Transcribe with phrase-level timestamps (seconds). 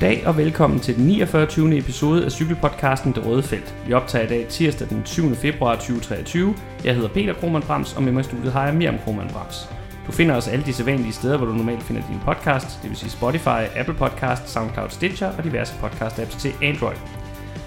[0.00, 1.78] Goddag og velkommen til den 49.
[1.78, 3.74] episode af cykelpodcasten Det Røde Felt.
[3.86, 5.34] Vi optager i dag tirsdag den 7.
[5.34, 6.54] februar 2023.
[6.84, 9.68] Jeg hedder Peter Krohmann Brams, og med mig i studiet har jeg Miriam Krohmann Brams.
[10.06, 12.98] Du finder os alle de sædvanlige steder, hvor du normalt finder din podcast, det vil
[12.98, 16.96] sige Spotify, Apple Podcast, SoundCloud Stitcher og diverse podcast-apps til Android.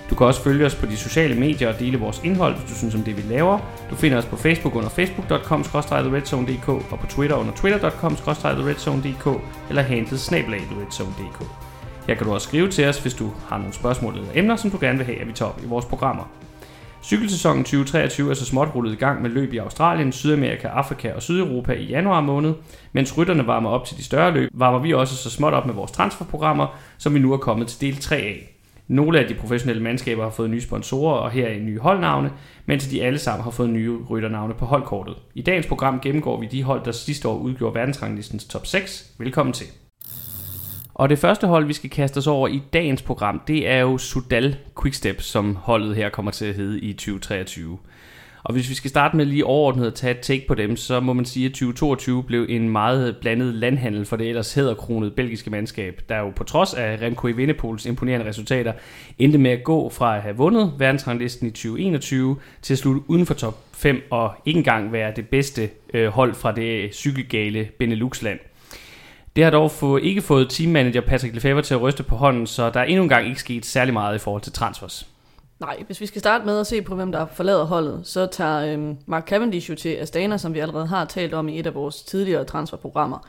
[0.10, 2.76] Du kan også følge os på de sociale medier og dele vores indhold, hvis du
[2.76, 3.60] synes om det, vi laver.
[3.90, 11.63] Du finder os på Facebook under facebook.com-redzone.dk og på Twitter under twitter.com-redzone.dk eller handlet snablag.redzone.dk.
[12.08, 14.72] Her kan du også skrive til os, hvis du har nogle spørgsmål eller emner, som
[14.72, 16.24] du gerne vil have, at vi tager op i vores programmer.
[17.04, 21.22] Cykelsæsonen 2023 er så småt rullet i gang med løb i Australien, Sydamerika, Afrika og
[21.22, 22.54] Sydeuropa i januar måned.
[22.94, 25.74] Mens rytterne varmer op til de større løb, varmer vi også så småt op med
[25.74, 26.68] vores transferprogrammer,
[26.98, 28.50] som vi nu er kommet til del 3 af.
[28.88, 32.32] Nogle af de professionelle mandskaber har fået nye sponsorer og her er nye holdnavne,
[32.66, 35.16] mens de alle sammen har fået nye rytternavne på holdkortet.
[35.36, 39.14] I dagens program gennemgår vi de hold, der sidste år udgjorde verdensranglistens top 6.
[39.20, 39.68] Velkommen til.
[40.94, 43.98] Og det første hold, vi skal kaste os over i dagens program, det er jo
[43.98, 47.78] Sudal Quickstep, som holdet her kommer til at hedde i 2023.
[48.44, 51.00] Og hvis vi skal starte med lige overordnet at tage et take på dem, så
[51.00, 55.50] må man sige, at 2022 blev en meget blandet landhandel for det ellers hedderkronede belgiske
[55.50, 58.74] mandskab, der jo på trods af Remco Evenepoels imponerende resultater,
[59.20, 63.26] endte med at gå fra at have vundet verdensranglisten i 2021 til at slutte uden
[63.26, 68.40] for top 5 og ikke engang være det bedste øh, hold fra det cykelgale Benelux-land.
[69.36, 72.70] Det har dog få, ikke fået teammanager Patrick Lefebvre til at ryste på hånden, så
[72.70, 75.08] der er endnu engang ikke sket særlig meget i forhold til transfers.
[75.60, 78.74] Nej, hvis vi skal starte med at se på, hvem der forlader holdet, så tager
[78.74, 81.76] øhm, Mark Cavendish jo til Astana, som vi allerede har talt om i et af
[81.76, 83.28] vores tidligere transferprogrammer.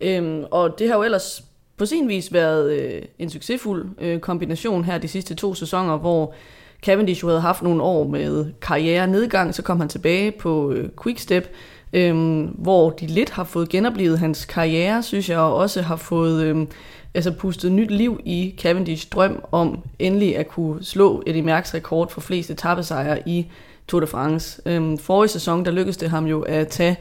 [0.00, 1.44] Øhm, og det har jo ellers
[1.76, 6.34] på sin vis været øh, en succesfuld øh, kombination her de sidste to sæsoner, hvor
[6.82, 10.88] Cavendish jo havde haft nogle år med karriere nedgang, så kom han tilbage på øh,
[11.02, 11.48] Quickstep,
[11.92, 16.42] øhm, hvor de lidt har fået genoplevet hans karriere, synes jeg, og også har fået
[16.44, 16.68] øhm,
[17.14, 22.10] altså pustet nyt liv i Cavendish drøm om endelig at kunne slå Eddie Merckx rekord
[22.10, 23.46] for flest etappesejre i
[23.88, 24.62] Tour de France.
[24.66, 26.96] Øhm, forrige sæson, der lykkedes det ham jo at tage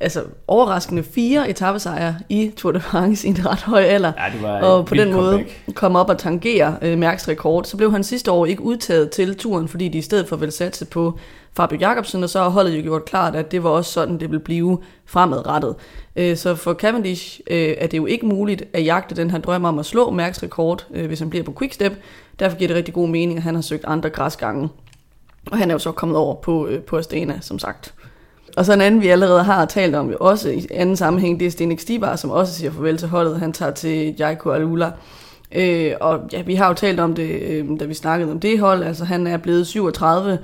[0.00, 4.12] altså overraskende fire etappesejre i Tour de France i en ret høj alder.
[4.18, 5.44] Ja, det var og på den måde
[5.74, 7.64] komme op og tangere øh, Mærks rekord.
[7.64, 10.52] Så blev han sidste år ikke udtaget til turen, fordi de i stedet for ville
[10.52, 11.18] satse på
[11.56, 14.30] Fabio Jacobsen, og så har holdet jo gjort klart, at det var også sådan, det
[14.30, 15.74] ville blive fremadrettet.
[16.16, 19.64] Øh, så for Cavendish øh, er det jo ikke muligt at jagte den her drøm
[19.64, 21.92] om at slå Mærks rekord, øh, hvis han bliver på Quickstep.
[22.38, 24.68] Derfor giver det rigtig god mening, at han har søgt andre græsgange.
[25.50, 27.94] Og han er jo så kommet over på, øh, på Astana, som sagt.
[28.56, 31.50] Og så en anden, vi allerede har talt om, også i anden sammenhæng, det er
[31.50, 33.40] Stenik Stibar, som også siger farvel til holdet.
[33.40, 34.92] Han tager til Jaiko Alula.
[35.54, 38.60] Øh, og ja, vi har jo talt om det, øh, da vi snakkede om det
[38.60, 38.82] hold.
[38.82, 40.38] Altså han er blevet 37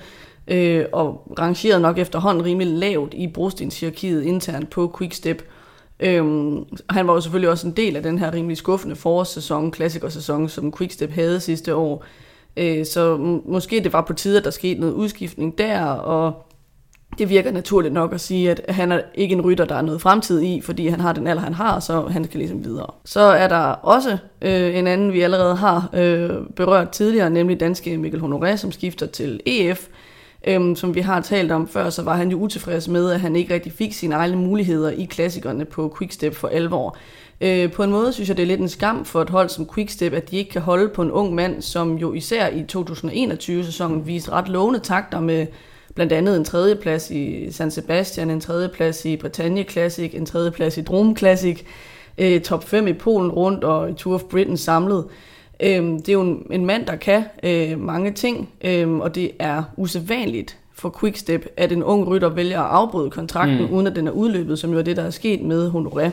[0.48, 5.42] øh, og rangeret nok efterhånden rimelig lavt i brostenshierarkiet internt på Quickstep.
[6.00, 10.48] Øhm, han var jo selvfølgelig også en del af den her rimelig skuffende forårssæson, klassikersæson,
[10.48, 12.04] som Quickstep havde sidste år.
[12.56, 16.45] Øh, så måske det var på tide, at der skete noget udskiftning der, og
[17.18, 20.00] det virker naturligt nok at sige, at han er ikke en rytter, der er noget
[20.00, 22.86] fremtid i, fordi han har den alder, han har, så han skal ligesom videre.
[23.04, 27.98] Så er der også øh, en anden, vi allerede har øh, berørt tidligere, nemlig danske
[27.98, 29.88] Mikkel Honoré, som skifter til EF.
[30.48, 33.36] Øhm, som vi har talt om før, så var han jo utilfreds med, at han
[33.36, 36.96] ikke rigtig fik sine egne muligheder i klassikerne på Quickstep for alvor.
[37.40, 39.68] Øh, på en måde synes jeg, det er lidt en skam for et hold som
[39.74, 44.06] Quickstep, at de ikke kan holde på en ung mand, som jo især i 2021-sæsonen
[44.06, 45.46] viste ret lovende takter med
[45.96, 50.82] blandt andet en tredjeplads i San Sebastian, en tredjeplads i Bretagne Classic, en tredjeplads i
[50.82, 51.62] Drome Classic,
[52.18, 55.04] øh, top 5 i Polen rundt og i Tour of Britain samlet.
[55.62, 59.30] Øh, det er jo en, en mand, der kan øh, mange ting, øh, og det
[59.38, 63.74] er usædvanligt for Quickstep, at en ung rytter vælger at afbryde kontrakten, mm.
[63.74, 66.10] uden at den er udløbet, som jo er det, der er sket med Honoré.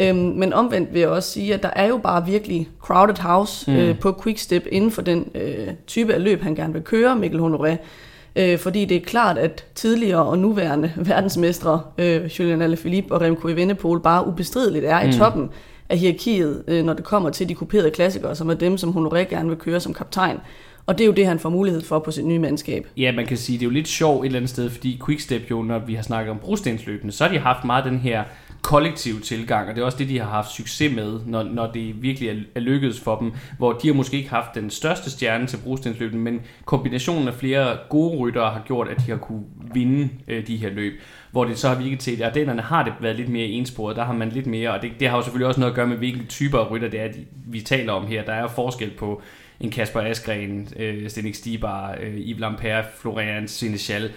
[0.00, 3.70] Øhm, men omvendt vil jeg også sige, at der er jo bare virkelig crowded house
[3.70, 3.76] mm.
[3.76, 7.40] øh, på Quickstep inden for den øh, type af løb, han gerne vil køre, Mikkel
[7.40, 7.76] Honoré.
[8.36, 13.48] Øh, fordi det er klart, at tidligere og nuværende verdensmestre, øh, Julian Alaphilippe og Remco
[13.48, 15.08] Evenepoel, bare ubestrideligt er mm.
[15.08, 15.50] i toppen
[15.88, 19.18] af hierarkiet, øh, når det kommer til de kuperede klassikere, som er dem, som Honoré
[19.18, 20.38] gerne vil køre som kaptajn.
[20.86, 22.86] Og det er jo det, han får mulighed for på sit nye mandskab.
[22.96, 25.50] Ja, man kan sige, det er jo lidt sjovt et eller andet sted, fordi Quickstep
[25.50, 28.24] jo, når vi har snakket om brostensløbene, så har de haft meget den her
[28.66, 32.02] kollektiv tilgang, og det er også det, de har haft succes med, når, når det
[32.02, 35.46] virkelig er, er lykkedes for dem, hvor de har måske ikke haft den største stjerne
[35.46, 40.08] til brostensløbene, men kombinationen af flere gode ryttere har gjort, at de har kunne vinde
[40.28, 43.16] øh, de her løb, hvor det så har virket til, at ardennerne har det været
[43.16, 45.60] lidt mere ensporet, der har man lidt mere, og det, det har jo selvfølgelig også
[45.60, 48.24] noget at gøre med, hvilke typer af rytter det er, de, vi taler om her.
[48.24, 49.22] Der er jo forskel på
[49.60, 54.10] en Kasper Askren, øh, Stenik Stibar, øh, Yves Lampere, Florian Sinichal,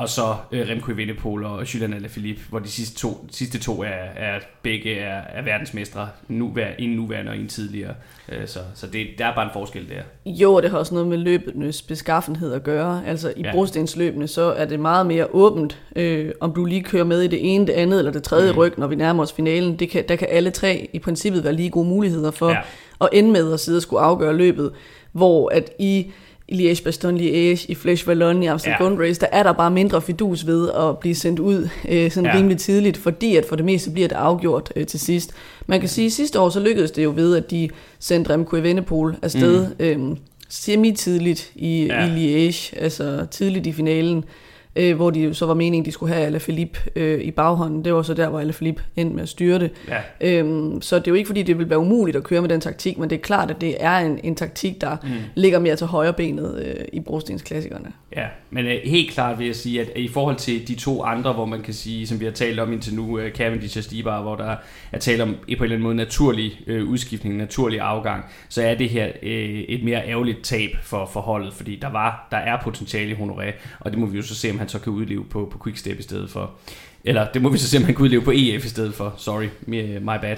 [0.00, 3.86] og så øh, Remco Evenepoel og Julian Alaphilippe, hvor de sidste to, sidste to er,
[4.16, 7.94] er begge er, er verdensmestre, nu, en nuværende og en tidligere.
[8.28, 10.02] Øh, så så det, der er bare en forskel der.
[10.26, 13.02] Jo, det har også noget med løbenes beskaffenhed at gøre.
[13.06, 13.52] Altså i ja.
[13.52, 17.54] brostensløbene, så er det meget mere åbent, øh, om du lige kører med i det
[17.54, 18.58] ene, det andet eller det tredje mm.
[18.58, 19.78] ryg, når vi nærmer os finalen.
[19.78, 22.60] Det kan, der kan alle tre i princippet være lige gode muligheder for ja.
[23.00, 24.72] at ende med at sidde og skulle afgøre løbet,
[25.12, 26.12] hvor at i
[26.50, 28.84] Liège, Bastogne Liège, i Flesh Wallonne, i Amstel ja.
[28.84, 32.30] Gold Race, der er der bare mindre fidus ved at blive sendt ud øh, sådan
[32.30, 32.38] ja.
[32.38, 35.32] rimelig tidligt, fordi at for det meste bliver det afgjort øh, til sidst.
[35.66, 37.68] Man kan sige, at sidste år så lykkedes det jo ved, at de
[37.98, 39.84] sendte Remco Evenepoel afsted mm.
[39.84, 40.16] øh,
[40.48, 42.14] semi-tidligt i, ja.
[42.16, 44.24] i Liège, altså tidligt i finalen
[44.76, 47.84] øh, hvor de så var meningen, de skulle have Alaphilippe øh, i baghånden.
[47.84, 49.70] Det var så der, hvor Alaphilippe endte med at styre det.
[49.88, 49.98] Ja.
[50.20, 52.60] Øhm, så det er jo ikke, fordi det vil være umuligt at køre med den
[52.60, 55.08] taktik, men det er klart, at det er en, en taktik, der mm.
[55.34, 57.92] ligger mere til højre benet øh, i brostensklassikerne.
[58.16, 61.32] Ja, men øh, helt klart vil jeg sige, at i forhold til de to andre,
[61.32, 64.22] hvor man kan sige, som vi har talt om indtil nu, øh, Cavendish og Stibar,
[64.22, 64.56] hvor der
[64.92, 68.74] er tale om på en eller anden måde naturlig øh, udskiftning, naturlig afgang, så er
[68.74, 72.62] det her øh, et mere ærgerligt tab for, for holdet, fordi der var der er
[72.62, 75.24] potentiale i Honoré, og det må vi jo så se, om han så kan udleve
[75.24, 76.50] på, på Quickstep i stedet for.
[77.04, 79.14] Eller det må vi så se, om han kan udleve på EF i stedet for.
[79.16, 79.46] Sorry,
[80.00, 80.36] my bad.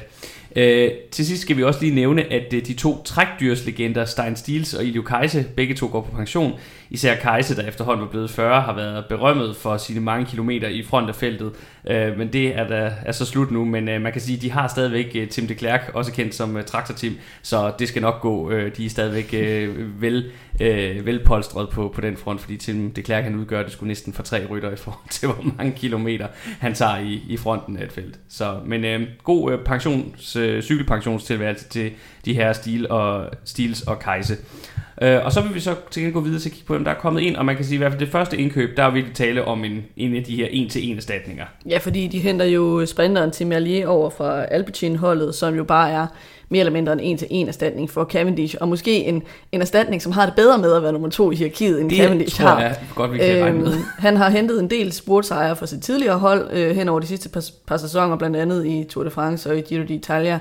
[0.57, 4.75] Øh, til sidst skal vi også lige nævne, at øh, de to trækdyrslegender, Stein Stiels
[4.75, 6.53] og Ilio Kajse, begge to går på pension.
[6.93, 10.83] Især Kajse, der efterhånden var blevet 40, har været berømmet for sine mange kilometer i
[10.83, 11.53] front af feltet.
[11.87, 14.43] Øh, men det er, da, er så slut nu, men øh, man kan sige, at
[14.43, 18.03] de har stadigvæk øh, Tim de Klerk, også kendt som øh, traktorteam, så det skal
[18.03, 18.51] nok gå.
[18.51, 20.31] Øh, de er stadigvæk øh, vel,
[20.61, 24.13] øh, velpolstret på, på den front, fordi Tim de Klerk han udgør det skulle næsten
[24.13, 26.27] for tre rytter i forhold til, hvor mange kilometer
[26.61, 28.19] han tager i, i fronten af et felt.
[28.29, 31.93] Så, men øh, god øh, pensions øh, cykelpensionstilværelse til
[32.25, 34.37] de her Stil og, Stils og Kajse.
[35.03, 36.91] Øh, og så vil vi så til gå videre til at kigge på, om der
[36.91, 38.83] er kommet ind, og man kan sige, at i hvert fald det første indkøb, der
[38.83, 41.45] er virkelig tale om en, en af de her en-til-en erstatninger.
[41.69, 46.07] Ja, fordi de henter jo sprinteren til Merlier over fra Alpecin-holdet, som jo bare er
[46.49, 49.23] mere eller mindre en en-til-en erstatning for Cavendish, og måske en,
[49.53, 51.99] en erstatning, som har det bedre med at være nummer to i hierarkiet, end det
[51.99, 52.61] Cavendish tror har.
[52.61, 53.73] Jeg, godt, vi kan øhm, med.
[53.99, 57.29] Han har hentet en del sportsejere for sit tidligere hold øh, hen over de sidste
[57.29, 60.39] par, par sæsoner, blandt andet i Tour de France og i Giro d'Italia.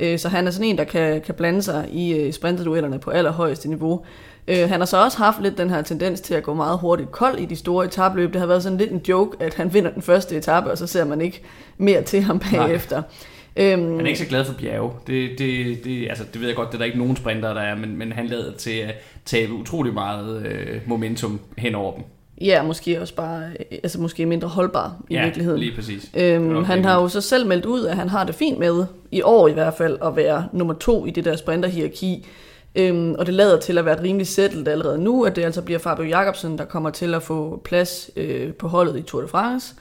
[0.00, 3.10] Øh, så han er sådan en, der kan, kan blande sig i øh, sprinterduellerne på
[3.10, 4.04] allerhøjeste niveau.
[4.48, 7.10] Øh, han har så også haft lidt den her tendens til at gå meget hurtigt
[7.10, 8.32] kold i de store etabløb.
[8.32, 10.86] Det har været sådan lidt en joke, at han vinder den første etape, og så
[10.86, 11.42] ser man ikke
[11.78, 12.96] mere til ham bagefter.
[12.96, 13.72] Nej.
[13.72, 14.90] Øhm, han er ikke så glad for bjerge.
[15.06, 17.60] Det, det, det, altså, det ved jeg godt, det er der ikke nogen sprinter, der
[17.60, 18.94] er, men, men han lader til at
[19.24, 22.04] tabe utrolig meget øh, momentum hen over dem.
[22.40, 25.60] Ja, måske også bare, altså måske mindre holdbar i ja, virkeligheden.
[25.60, 26.10] lige præcis.
[26.16, 29.22] Øhm, han har jo så selv meldt ud, at han har det fint med, i
[29.22, 32.26] år i hvert fald, at være nummer to i det der sprinterhierarki.
[32.74, 35.78] Øhm, og det lader til at være rimelig settled allerede nu, at det altså bliver
[35.78, 39.74] Fabio Jacobsen, der kommer til at få plads øh, på holdet i Tour de France.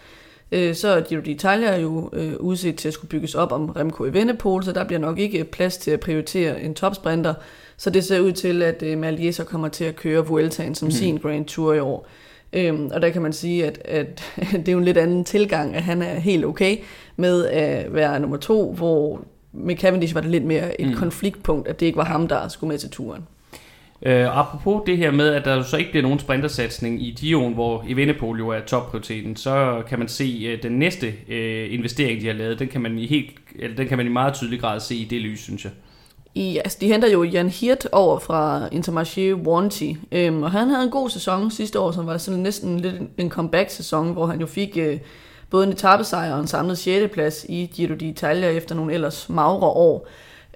[0.52, 4.06] Øh, så er Giro d'Italia jo øh, udset til at skulle bygges op om Remco
[4.06, 7.34] Evenepoel, så der bliver nok ikke plads til at prioritere en topsprinter.
[7.78, 10.86] Så det ser ud til, at øh, Malier så kommer til at køre Vueltaen som
[10.86, 10.92] mm.
[10.92, 12.08] sin Grand Tour i år.
[12.54, 15.76] Øhm, og der kan man sige, at, at det er jo en lidt anden tilgang,
[15.76, 16.78] at han er helt okay
[17.16, 20.96] med at være nummer to, hvor med Cavendish var det lidt mere et mm.
[20.96, 23.24] konfliktpunkt, at det ikke var ham, der skulle med til turen.
[24.02, 27.86] Uh, apropos det her med, at der så ikke bliver nogen sprintersatsning i Dion, hvor
[27.88, 32.34] Evenepoel jo er topprioriteten, så kan man se uh, den næste uh, investering, de har
[32.34, 34.96] lavet, den kan man i helt, eller den kan man i meget tydelig grad se
[34.96, 35.72] i det lys, synes jeg.
[36.36, 40.84] I, altså, de henter jo Jan Hirt over fra Intermarché Warranty, øhm, og han havde
[40.84, 44.46] en god sæson sidste år, som var sådan næsten lidt en comeback-sæson, hvor han jo
[44.46, 45.00] fik øh,
[45.50, 47.14] både en etappesejr og en samlet 6.
[47.14, 50.08] plads i Giro d'Italia efter nogle ellers magre år.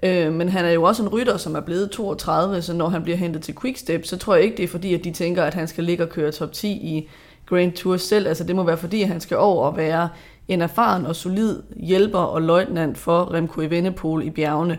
[0.02, 3.02] Øh, men han er jo også en rytter, som er blevet 32, så når han
[3.02, 5.54] bliver hentet til Quickstep, så tror jeg ikke, det er fordi, at de tænker, at
[5.54, 7.08] han skal ligge og køre top 10 i
[7.46, 8.26] Grand Tour selv.
[8.26, 10.08] Altså det må være fordi, at han skal over og være
[10.48, 14.78] en erfaren og solid hjælper og løjtnant for Remco Evenepoel i bjergene.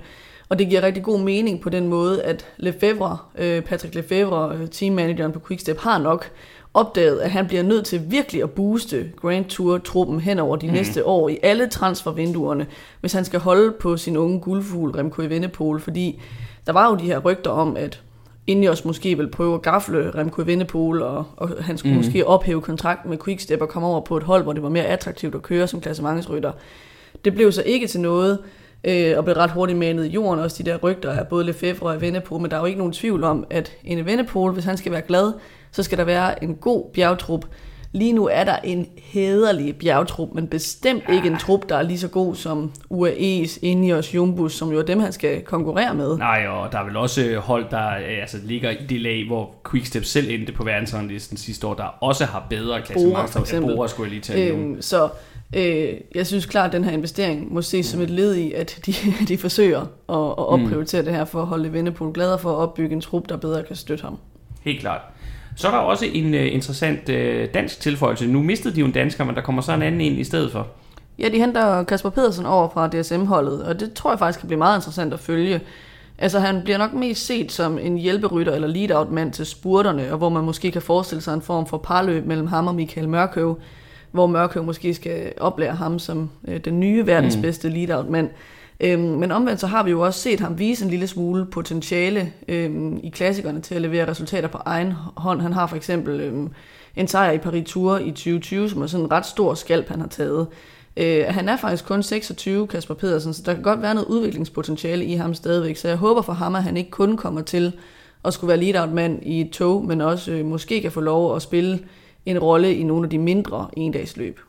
[0.49, 4.67] Og det giver rigtig god mening på den måde, at Lefebvre, øh, Patrick Lefebvre, øh,
[4.69, 6.31] teammanageren på Quickstep, har nok
[6.73, 10.73] opdaget, at han bliver nødt til virkelig at booste Grand Tour-truppen hen over de mm.
[10.73, 12.67] næste år i alle transfervinduerne,
[12.99, 16.21] hvis han skal holde på sin unge guldfugl Remco Evenepoel, fordi
[16.65, 18.01] der var jo de her rygter om, at
[18.47, 21.97] Ineos måske vil prøve at gafle Remco Evenepoel, og, og han skulle mm.
[21.97, 24.85] måske ophæve kontrakten med Quickstep og komme over på et hold, hvor det var mere
[24.85, 26.51] attraktivt at køre som klassementsrytter.
[27.25, 28.39] Det blev så ikke til noget,
[28.85, 30.43] øh, og blev ret hurtigt manet i jorden.
[30.43, 32.93] Også de der rygter af både Lefebvre og Evenepoel, men der er jo ikke nogen
[32.93, 35.33] tvivl om, at en Evenepoel, hvis han skal være glad,
[35.71, 37.45] så skal der være en god bjergtrup
[37.95, 41.99] lige nu er der en hederlig bjergtrup, men bestemt ikke en trup, der er lige
[41.99, 46.17] så god som UAE's, Ineos, Jumbus, som jo er dem, han skal konkurrere med.
[46.17, 47.77] Nej, og der er vel også hold, der
[48.21, 52.25] altså, ligger i det lag, hvor Quickstep selv endte på verdensranglisten sidste år, der også
[52.25, 53.61] har bedre klassementer.
[53.61, 55.09] Bora, skulle jeg lige tage øhm, Så
[55.55, 58.79] øh, jeg synes klart, at den her investering må ses som et led i, at
[58.85, 58.93] de,
[59.27, 61.05] de forsøger at, at opprioritere mm.
[61.05, 63.75] det her for at holde Vindepol gladere for at opbygge en trup, der bedre kan
[63.75, 64.17] støtte ham.
[64.61, 65.01] Helt klart.
[65.55, 68.27] Så er der også en uh, interessant uh, dansk tilføjelse.
[68.27, 70.51] Nu mistede de jo en dansker, men der kommer så en anden ind i stedet
[70.51, 70.67] for.
[71.19, 74.57] Ja, de henter Kasper Pedersen over fra DSM-holdet, og det tror jeg faktisk kan blive
[74.57, 75.61] meget interessant at følge.
[76.17, 80.29] Altså han bliver nok mest set som en hjælperytter eller lead-out-mand til spurterne, og hvor
[80.29, 83.59] man måske kan forestille sig en form for parløb mellem ham og Michael Mørkøv,
[84.15, 87.41] hvor Mørkøv måske skal oplære ham som øh, den nye verdens mm.
[87.41, 88.29] bedste lead-out-mand.
[88.79, 92.33] Øhm, men omvendt så har vi jo også set ham vise en lille smule potentiale
[92.47, 95.41] øhm, i klassikerne til at levere resultater på egen hånd.
[95.41, 96.49] Han har for eksempel øhm,
[96.95, 99.99] en sejr i Paris Tour i 2020, som er sådan en ret stor skalp, han
[99.99, 100.47] har taget.
[100.97, 105.05] Øh, han er faktisk kun 26, Kasper Pedersen, så der kan godt være noget udviklingspotentiale
[105.05, 105.75] i ham stadigvæk.
[105.75, 107.73] Så jeg håber for ham, at han ikke kun kommer til
[108.25, 111.41] at skulle være lead-out-mand i et tog, men også øh, måske kan få lov at
[111.41, 111.79] spille
[112.25, 114.39] en rolle i nogle af de mindre endagsløb.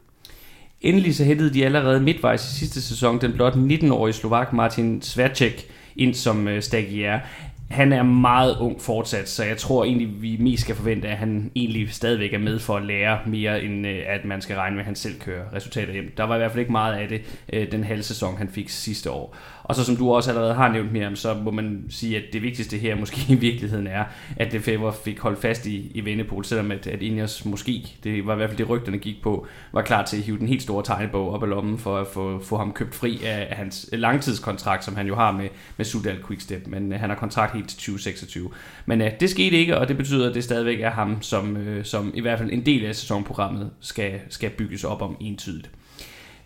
[0.80, 5.70] Endelig så hættede de allerede midtvejs i sidste sæson den blot 19-årige slovak Martin Svacek
[5.96, 7.20] ind som øh, stagiaire.
[7.70, 11.50] Han er meget ung fortsat, så jeg tror egentlig, vi mest skal forvente, at han
[11.54, 14.80] egentlig stadigvæk er med for at lære mere, end øh, at man skal regne med,
[14.80, 16.12] at han selv kører resultater hjem.
[16.16, 17.20] Der var i hvert fald ikke meget af det
[17.52, 19.36] øh, den halve sæson, han fik sidste år.
[19.66, 22.42] Og så som du også allerede har nævnt, Miriam, så må man sige, at det
[22.42, 24.04] vigtigste her måske i virkeligheden er,
[24.36, 28.32] at Lefebvre fik holdt fast i, i Vendepol, selvom at, at Ineos måske, det var
[28.32, 30.84] i hvert fald det rygterne gik på, var klar til at hive den helt store
[30.84, 34.84] tegnebog op af lommen for at få, få ham købt fri af, af hans langtidskontrakt,
[34.84, 37.78] som han jo har med, med Sudal Quickstep, men øh, han har kontrakt helt til
[37.78, 38.50] 2026.
[38.86, 41.84] Men ja, det skete ikke, og det betyder, at det stadigvæk er ham, som, øh,
[41.84, 45.70] som i hvert fald en del af sæsonprogrammet skal, skal bygges op om entydigt.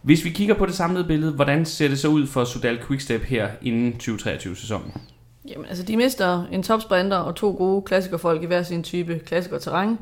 [0.02, 3.22] Hvis vi kigger på det samlede billede, hvordan ser det så ud for Sudal Quickstep
[3.22, 4.92] her inden 2023-sæsonen?
[5.48, 9.98] Jamen, altså de mister en topsprinter og to gode klassikerfolk i hver sin type klassikerterræn.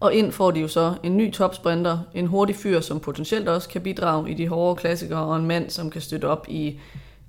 [0.00, 3.68] Og ind får de jo så en ny topsprinter, en hurtig fyr, som potentielt også
[3.68, 6.80] kan bidrage i de hårde klassikere, og en mand, som kan støtte op i,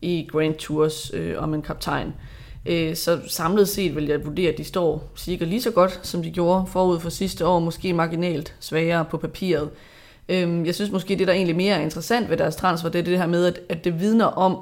[0.02, 2.14] i Grand Tours øh, om en kaptajn.
[2.66, 6.24] Øh, så samlet set vil jeg vurdere, at de står cirka lige så godt, som
[6.24, 9.70] de gjorde forud for sidste år, måske marginalt svagere på papiret.
[10.30, 13.18] Øhm, jeg synes måske, det der egentlig mere interessant ved deres transfer, det er det
[13.18, 14.58] her med, at, at det vidner om,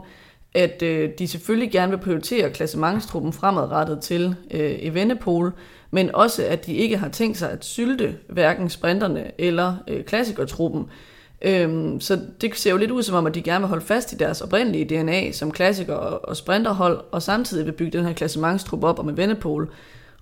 [0.53, 5.51] at øh, de selvfølgelig gerne vil prioritere klassementstruppen fremadrettet til øh, Evenepoel,
[5.91, 10.85] men også at de ikke har tænkt sig at sylte hverken sprinterne eller øh, klassikertruppen.
[11.41, 14.13] Øhm, så det ser jo lidt ud som om, at de gerne vil holde fast
[14.13, 18.13] i deres oprindelige DNA som klassiker og, og sprinterhold, og samtidig vil bygge den her
[18.13, 19.67] klassementstrup op om Evenepoel.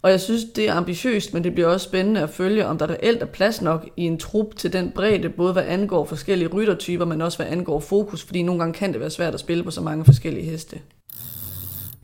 [0.04, 2.90] Og jeg synes, det er ambitiøst, men det bliver også spændende at følge, om der
[2.90, 7.06] reelt er plads nok i en trup til den bredde, både hvad angår forskellige ryttertyper,
[7.06, 9.72] men også hvad angår fokus, fordi nogle gange kan det være svært at spille på
[9.72, 10.80] så mange forskellige heste.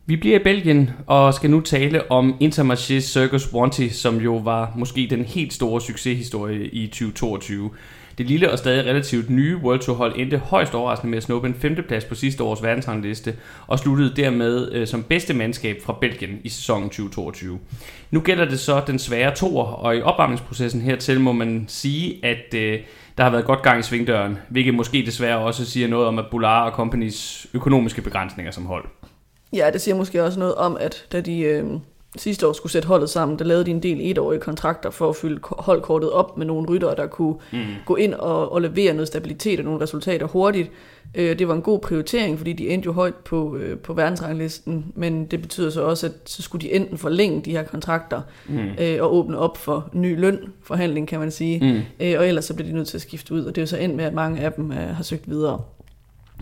[0.06, 4.74] Vi bliver i Belgien og skal nu tale om Intermarché Circus Wanty, som jo var
[4.78, 7.72] måske den helt store succeshistorie i 2022.
[8.20, 11.48] Det lille og stadig relativt nye World Tour hold endte højst overraskende med at snuppe
[11.48, 13.36] en femteplads på sidste års verdensrangliste
[13.68, 17.60] og sluttede dermed øh, som bedste mandskab fra Belgien i sæsonen 2022.
[18.12, 22.54] Nu gælder det så den svære toer, og i opvarmningsprocessen hertil må man sige, at
[22.54, 22.80] øh,
[23.18, 26.26] der har været godt gang i svingdøren, hvilket måske desværre også siger noget om, at
[26.32, 28.86] Bular og Companies økonomiske begrænsninger som hold.
[29.54, 31.66] Ja, det siger måske også noget om, at da de øh,
[32.18, 35.16] sidste år skulle sætte holdet sammen, der lavede de en del etårige kontrakter for at
[35.16, 37.60] fylde holdkortet op med nogle ryttere, der kunne mm.
[37.86, 40.72] gå ind og, og levere noget stabilitet og nogle resultater hurtigt.
[41.16, 44.86] Øh, det var en god prioritering, fordi de endte jo højt på, øh, på verdensranglisten,
[44.96, 48.60] men det betyder så også, at så skulle de enten forlænge de her kontrakter mm.
[48.82, 52.06] øh, og åbne op for ny lønforhandling, kan man sige, mm.
[52.06, 53.68] øh, og ellers så bliver de nødt til at skifte ud, og det er jo
[53.68, 55.62] så endt med, at mange af dem øh, har søgt videre.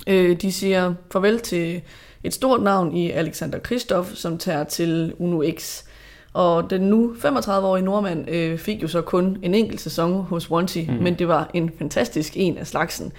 [0.07, 1.81] Øh, de siger farvel til
[2.23, 5.83] et stort navn i Alexander Kristoff, som tager til Uno X.
[6.33, 10.79] Og den nu 35-årige nordmand øh, fik jo så kun en enkelt sæson hos Wanty,
[10.87, 10.93] mm.
[10.93, 13.11] men det var en fantastisk en af slagsen.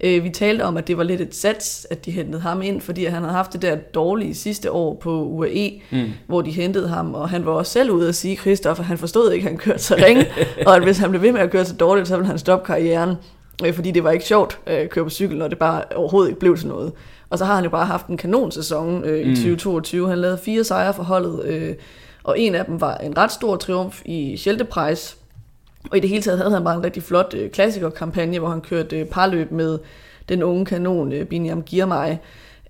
[0.00, 2.80] Øh, vi talte om, at det var lidt et sats, at de hentede ham ind,
[2.80, 6.10] fordi han havde haft det der dårlige sidste år på UAE, mm.
[6.26, 8.98] hvor de hentede ham, og han var også selv ude at sige, Christoph, at han
[8.98, 10.26] forstod ikke, at han kørte så ringe,
[10.66, 12.66] og at hvis han blev ved med at køre så dårligt, så ville han stoppe
[12.66, 13.14] karrieren,
[13.64, 16.28] øh, fordi det var ikke sjovt øh, at køre på cykel, når det bare overhovedet
[16.30, 16.92] ikke blev til noget.
[17.30, 19.34] Og så har han jo bare haft en kanonsæson øh, i mm.
[19.34, 20.08] 2022.
[20.08, 21.74] Han lavede fire sejre for holdet, øh,
[22.24, 24.66] og en af dem var en ret stor triumf i Schelte
[25.90, 28.60] Og i det hele taget havde han bare en rigtig flot øh, klassikerkampagne, hvor han
[28.60, 29.78] kørte øh, parløb med
[30.28, 32.16] den unge kanon øh, Biniam Girmay.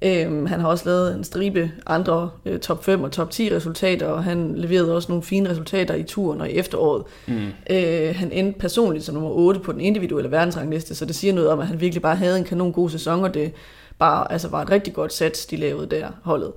[0.03, 4.07] Øhm, han har også lavet en stribe andre øh, top 5 og top 10 resultater,
[4.07, 7.05] og han leverede også nogle fine resultater i turen og i efteråret.
[7.27, 7.47] Mm.
[7.71, 11.51] Øh, han endte personligt som nummer 8 på den individuelle verdensrangliste, så det siger noget
[11.51, 13.53] om, at han virkelig bare havde en kanon god sæson, og det
[13.99, 16.53] bare altså var et rigtig godt sats, de lavede der holdet.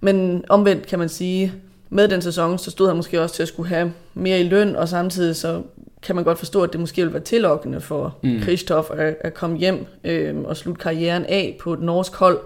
[0.00, 1.52] Men omvendt kan man sige,
[1.90, 4.76] med den sæson, så stod han måske også til at skulle have mere i løn,
[4.76, 5.62] og samtidig så
[6.04, 8.42] kan man godt forstå, at det måske vil være tillokkende for mm.
[8.42, 12.38] Christoph at, at komme hjem øh, og slutte karrieren af på et norsk hold,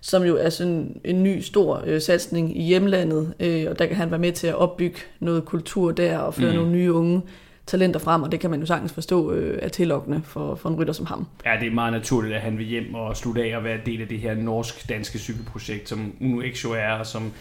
[0.00, 3.96] som jo er sådan en ny stor øh, satsning i hjemlandet, øh, og der kan
[3.96, 6.56] han være med til at opbygge noget kultur der og føre mm.
[6.56, 7.22] nogle nye unge
[7.66, 10.76] talenter frem, og det kan man jo sagtens forstå øh, er tillokkende for, for en
[10.76, 11.26] rytter som ham.
[11.44, 14.02] Ja, det er meget naturligt, at han vil hjem og slutte af og være del
[14.02, 17.32] af det her norsk-danske cykelprojekt, som Uno Exo er, og som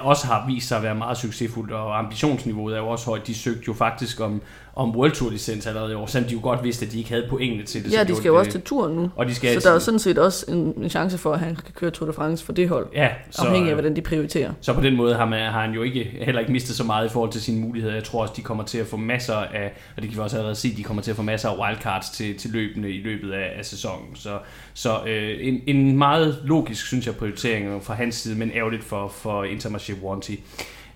[0.00, 3.26] også har vist sig at være meget succesfuldt, og ambitionsniveauet er jo også højt.
[3.26, 4.42] De søgte jo faktisk om,
[4.76, 7.10] om World Tour licens allerede i år, selvom de jo godt vidste, at de ikke
[7.10, 7.92] havde pointene til det.
[7.92, 9.10] Ja, de skal jo også til turen nu.
[9.16, 11.56] Og de skal så der er sådan set også en, en chance for, at han
[11.56, 12.86] kan køre Tour de France for det hold.
[12.94, 14.52] Ja, så, afhængig af, hvordan de prioriterer.
[14.60, 17.06] Så på den måde har, man, har han jo ikke, heller ikke mistet så meget
[17.06, 17.94] i forhold til sine muligheder.
[17.94, 20.36] Jeg tror også, de kommer til at få masser af, og det kan vi også
[20.36, 23.32] allerede sige, de kommer til at få masser af wildcards til, til løbende i løbet
[23.32, 24.16] af, af sæsonen.
[24.16, 24.38] Så,
[24.74, 29.08] så øh, en, en meget logisk, synes jeg, prioritering fra hans side, men ærgerligt for,
[29.08, 30.34] for Intermarché Warranty.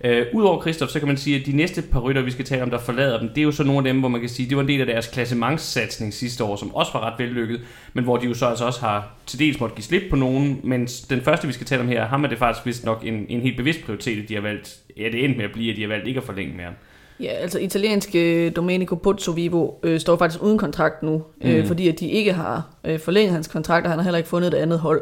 [0.03, 2.63] Øh, Udover Kristoff, så kan man sige, at de næste par rytter, vi skal tale
[2.63, 4.49] om, der forlader dem, det er jo så nogle af dem, hvor man kan sige,
[4.49, 7.61] det var en del af deres klassementssatsning sidste år, som også var ret vellykket,
[7.93, 10.59] men hvor de jo så altså også har til dels måtte give slip på nogen,
[10.63, 13.25] men den første, vi skal tale om her, ham er det faktisk vist nok en,
[13.29, 15.77] en helt bevidst prioritet, at de har valgt, ja, det endte med at blive, at
[15.77, 16.71] de har valgt ikke at forlænge mere.
[17.19, 21.67] Ja, altså italienske Domenico Pozzovivo øh, står faktisk uden kontrakt nu, øh, mm.
[21.67, 24.53] fordi at de ikke har øh, forlænget hans kontrakt, og han har heller ikke fundet
[24.53, 25.01] et andet hold.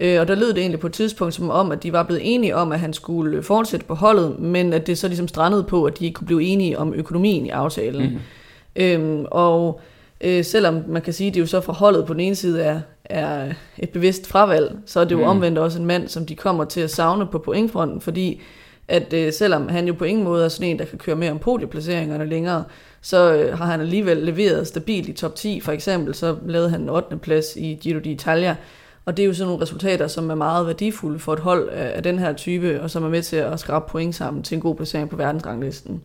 [0.00, 2.34] Øh, og der lød det egentlig på et tidspunkt som om, at de var blevet
[2.34, 5.84] enige om, at han skulle fortsætte på holdet, men at det så ligesom strandede på,
[5.84, 8.10] at de ikke kunne blive enige om økonomien i aftalen.
[8.10, 8.18] Mm.
[8.76, 9.80] Øhm, og
[10.20, 12.62] øh, selvom man kan sige, at det jo så fra holdet på den ene side
[12.62, 15.24] er, er et bevidst fravalg, så er det jo mm.
[15.24, 18.40] omvendt også en mand, som de kommer til at savne på pointfronten, fordi
[18.88, 21.30] at øh, selvom han jo på ingen måde er sådan en, der kan køre mere
[21.30, 22.64] om podieplaceringerne længere,
[23.00, 25.60] så øh, har han alligevel leveret stabilt i top 10.
[25.60, 27.16] For eksempel så lavede han en 8.
[27.16, 28.54] plads i Giro d'Italia,
[29.04, 32.02] og det er jo sådan nogle resultater, som er meget værdifulde for et hold af
[32.02, 34.74] den her type, og som er med til at skrabe point sammen til en god
[34.74, 36.02] placering på verdensranglisten.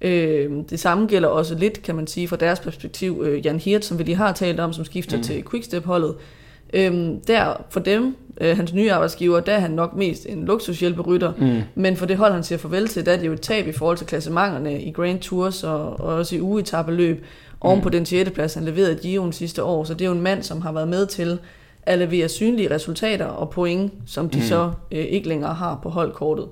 [0.00, 3.84] Øh, det samme gælder også lidt, kan man sige, fra deres perspektiv, øh, Jan Hirt,
[3.84, 5.22] som vi lige har talt om, som skifter mm.
[5.22, 6.14] til Quickstep-holdet.
[6.72, 11.32] Øh, der for dem, øh, hans nye arbejdsgiver, der er han nok mest en luksushjælperytter,
[11.38, 11.60] mm.
[11.74, 13.72] men for det hold, han siger farvel til, der er det jo et tab i
[13.72, 17.24] forhold til klassementerne i Grand Tours og, og også i ugetabeløb,
[17.60, 17.82] oven mm.
[17.82, 18.30] på den 6.
[18.30, 19.84] plads, han leverede i Giroen sidste år.
[19.84, 21.38] Så det er jo en mand, som har været med til
[21.86, 24.44] at levere synlige resultater og point, som de mm.
[24.44, 26.48] så øh, ikke længere har på holdkortet.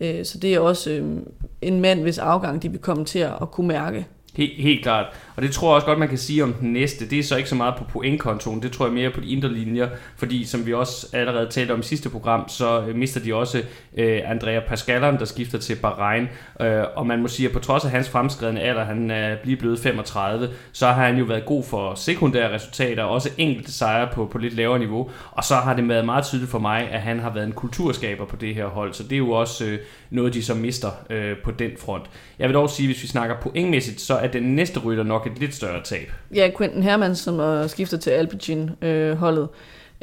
[0.00, 1.16] Øh, så det er også øh,
[1.62, 4.06] en mand, hvis afgang de vil komme til at kunne mærke.
[4.34, 5.06] Helt, helt klart.
[5.36, 7.10] Og det tror jeg også godt, man kan sige om den næste.
[7.10, 9.52] Det er så ikke så meget på pointkontoen, det tror jeg mere på de indre
[9.52, 13.34] linjer, fordi som vi også allerede talte om i sidste program, så øh, mister de
[13.34, 13.62] også
[13.96, 16.28] øh, Andrea Pascaleren, der skifter til Bahrain.
[16.60, 19.36] Øh, og man må sige, at på trods af hans fremskredende alder, han øh, er
[19.44, 24.08] lige blevet 35, så har han jo været god for sekundære resultater, også enkelte sejre
[24.12, 25.10] på, på lidt lavere niveau.
[25.30, 28.24] Og så har det været meget tydeligt for mig, at han har været en kulturskaber
[28.24, 29.78] på det her hold, så det er jo også øh,
[30.10, 32.04] noget, de så mister øh, på den front.
[32.38, 35.38] Jeg vil dog sige, hvis vi snakker pointmæssigt, så er den næste rytter nok et
[35.38, 36.12] lidt større tab.
[36.34, 39.48] Ja, Quentin Hermans, som er skiftet til Alpecin-holdet.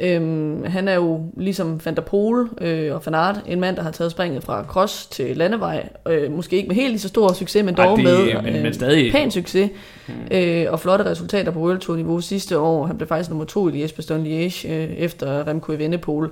[0.00, 3.76] Øh, øhm, han er jo ligesom Van der Pol øh, og Van Aert, en mand,
[3.76, 5.88] der har taget springet fra cross til landevej.
[6.08, 8.56] Øh, måske ikke med helt lige så stor succes, men dog Ej, det, med men,
[8.56, 9.12] øh, men stadig...
[9.12, 9.70] pæn succes.
[10.06, 10.14] Hmm.
[10.30, 12.86] Øh, og flotte resultater på World Tour niveau sidste år.
[12.86, 16.30] Han blev faktisk nummer to i Liège Bastogne Liège øh, efter Remco Evenepoel.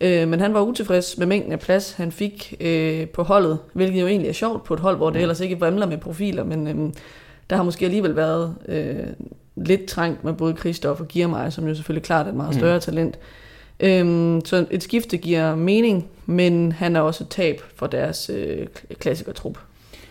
[0.00, 4.00] Øh, men han var utilfreds med mængden af plads, han fik øh, på holdet, hvilket
[4.00, 5.22] jo egentlig er sjovt på et hold, hvor det hmm.
[5.22, 6.92] ellers ikke vrimler med profiler, men øh,
[7.50, 9.06] der har måske alligevel været øh,
[9.56, 12.58] lidt trængt med både Kristoff og Giermeier, som jo selvfølgelig klart er et meget mm.
[12.58, 12.80] større mm.
[12.80, 13.18] talent.
[13.80, 18.66] Øhm, så et skifte giver mening, men han er også et tab for deres øh,
[18.98, 19.58] klassikertrup.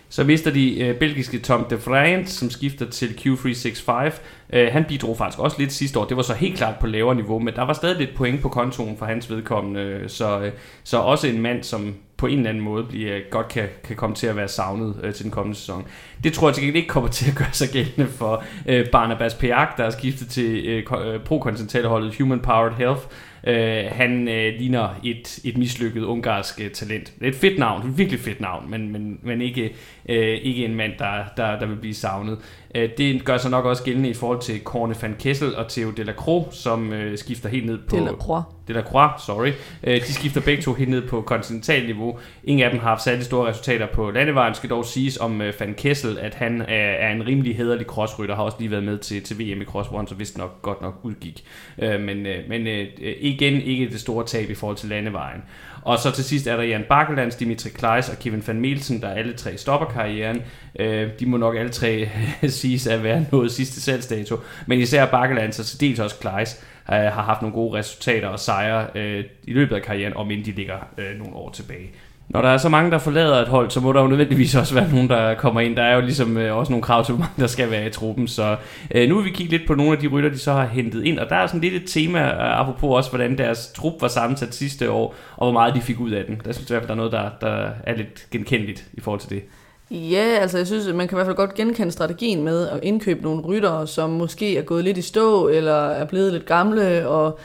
[0.08, 4.20] Så mister de øh, belgiske Tom de Vrient, som skifter til Q365.
[4.52, 6.04] Øh, han bidrog faktisk også lidt sidste år.
[6.04, 8.48] Det var så helt klart på lavere niveau, men der var stadig lidt point på
[8.48, 10.04] kontoen for hans vedkommende.
[10.06, 10.52] Så, øh,
[10.84, 14.16] så også en mand, som på en eller anden måde bliver, godt kan, kan komme
[14.16, 15.86] til at være savnet øh, til den kommende sæson.
[16.24, 19.34] Det tror jeg til gengæld ikke kommer til at gøre sig gældende for øh, Barnabas
[19.34, 21.38] Peak, der er skiftet til øh, øh pro
[21.84, 23.00] holdet Human Powered Health.
[23.46, 27.12] Øh, han øh, ligner et, et mislykket ungarsk øh, talent.
[27.18, 29.74] Det er et fedt navn, et virkelig fedt navn, men, men, men ikke,
[30.08, 32.38] øh, ikke en mand, der, der, der vil blive savnet.
[32.74, 35.90] Øh, det gør sig nok også gældende i forhold til Corne van Kessel og Theo
[35.90, 37.96] Delacroix, som øh, skifter helt ned på...
[37.96, 38.42] Delacroix.
[38.68, 39.52] Delacroix, sorry.
[39.82, 42.18] Øh, de skifter begge to helt ned på kontinental niveau.
[42.44, 44.54] Ingen af dem har haft særlig store resultater på landevejen.
[44.54, 48.34] Skal dog siges om øh, van Kessel, at han er, er en rimelig hederlig crossrytter,
[48.34, 50.62] har også lige været med til, til VM i cross, hvor han så vist nok
[50.62, 51.44] godt nok udgik.
[51.78, 52.86] Øh, men øh, men øh,
[53.20, 55.42] igen ikke det store tab i forhold til landevejen.
[55.82, 59.08] Og så til sidst er der Jan Bakkelands, Dimitri Kleis og Kevin van Mielsen, der
[59.08, 60.42] alle tre stopper karrieren.
[60.78, 62.08] Øh, de må nok alle tre
[62.48, 64.36] siges at være noget sidste salgsdato.
[64.66, 68.40] Men især Bakkelands og til dels også Kleis øh, har haft nogle gode resultater og
[68.40, 71.90] sejre øh, i løbet af karrieren, om inden de ligger øh, nogle år tilbage.
[72.28, 74.74] Når der er så mange, der forlader et hold, så må der jo nødvendigvis også
[74.74, 75.76] være nogen, der kommer ind.
[75.76, 77.90] Der er jo ligesom øh, også nogle krav til, hvor mange der skal være i
[77.90, 78.28] truppen.
[78.28, 78.56] Så
[78.94, 81.04] øh, nu vil vi kigge lidt på nogle af de rytter, de så har hentet
[81.04, 81.18] ind.
[81.18, 84.54] Og der er sådan lidt et tema, øh, apropos også, hvordan deres trup var sammensat
[84.54, 86.40] sidste år, og hvor meget de fik ud af den.
[86.44, 89.00] Der synes jeg i hvert fald, der er noget, der, der er lidt genkendeligt i
[89.00, 89.42] forhold til det.
[89.90, 92.80] Ja, altså jeg synes, at man kan i hvert fald godt genkende strategien med at
[92.82, 97.08] indkøbe nogle ryttere, som måske er gået lidt i stå, eller er blevet lidt gamle,
[97.08, 97.38] og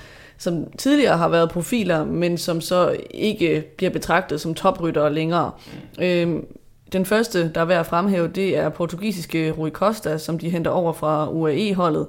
[0.44, 5.52] som tidligere har været profiler, men som så ikke bliver betragtet som topryttere længere.
[5.98, 6.04] Mm.
[6.04, 6.46] Øhm,
[6.94, 10.72] den første, der er værd at fremhæve, det er portugisiske Rui Costa, som de henter
[10.72, 12.08] over fra UAE-holdet.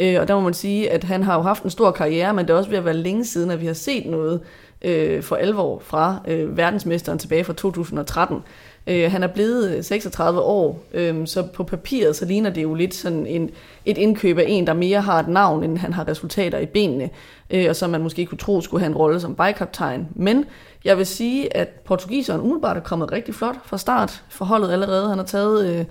[0.00, 2.46] Øh, og der må man sige, at han har jo haft en stor karriere, men
[2.46, 4.40] det er også ved at være længe siden, at vi har set noget
[4.82, 8.38] øh, for alvor fra øh, verdensmesteren tilbage fra 2013.
[8.86, 12.74] Øh, han er blevet øh, 36 år, øh, så på papiret så ligner det jo
[12.74, 13.50] lidt sådan en,
[13.84, 17.10] et indkøb af en, der mere har et navn, end han har resultater i benene,
[17.50, 20.08] øh, og som man måske kunne tro skulle have en rolle som bikekaptajn.
[20.14, 20.44] Men
[20.84, 25.08] jeg vil sige, at portugiseren umiddelbart er kommet rigtig flot fra start forholdet allerede.
[25.08, 25.84] Han har taget øh,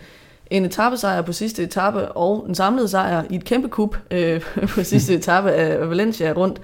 [0.50, 4.42] en etappesejr på sidste etape og en samlet sejr i et kæmpe kup øh,
[4.76, 6.62] på sidste etape af Valencia rundt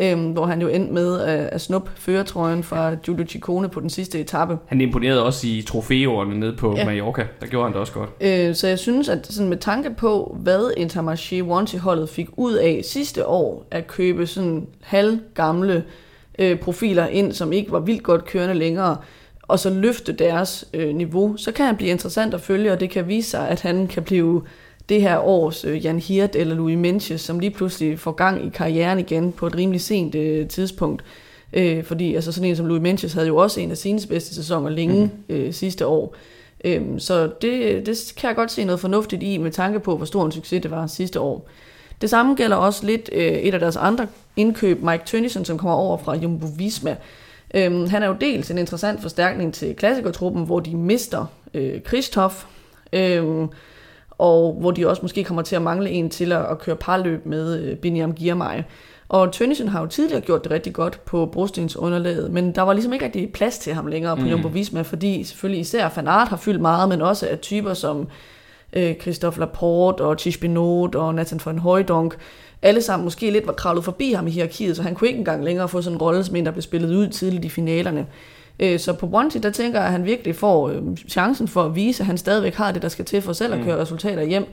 [0.00, 3.90] øhm, hvor han jo endte med at, at snuppe føretrøjen fra Giulio Ciccone på den
[3.90, 4.58] sidste etape.
[4.66, 6.84] Han imponerede også i trofæårene nede på ja.
[6.84, 7.26] Mallorca.
[7.40, 8.10] Der gjorde han det også godt.
[8.20, 12.80] Øh, så jeg synes, at sådan med tanke på, hvad Intermarché Wanty-holdet fik ud af
[12.84, 15.84] sidste år, at købe sådan halvgamle
[16.38, 18.96] øh, profiler ind, som ikke var vildt godt kørende længere,
[19.42, 22.90] og så løfte deres øh, niveau, så kan han blive interessant at følge, og det
[22.90, 24.42] kan vise sig, at han kan blive
[24.92, 28.48] det her års øh, Jan Hirt eller Louis Menches, som lige pludselig får gang i
[28.48, 31.04] karrieren igen på et rimelig sent øh, tidspunkt.
[31.52, 34.34] Øh, fordi altså sådan en som Louis Menches havde jo også en af sine bedste
[34.34, 35.34] sæsoner længe mm.
[35.34, 36.16] øh, sidste år.
[36.64, 40.06] Øh, så det, det kan jeg godt se noget fornuftigt i, med tanke på, hvor
[40.06, 41.48] stor en succes det var sidste år.
[42.00, 45.76] Det samme gælder også lidt øh, et af deres andre indkøb, Mike Tønnesen, som kommer
[45.76, 46.96] over fra Jumbo Visma.
[47.54, 52.34] Øhm, han er jo dels en interessant forstærkning til klassikertruppen, hvor de mister øh, Christoph,
[52.92, 53.48] øhm,
[54.18, 57.26] og hvor de også måske kommer til at mangle en til at, at køre parløb
[57.26, 58.62] med øh, Biniam Girmay.
[59.08, 62.72] Og Tønnesen har jo tidligere gjort det rigtig godt på brostens underlaget, men der var
[62.72, 64.28] ligesom ikke rigtig plads til ham længere på mm.
[64.28, 68.08] Jumbo Visma, fordi selvfølgelig især Van Aert har fyldt meget, men også af typer som
[68.72, 72.16] øh, Christophe Laporte og Tish Binot og Nathan van Hooydonk,
[72.62, 75.44] alle sammen måske lidt var kravlet forbi ham i hierarkiet, så han kunne ikke engang
[75.44, 78.06] længere få sådan en rolle som en, der blev spillet ud tidligt i finalerne.
[78.62, 81.76] Øh, så på Bronte, der tænker jeg, at han virkelig får øh, chancen for at
[81.76, 83.64] vise, at han stadigvæk har det, der skal til for selv at mm.
[83.64, 84.46] køre resultater hjem.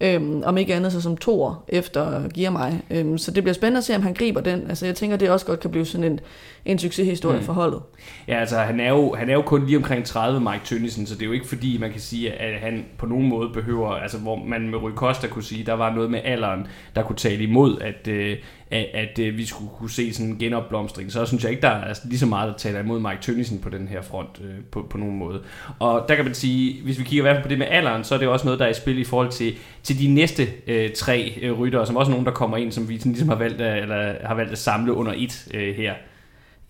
[0.00, 2.82] Øhm, om ikke andet så som to år efter giver mig.
[2.90, 4.66] Øhm, så det bliver spændende at se, om han griber den.
[4.68, 6.20] Altså jeg tænker, det også godt kan blive sådan en,
[6.64, 7.44] en succeshistorie mm.
[7.44, 7.82] for holdet.
[8.28, 11.14] Ja, altså han er, jo, han er jo kun lige omkring 30, Mike Tønnesen, så
[11.14, 14.18] det er jo ikke fordi, man kan sige, at han på nogen måde behøver, altså
[14.18, 16.66] hvor man med Rui Costa kunne sige, der var noget med alderen,
[16.96, 18.36] der kunne tale imod, at, øh,
[18.70, 21.12] at, at øh, vi skulle kunne se sådan en genopblomstring.
[21.12, 23.58] Så synes jeg ikke, der er altså, lige så meget, der taler imod Mike Tønnesen
[23.58, 25.42] på den her front øh, på, på nogen måde.
[25.78, 28.04] Og der kan man sige, hvis vi kigger i hvert fald på det med alderen,
[28.04, 30.46] så er det også noget, der er i spil i forhold til, til de næste
[30.66, 33.28] øh, tre øh, ryttere, som også er nogen, der kommer ind, som vi sådan, ligesom
[33.28, 35.94] har valgt, at, eller, har valgt at samle under et øh, her.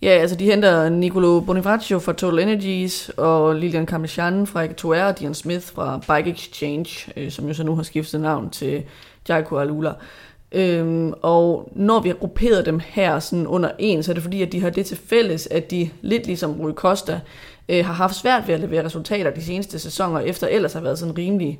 [0.01, 5.19] Ja, altså de henter Nicolo Bonifacio fra Total Energies, og Lilian Kamichan fra Etoile, og
[5.19, 8.83] Dion Smith fra Bike Exchange, øh, som jo så nu har skiftet navn til
[9.29, 9.93] Jaiko Alula.
[10.51, 14.41] Øhm, og når vi har grupperet dem her sådan under en, så er det fordi,
[14.41, 17.19] at de har det til fælles, at de lidt ligesom Rui Costa
[17.69, 20.99] øh, har haft svært ved at levere resultater de seneste sæsoner, efter ellers har været
[20.99, 21.59] sådan rimelig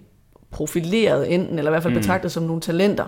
[0.51, 1.99] profileret enten, eller i hvert fald mm.
[1.99, 3.05] betragtet som nogle talenter.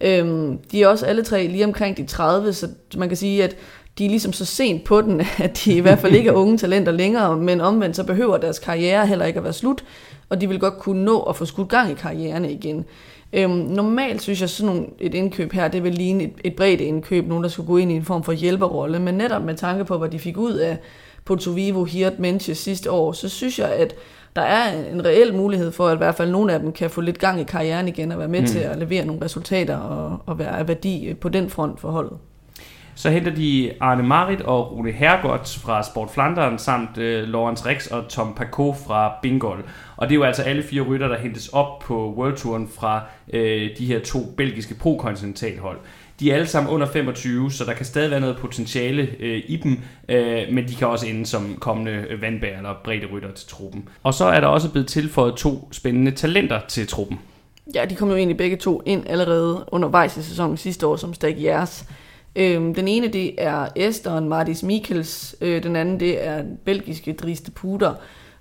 [0.00, 3.56] Øhm, de er også alle tre lige omkring de 30, så man kan sige, at
[3.98, 6.58] de er ligesom så sent på den, at de i hvert fald ikke er unge
[6.58, 9.84] talenter længere, men omvendt så behøver deres karriere heller ikke at være slut,
[10.28, 12.84] og de vil godt kunne nå at få skudt gang i karrieren igen.
[13.32, 16.80] Øhm, normalt synes jeg, sådan nogle, et indkøb her, det vil ligne et, et bredt
[16.80, 19.84] indkøb, nogen der skulle gå ind i en form for hjælperrolle, men netop med tanke
[19.84, 20.78] på, hvad de fik ud af
[21.24, 23.94] Porto Vivo, Hirt, Menches sidste år, så synes jeg, at
[24.36, 27.00] der er en reel mulighed for, at i hvert fald nogle af dem kan få
[27.00, 28.46] lidt gang i karrieren igen, og være med mm.
[28.46, 32.18] til at levere nogle resultater og, og være af værdi på den front for holdet.
[32.94, 37.86] Så henter de Arne Marit og Rune Hergott fra Sport Flandern, samt øh, Lawrence Rex
[37.86, 39.64] og Tom Paco fra Bingol.
[39.96, 43.02] Og det er jo altså alle fire rytter, der hentes op på World Touren fra
[43.32, 45.78] øh, de her to belgiske pro-kontinentalhold.
[46.20, 49.56] De er alle sammen under 25, så der kan stadig være noget potentiale øh, i
[49.56, 49.78] dem,
[50.08, 53.88] øh, men de kan også ende som kommende vandbær eller brede rytter til truppen.
[54.02, 57.18] Og så er der også blevet tilføjet to spændende talenter til truppen.
[57.74, 61.14] Ja, de kom jo egentlig begge to ind allerede undervejs i sæsonen sidste år som
[61.14, 61.84] Stag Jers.
[62.36, 67.12] Øhm, den ene det er Esteren Martis Mikkels, øh, den anden det er den belgiske
[67.12, 67.94] Driste Puder.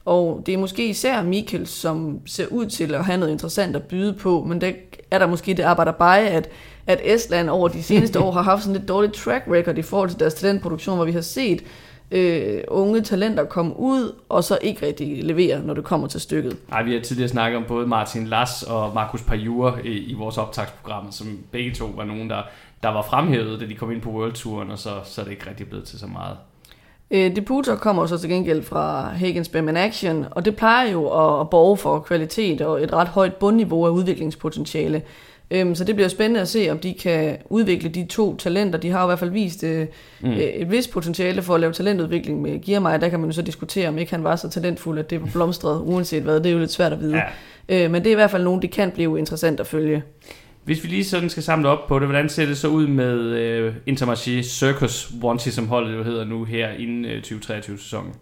[0.05, 3.83] Og det er måske især Mikkels, som ser ud til at have noget interessant at
[3.83, 4.71] byde på, men der
[5.11, 6.49] er der måske det arbejder bare, at,
[6.87, 10.09] at Estland over de seneste år har haft sådan lidt dårligt track record i forhold
[10.09, 11.63] til deres talentproduktion, hvor vi har set
[12.11, 16.57] øh, unge talenter komme ud, og så ikke rigtig levere, når det kommer til stykket.
[16.69, 20.37] Nej, vi har tidligere snakket om både Martin Lass og Markus Pajur i, i vores
[20.37, 22.41] optagsprogram, som begge to var nogen, der,
[22.83, 25.31] der var fremhævet, da de kom ind på World Touren, og så, så er det
[25.31, 26.37] ikke rigtig blevet til så meget.
[27.11, 31.41] Øh, Deputer kommer så til gengæld fra Hagens Bam Action, og det plejer jo at,
[31.41, 35.01] at borge for kvalitet og et ret højt bundniveau af udviklingspotentiale.
[35.51, 38.79] Øhm, så det bliver spændende at se, om de kan udvikle de to talenter.
[38.79, 39.87] De har jo i hvert fald vist øh,
[40.21, 40.31] mm.
[40.31, 42.97] Øh, et vist potentiale for at lave talentudvikling med Giermeier.
[42.97, 45.29] Der kan man jo så diskutere, om ikke han var så talentfuld, at det var
[45.33, 46.35] blomstret, uanset hvad.
[46.35, 47.21] Det er jo lidt svært at vide.
[47.69, 47.85] Ja.
[47.85, 50.03] Øh, men det er i hvert fald nogen, det kan blive interessant at følge.
[50.63, 53.19] Hvis vi lige sådan skal samle op på det, hvordan ser det så ud med
[53.19, 58.13] øh, Intermarché Circus Wanty, som holdet jo hedder nu her inden øh, 2023-sæsonen?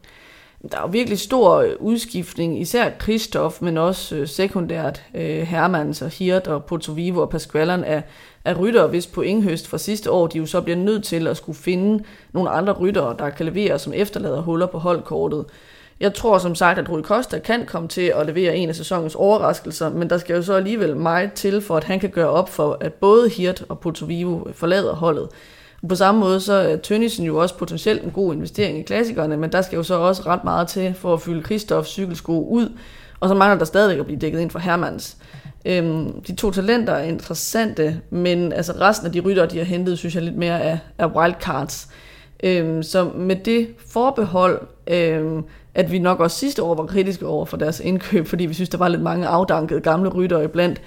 [0.72, 6.02] Der er jo virkelig stor øh, udskiftning, især Kristoff, men også øh, sekundært øh, Hermans
[6.02, 8.02] og Hirt og Vivo og Pasqualeren er,
[8.46, 11.38] er rytter, hvis på Inghøst fra sidste år, de jo så bliver nødt til at
[11.38, 15.46] skulle finde nogle andre ryttere, der kan levere, som efterlader huller på holdkortet.
[16.02, 19.16] Jeg tror som sagt, at Rui Costa kan komme til at levere en af sæsonens
[19.16, 22.50] overraskelser, men der skal jo så alligevel meget til, for at han kan gøre op
[22.50, 25.30] for, at både Hirt og Vivo forlader holdet.
[25.90, 29.52] På samme måde så er Tønnesen jo også potentielt en god investering i klassikerne, men
[29.52, 32.72] der skal jo så også ret meget til for at fylde Kristoffs cykelsko ud,
[33.20, 35.18] og så mangler der stadigvæk at blive dækket ind for Hermans.
[35.66, 39.98] Øhm, de to talenter er interessante, men altså resten af de rytter, de har hentet,
[39.98, 41.88] synes jeg lidt mere er, er wildcards.
[42.44, 45.44] Øhm, så med det forbehold, øhm,
[45.76, 48.70] at vi nok også sidste år var kritiske over for deres indkøb, fordi vi synes,
[48.70, 50.82] der var lidt mange afdankede gamle rytter iblandt,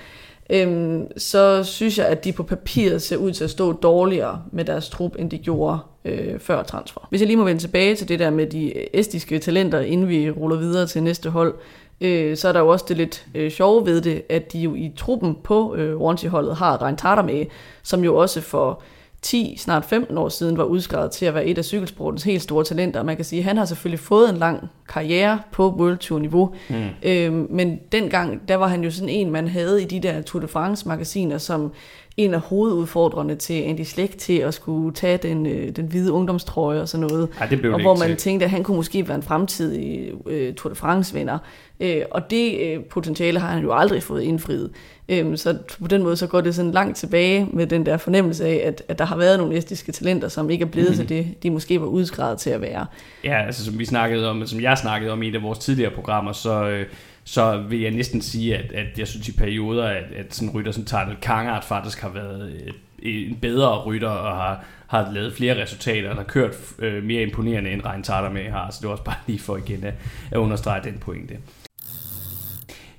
[0.51, 4.65] øhm, så synes jeg, at de på papiret ser ud til at stå dårligere med
[4.65, 7.07] deres trup, end de gjorde øh, før transfer.
[7.11, 10.31] Hvis jeg lige må vende tilbage til det der med de estiske talenter, inden vi
[10.31, 11.55] ruller videre til næste hold,
[12.01, 14.75] øh, så er der jo også det lidt øh, sjove ved det, at de jo
[14.75, 17.47] i truppen på øh, Wanty-holdet har Rein med,
[17.83, 18.83] som jo også for
[19.25, 22.65] 10, snart 15 år siden var udskrevet til at være et af cykelsportens helt store
[22.65, 23.03] talenter.
[23.03, 26.55] Man kan sige, at han har selvfølgelig fået en lang karriere på World Tour niveau,
[26.71, 26.85] mm.
[27.03, 30.41] øhm, men dengang, der var han jo sådan en, man havde i de der Tour
[30.41, 31.73] de France magasiner, som
[32.17, 36.81] en af hovedudfordrende til Andy Slægt til at skulle tage den, øh, den hvide ungdomstrøje
[36.81, 37.29] og sådan noget.
[37.41, 38.17] Ej, det blev og hvor man til.
[38.17, 41.39] tænkte, at han kunne måske være en fremtidig øh, Tour de France-vinder.
[41.81, 44.71] Øh, og det øh, potentiale har han jo aldrig fået indfriet.
[45.09, 48.47] Øh, så på den måde så går det sådan langt tilbage med den der fornemmelse
[48.47, 50.97] af, at, at der har været nogle estiske talenter, som ikke er blevet mm.
[50.97, 52.87] til det, de måske var udskrevet til at være.
[53.25, 55.91] Ja, altså som vi snakkede om, som jeg snakkede om i et af vores tidligere
[55.91, 56.69] programmer, så...
[56.69, 56.87] Øh,
[57.27, 60.73] så vil jeg næsten sige, at, at jeg synes i perioder, at, at sådan rytter
[60.73, 66.11] som Tadel Kangart faktisk har været en bedre rytter og har, har lavet flere resultater
[66.11, 68.71] og har kørt øh, mere imponerende end Rein med har.
[68.71, 69.95] Så det var også bare lige for igen at,
[70.31, 71.35] at understrege den pointe.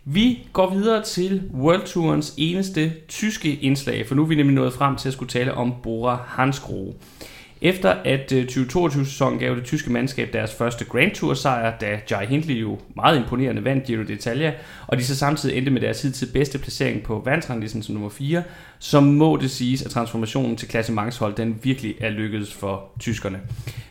[0.08, 4.74] Vi går videre til World Tourens eneste tyske indslag, for nu er vi nemlig nået
[4.74, 6.94] frem til at skulle tale om Bora Hansgrohe.
[7.62, 12.26] Efter at øh, 2022-sæsonen gav det tyske mandskab deres første Grand Tour sejr, da Jai
[12.26, 14.52] Hindley jo meget imponerende vandt Giro d'Italia,
[14.88, 18.44] og de så samtidig endte med deres hidtil bedste placering på verdensranglisten som nummer 4,
[18.80, 23.40] så må det siges, at transformationen til klassementshold den virkelig er lykkedes for tyskerne.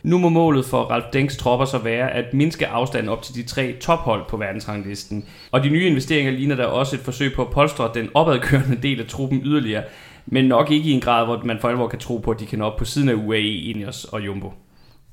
[0.03, 3.43] Nu må målet for Ralf Denks tropper så være at mindske afstanden op til de
[3.43, 5.25] tre tophold på verdensranglisten.
[5.51, 8.99] Og de nye investeringer ligner der også et forsøg på at polstre den opadkørende del
[8.99, 9.83] af truppen yderligere,
[10.25, 12.45] men nok ikke i en grad, hvor man for alvor kan tro på, at de
[12.45, 14.51] kan op på siden af UAE, Ineos og Jumbo.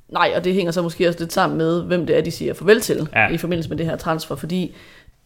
[0.08, 2.54] Nej, og det hænger så måske også lidt sammen med, hvem det er, de siger
[2.54, 3.28] farvel til ja.
[3.28, 4.74] i forbindelse med det her transfer, fordi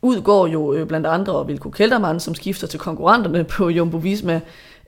[0.03, 4.40] ud går jo øh, blandt andre Vilko Keltermann, som skifter til konkurrenterne på Jumbo Visma.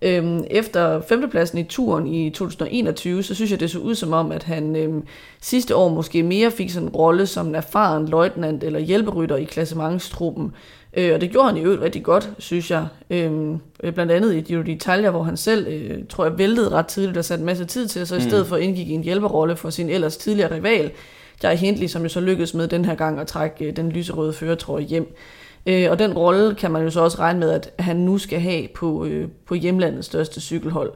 [0.03, 4.33] Øhm, efter femtepladsen i turen i 2021, så synes jeg, det så ud som om,
[4.33, 5.03] at han øhm,
[5.41, 9.45] sidste år måske mere fik sådan en rolle som en erfaren løjtnant eller hjælperytter i
[9.45, 10.53] klassementstruppen.
[10.99, 12.87] Øh, og det gjorde han i øvrigt rigtig godt, synes jeg.
[13.11, 16.87] Øhm, øh, blandt andet i Giro d'Italia, hvor han selv, øh, tror jeg, væltede ret
[16.87, 18.49] tidligt og satte en masse tid til, så i stedet mm.
[18.49, 20.91] for indgik i en hjælperrolle for sin ellers tidligere rival,
[21.43, 24.33] Jai Hindley, som jo så lykkedes med den her gang at trække øh, den lyserøde
[24.33, 25.15] føretrøje hjem.
[25.67, 28.41] Øh, og den rolle kan man jo så også regne med, at han nu skal
[28.41, 30.93] have på, øh, på hjemlandets største cykelhold.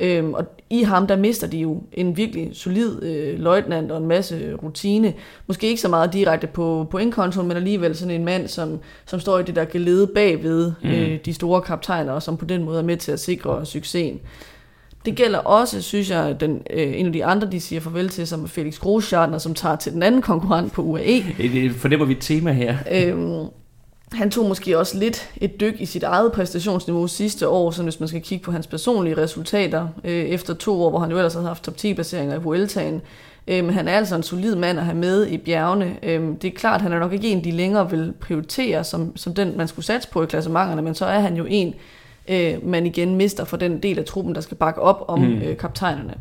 [0.00, 4.06] Øhm, og i ham, der mister de jo en virkelig solid øh, løjtnant og en
[4.06, 5.14] masse rutine.
[5.46, 9.20] Måske ikke så meget direkte på, på indkontoen, men alligevel sådan en mand, som, som
[9.20, 10.90] står i det der gelede bagved mm.
[10.90, 14.20] øh, de store kaptajner, og som på den måde er med til at sikre succesen.
[15.04, 18.26] Det gælder også, synes jeg, den, øh, en af de andre, de siger farvel til,
[18.26, 21.24] som er Felix Groschartner, som tager til den anden konkurrent på UAE.
[21.38, 22.76] Det fornemmer vi et tema her.
[22.92, 23.46] Øhm,
[24.12, 28.00] han tog måske også lidt et dyk i sit eget præstationsniveau sidste år, så hvis
[28.00, 31.32] man skal kigge på hans personlige resultater øh, efter to år, hvor han jo ellers
[31.32, 33.02] havde haft top 10 placeringer i Vueltaen.
[33.48, 35.96] Øh, men han er altså en solid mand at have med i bjergene.
[36.02, 39.34] Øh, det er klart, han er nok ikke en, de længere vil prioritere som, som
[39.34, 41.74] den, man skulle satse på i klassementerne, men så er han jo en,
[42.28, 45.42] øh, man igen mister for den del af truppen, der skal bakke op om mm.
[45.42, 46.14] øh, kaptajnerne.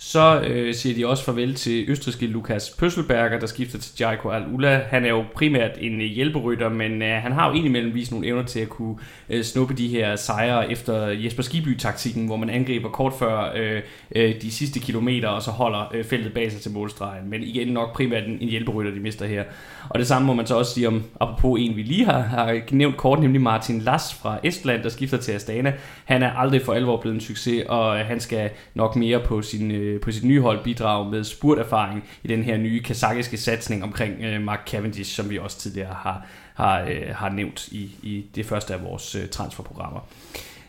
[0.00, 4.80] Så øh, siger de også farvel til østriske Lukas Pøsselberger, der skifter til Jaiko Al-Ula.
[4.90, 8.26] Han er jo primært en øh, hjælperytter, men øh, han har jo indimellem vist nogle
[8.26, 8.96] evner til at kunne
[9.30, 13.82] øh, snuppe de her sejre efter Jesper Skiby-taktikken, hvor man angriber kort før øh,
[14.16, 17.30] øh, de sidste kilometer, og så holder øh, feltet bag sig til målstregen.
[17.30, 19.44] Men igen nok primært en, en hjælperytter, de mister her.
[19.88, 22.60] Og det samme må man så også sige om, apropos en vi lige har, har
[22.70, 25.72] nævnt kort, nemlig Martin Lass fra Estland, der skifter til Astana.
[26.04, 29.42] Han er aldrig for alvor blevet en succes, og øh, han skal nok mere på
[29.42, 33.36] sin øh, Øh, på sit nye hold bidrage med spurterfaring i den her nye kazakiske
[33.36, 37.90] satsning omkring øh, Mark Cavendish, som vi også tidligere har, har, øh, har nævnt i,
[38.02, 40.00] i det første af vores øh, transferprogrammer.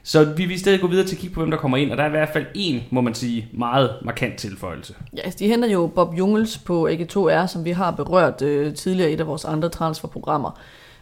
[0.04, 1.98] Så vi vil stadig gå videre til at kigge på, hvem der kommer ind, og
[1.98, 4.96] der er i hvert fald en, må man sige, meget markant tilføjelse.
[5.18, 9.12] Ja, altså, de henter jo Bob Jungels på AG2R, som vi har berørt øh, tidligere
[9.12, 10.60] i et af vores andre transferprogrammer.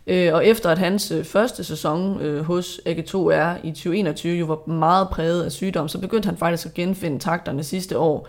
[0.08, 4.72] Øh, og efter at hans øh, første sæson øh, hos AG2R i 2021 jo var
[4.72, 8.28] meget præget af sygdom, så begyndte han faktisk at genfinde takterne sidste år.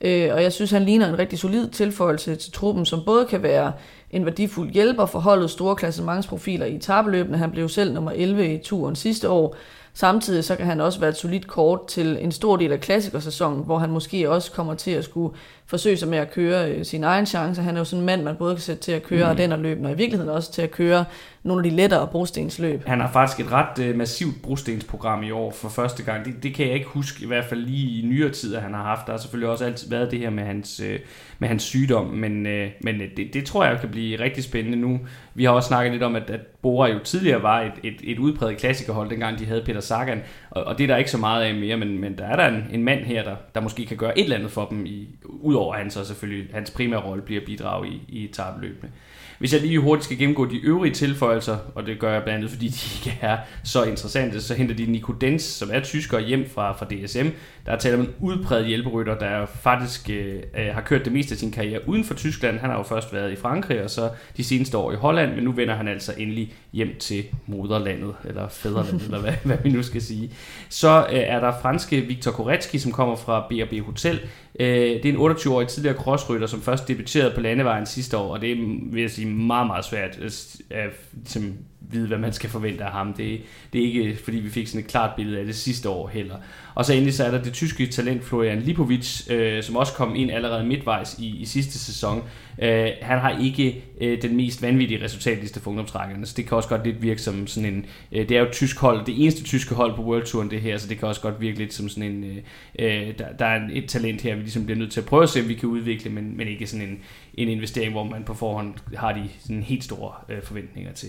[0.00, 3.42] Øh, og jeg synes, han ligner en rigtig solid tilføjelse til truppen, som både kan
[3.42, 3.72] være
[4.10, 7.38] en værdifuld hjælper for holdet store klassementsprofiler i tabeløbene.
[7.38, 9.56] Han blev selv nummer 11 i turen sidste år,
[9.98, 13.64] Samtidig så kan han også være et solidt kort til en stor del af klassikersæsonen,
[13.64, 17.04] hvor han måske også kommer til at skulle forsøge sig med at køre øh, sin
[17.04, 17.62] egen chance.
[17.62, 19.36] Han er jo sådan en mand, man både kan sætte til at køre mm.
[19.36, 21.04] den og løb, og i virkeligheden også til at køre
[21.42, 22.86] nogle af de lettere brostensløb.
[22.86, 26.24] Han har faktisk et ret øh, massivt brostensprogram i år for første gang.
[26.24, 28.74] Det, det kan jeg ikke huske, i hvert fald lige i nyere tid, at han
[28.74, 29.06] har haft.
[29.06, 30.98] Der har selvfølgelig også altid været det her med hans, øh,
[31.38, 34.78] med hans sygdom, men, øh, men øh, det, det tror jeg kan blive rigtig spændende
[34.78, 35.00] nu.
[35.34, 38.18] Vi har også snakket lidt om, at, at Bora jo tidligere var et, et, et
[38.18, 41.44] udpræget klassikerhold, dengang de havde Peter Sagan, og, og det er der ikke så meget
[41.44, 43.96] af mere, men, men der er der en, en mand her, der, der måske kan
[43.96, 47.22] gøre et eller andet for dem, i, udover at han så selvfølgelig, hans primære rolle
[47.22, 48.90] bliver at bidrage i, i etabløbene.
[49.38, 52.50] Hvis jeg lige hurtigt skal gennemgå de øvrige tilføjelser, og det gør jeg blandt andet,
[52.50, 56.50] fordi de ikke er så interessante, så henter de Nico Dens, som er tysker, hjem
[56.50, 57.28] fra, fra DSM.
[57.66, 61.32] Der er tale om en udpræget hjælperytter, der faktisk øh, øh, har kørt det meste
[61.32, 62.58] af sin karriere uden for Tyskland.
[62.58, 65.44] Han har jo først været i Frankrig, og så de seneste år i Holland, men
[65.44, 69.82] nu vender han altså endelig hjem til moderlandet, eller fædrelandet, eller hvad, hvad vi nu
[69.82, 70.32] skal sige.
[70.68, 74.20] Så øh, er der franske Viktor Koretsky, som kommer fra B&B Hotel.
[74.60, 78.40] Øh, det er en 28-årig tidligere crossrytter, som først debuterede på landevejen sidste år, og
[78.40, 78.56] det er,
[78.92, 81.54] vil jeg sige, meget, meget svært øh, at, at ligesom,
[81.90, 83.12] vide, hvad man skal forvente af ham.
[83.12, 83.40] Det,
[83.72, 86.36] det er ikke, fordi vi fik sådan et klart billede af det sidste år heller.
[86.74, 90.16] Og så endelig så er der det tyske talent Florian Lipovic, øh, som også kom
[90.16, 92.22] ind allerede midtvejs i, i sidste sæson.
[92.62, 96.68] Øh, han har ikke øh, den mest vanvittige resultatliste for ungdomstrækkerne, så det kan også
[96.68, 97.86] godt lidt virke som sådan en...
[98.12, 100.60] Øh, det er jo et tysk hold, det eneste tyske hold på World Touren det
[100.60, 102.24] her, så det kan også godt virke lidt som sådan en...
[102.24, 102.36] Øh,
[102.78, 105.28] øh der, der er et talent her, vi ligesom bliver nødt til at prøve at
[105.28, 106.98] se, om vi kan udvikle, men, men ikke sådan en,
[107.34, 111.08] en investering, hvor man på forhånd har de sådan helt store øh, forventninger til.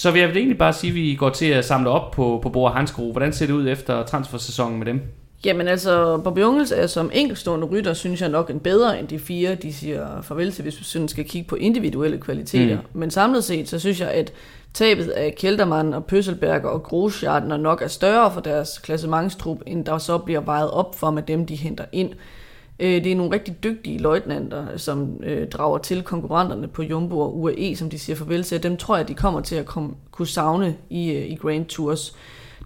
[0.00, 2.40] Så vil jeg vil egentlig bare sige, at vi går til at samle op på,
[2.42, 3.10] på Bora Hanskro.
[3.12, 5.00] Hvordan ser det ud efter transfersæsonen med dem?
[5.44, 9.18] Jamen altså, Bob Jungels er som enkeltstående rytter, synes jeg nok en bedre end de
[9.18, 12.76] fire, de siger farvel til, hvis vi sådan skal kigge på individuelle kvaliteter.
[12.76, 13.00] Mm.
[13.00, 14.32] Men samlet set, så synes jeg, at
[14.74, 19.98] tabet af Keltermann og Pøsselberger og Grosjarden nok er større for deres klassementstrup, end der
[19.98, 22.10] så bliver vejet op for med dem, de henter ind.
[22.80, 27.38] Øh, det er nogle rigtig dygtige løjtnanter, som øh, drager til konkurrenterne på Jumbo og
[27.38, 28.62] UAE, som de siger farvel til.
[28.62, 32.16] Dem tror jeg, de kommer til at komme, kunne savne i, øh, i Grand Tours.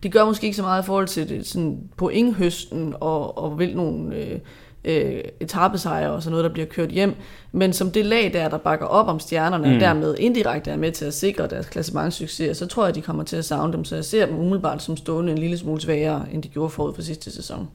[0.03, 3.77] De gør måske ikke så meget i forhold til det, sådan pointhøsten og, og vil
[3.77, 4.39] nogle øh,
[4.85, 7.15] øh, etappesejre og sådan noget, der bliver kørt hjem.
[7.53, 9.75] Men som det lag der, der bakker op om stjernerne, mm.
[9.75, 13.23] og dermed indirekte er med til at sikre deres klassementssucces, så tror jeg, de kommer
[13.23, 13.85] til at savne dem.
[13.85, 16.95] Så jeg ser dem umiddelbart som stående en lille smule svagere, end de gjorde forud
[16.95, 17.69] for sidste sæson.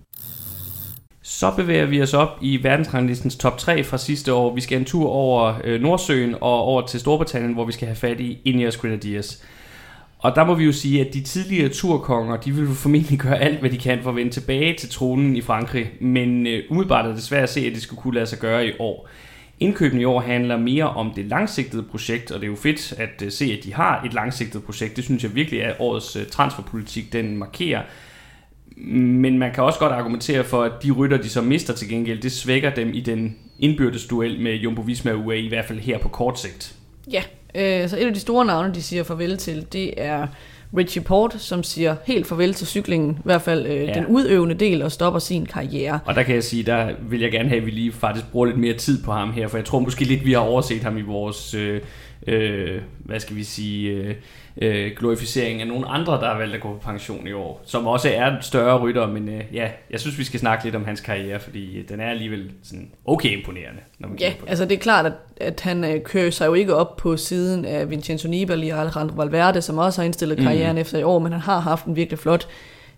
[1.31, 4.55] Så bevæger vi os op i verdensranglistens top 3 fra sidste år.
[4.55, 7.95] Vi skal en tur over øh, Nordsøen og over til Storbritannien, hvor vi skal have
[7.95, 9.43] fat i Ineos Grenadiers.
[10.19, 13.59] Og der må vi jo sige, at de tidligere turkonger, de vil formentlig gøre alt,
[13.59, 15.91] hvad de kan for at vende tilbage til tronen i Frankrig.
[16.01, 18.67] Men øh, umiddelbart er det svært at se, at det skulle kunne lade sig gøre
[18.67, 19.09] i år.
[19.59, 23.21] Indkøbene i år handler mere om det langsigtede projekt, og det er jo fedt at
[23.25, 24.95] øh, se, at de har et langsigtet projekt.
[24.95, 27.81] Det synes jeg virkelig er årets øh, transferpolitik, den markerer.
[28.87, 32.21] Men man kan også godt argumentere for, at de rytter, de så mister til gengæld,
[32.21, 35.97] det svækker dem i den indbyrdes duel med Jumbo Visma UAE, i hvert fald her
[35.97, 36.75] på kort sigt.
[37.11, 37.23] Ja,
[37.55, 40.27] øh, så et af de store navne, de siger farvel til, det er
[40.77, 43.93] Richie Port, som siger helt farvel til cyklingen, i hvert fald øh, Ja.
[43.93, 45.99] den udøvende del, og stopper sin karriere.
[46.05, 48.45] Og der kan jeg sige, der vil jeg gerne have, at vi lige faktisk bruger
[48.45, 50.97] lidt mere tid på ham her, for jeg tror måske lidt, vi har overset ham
[50.97, 51.81] i vores, øh,
[52.27, 54.15] øh, hvad skal vi sige, øh,
[54.61, 57.87] øh, glorificering af nogle andre, der har valgt at gå på pension i år, som
[57.87, 61.01] også er større rytter, men øh, ja, jeg synes, vi skal snakke lidt om hans
[61.01, 64.49] karriere, fordi den er alligevel sådan okay imponerende, når man Ja, på det.
[64.49, 67.65] altså det er klart, at, at han øh, kører sig jo ikke op på siden
[67.65, 70.81] af Vincenzo Nibali og Alejandro Valverde, som også har indstillet karrieren mm.
[70.81, 72.47] efter i år, men han har haft en virkelig flot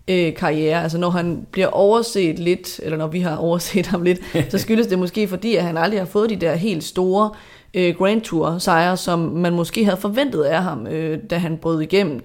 [0.08, 0.82] øh, karriere.
[0.82, 4.86] Altså når han bliver overset lidt, eller når vi har overset ham lidt, så skyldes
[4.86, 7.30] det måske fordi, at han aldrig har fået de der helt store
[7.74, 11.80] øh, Grand Tour sejre, som man måske havde forventet af ham, øh, da han brød
[11.80, 12.20] igennem.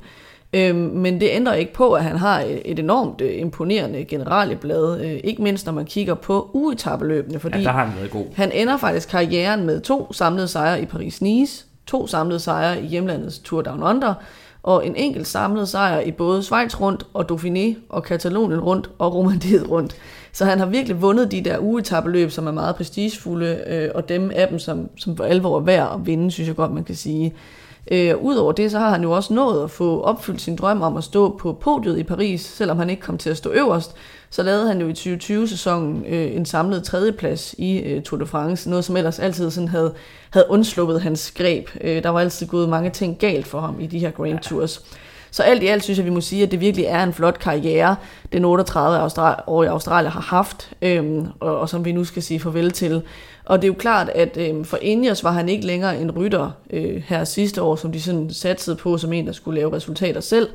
[0.54, 5.02] Øhm, men det ændrer ikke på, at han har et et enormt øh, imponerende generalieblad,
[5.02, 8.26] øh, ikke mindst når man kigger på ugetabeløbene, fordi Ja, der har han været god.
[8.36, 13.40] han ender faktisk karrieren med to samlede sejre i Paris-Nice, to samlede sejre i hjemlandets
[13.40, 14.14] Tour Down Under,
[14.64, 19.16] og en enkelt samlet sejr i både Schweiz rundt og Dauphiné og Katalonien rundt og
[19.16, 19.96] Romandiet rundt.
[20.38, 24.32] Så han har virkelig vundet de der ugetabeløb, som er meget prestigefulde, øh, og dem
[24.36, 26.96] af dem, som, som for alvor er værd at vinde, synes jeg godt, man kan
[26.96, 27.34] sige.
[27.92, 30.98] Øh, Udover det, så har han jo også nået at få opfyldt sin drøm om
[30.98, 33.96] at stå på podiet i Paris, selvom han ikke kom til at stå øverst.
[34.30, 38.70] Så lavede han jo i 2020-sæsonen øh, en samlet tredjeplads i øh, Tour de France,
[38.70, 39.94] noget som ellers altid sådan havde,
[40.30, 41.70] havde undsluppet hans greb.
[41.82, 44.84] Øh, der var altid gået mange ting galt for ham i de her Grand Tours.
[45.32, 47.40] Så alt i alt synes jeg, vi må sige, at det virkelig er en flot
[47.40, 47.96] karriere,
[48.34, 52.24] den 38 Austral- år i Australien har haft, øhm, og, og som vi nu skal
[52.24, 53.02] sige farvel til.
[53.46, 56.52] Og det er jo klart, at øhm, for Ineos var han ikke længere en rytter
[56.70, 60.22] øh, her sidste år, som de sådan satsede på som en, der skulle lave resultater
[60.22, 60.50] selv.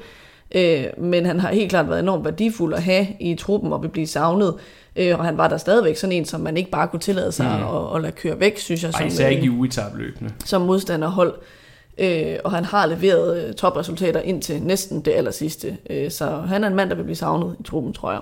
[0.55, 3.89] Øh, men han har helt klart været enormt værdifuld at have i truppen og vil
[3.89, 4.55] blive savnet.
[4.97, 7.47] Øh, og han var der stadigvæk sådan en, som man ikke bare kunne tillade sig
[7.47, 7.77] mm.
[7.77, 8.93] at, at lade køre væk, synes jeg.
[8.93, 10.31] Som, især øh, ikke i ugetabløbene.
[10.45, 11.35] som modstanderhold.
[11.99, 15.77] Øh, og han har leveret øh, topresultater indtil næsten det aller sidste.
[15.91, 18.21] Øh, så han er en mand, der vil blive savnet i truppen, tror jeg.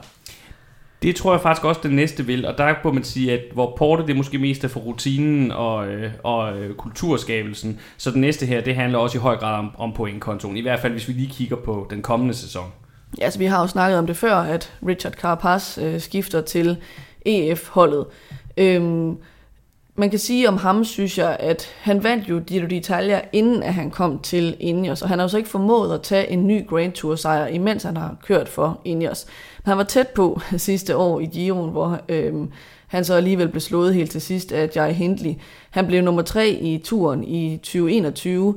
[1.02, 3.74] Det tror jeg faktisk også, den næste vil, og der må man sige, at hvor
[3.78, 8.46] Porte det måske mest er for rutinen og, øh, og øh, kulturskabelsen, så den næste
[8.46, 11.12] her, det handler også i høj grad om, om pointkontoen, i hvert fald hvis vi
[11.12, 12.64] lige kigger på den kommende sæson.
[13.18, 16.76] Ja, altså, vi har jo snakket om det før, at Richard Carapaz øh, skifter til
[17.26, 18.06] EF-holdet.
[18.56, 19.16] Øhm,
[20.00, 23.74] man kan sige om ham, synes jeg, at han vandt jo Giro d'Italia, inden at
[23.74, 26.66] han kom til Ineos, og han har jo så ikke formået at tage en ny
[26.68, 29.26] Grand Tour sejr, imens han har kørt for Ineos.
[29.64, 32.50] Men han var tæt på sidste år i Giroen, hvor øhm,
[32.86, 35.34] han så alligevel blev slået helt til sidst af Jai Hindley.
[35.70, 38.54] Han blev nummer tre i turen i 2021,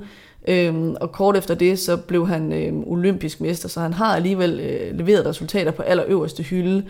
[0.48, 4.60] Øhm, og kort efter det, så blev han øhm, olympisk mester, så han har alligevel
[4.60, 6.84] øh, leveret resultater på allerøverste hylde.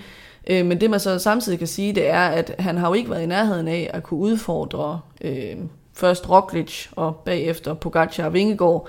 [0.48, 3.10] Øh, men det man så samtidig kan sige, det er, at han har jo ikke
[3.10, 5.56] været i nærheden af at kunne udfordre øh,
[5.94, 8.88] først Roglic og bagefter Pogacar og Vingegaard.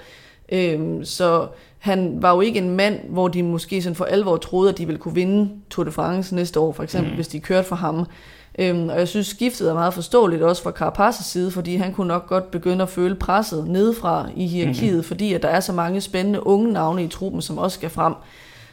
[0.52, 1.46] Øh, så
[1.78, 4.86] han var jo ikke en mand, hvor de måske sådan for alvor troede, at de
[4.86, 7.16] ville kunne vinde Tour de France næste år, for eksempel, mm.
[7.16, 8.06] hvis de kørte for ham.
[8.58, 12.08] Øhm, og jeg synes, skiftet er meget forståeligt også fra Carapaz's side, fordi han kunne
[12.08, 15.02] nok godt begynde at føle presset nedefra i hierarkiet, mm.
[15.02, 18.14] fordi at der er så mange spændende unge navne i truppen, som også skal frem.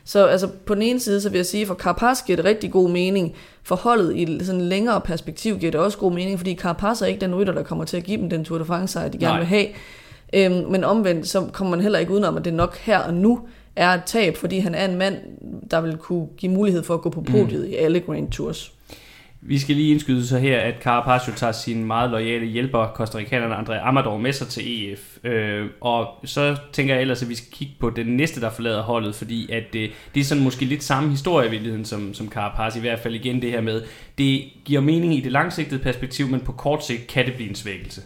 [0.05, 2.71] Så altså, på den ene side, så vil jeg sige, for Carapaz giver det rigtig
[2.71, 3.35] god mening.
[3.63, 7.05] For holdet i sådan en længere perspektiv giver det også god mening, fordi Carapaz er
[7.05, 9.17] ikke den rytter, der kommer til at give dem den Tour de France sejr, de
[9.17, 9.39] gerne Nej.
[9.39, 9.67] vil have.
[10.33, 13.39] Øhm, men omvendt, så kommer man heller ikke udenom, at det nok her og nu
[13.75, 15.15] er et tab, fordi han er en mand,
[15.71, 17.71] der vil kunne give mulighed for at gå på podiet mm.
[17.71, 18.73] i alle Grand Tours.
[19.43, 23.55] Vi skal lige indskyde så her, at Carapaz jo tager sin meget loyale hjælper, kostarikanerne
[23.55, 25.17] André Amador, med sig til EF.
[25.23, 28.81] Øh, og så tænker jeg ellers, at vi skal kigge på den næste, der forlader
[28.81, 32.29] holdet, fordi at det, det er sådan måske lidt samme historie i virkeligheden som, som
[32.29, 33.81] Carapaz, i hvert fald igen det her med,
[34.17, 37.55] det giver mening i det langsigtede perspektiv, men på kort sigt kan det blive en
[37.55, 38.01] svækkelse.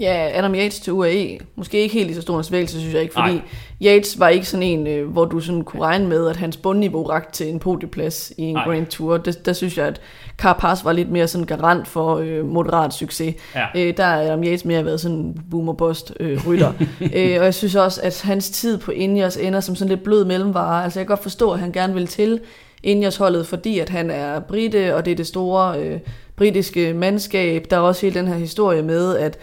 [0.00, 1.38] Ja, Adam Yates til UAE.
[1.56, 3.42] Måske ikke helt lige så stor en svækkelse, synes jeg ikke, fordi Nej.
[3.82, 7.02] Yates var ikke sådan en, øh, hvor du sådan kunne regne med, at hans bundniveau
[7.02, 8.64] rakte til en podieplads i en Nej.
[8.64, 9.16] Grand Tour.
[9.16, 10.00] Der, der synes jeg, at
[10.38, 13.34] Carapaz var lidt mere sådan garant for øh, moderat succes.
[13.54, 13.66] Ja.
[13.76, 16.72] Øh, der er Adam Yates mere været sådan en boomer-bust øh, rytter.
[17.14, 20.24] øh, og jeg synes også, at hans tid på Ineos ender som sådan lidt blød
[20.24, 20.84] mellemvare.
[20.84, 22.40] Altså jeg kan godt forstå, at han gerne vil til
[22.82, 26.00] Ineos holdet, fordi at han er brite, og det er det store øh,
[26.36, 27.66] britiske mandskab.
[27.70, 29.38] Der er også hele den her historie med, at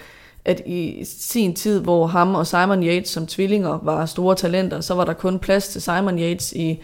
[0.46, 4.94] at i sin tid, hvor ham og Simon Yates som tvillinger var store talenter, så
[4.94, 6.82] var der kun plads til Simon Yates i,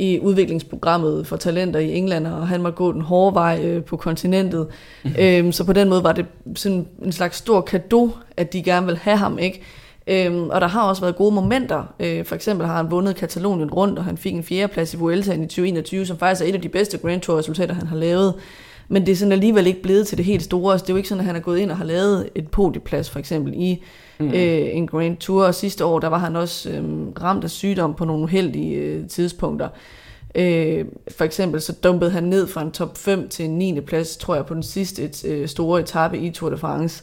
[0.00, 3.96] i udviklingsprogrammet for talenter i England, og han må gå den hårde vej øh, på
[3.96, 4.66] kontinentet.
[5.04, 5.22] Mm-hmm.
[5.22, 6.26] Øhm, så på den måde var det
[6.56, 9.62] sådan en slags stor gave, at de gerne vil have ham, ikke?
[10.06, 11.94] Øhm, og der har også været gode momenter.
[12.00, 15.42] Øh, for eksempel har han vundet Katalonien rundt, og han fik en fjerdeplads i Vueltaen
[15.42, 18.34] i 2021, som faktisk er et af de bedste Grand Tour resultater, han har lavet.
[18.92, 20.72] Men det er sådan alligevel ikke blevet til det helt store.
[20.72, 22.48] Altså, det er jo ikke sådan, at han er gået ind og har lavet et
[22.48, 23.82] podieplads, for eksempel i
[24.20, 24.28] mm.
[24.28, 25.44] øh, en Grand Tour.
[25.44, 26.84] Og sidste år, der var han også øh,
[27.22, 29.68] ramt af sygdom på nogle uheldige øh, tidspunkter.
[30.34, 30.84] Øh,
[31.16, 33.80] for eksempel så dumpede han ned fra en top 5 til en 9.
[33.80, 37.02] plads, tror jeg, på den sidste et, øh, store etape i Tour de France,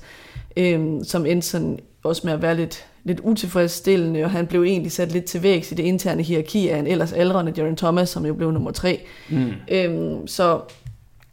[0.58, 4.92] øh, som endte sådan også med at være lidt, lidt utilfredsstillende, og han blev egentlig
[4.92, 8.26] sat lidt til vægs i det interne hierarki af en ellers aldrende Jaron Thomas, som
[8.26, 9.02] jo blev nummer 3.
[9.30, 9.52] Mm.
[9.72, 10.60] Øh, så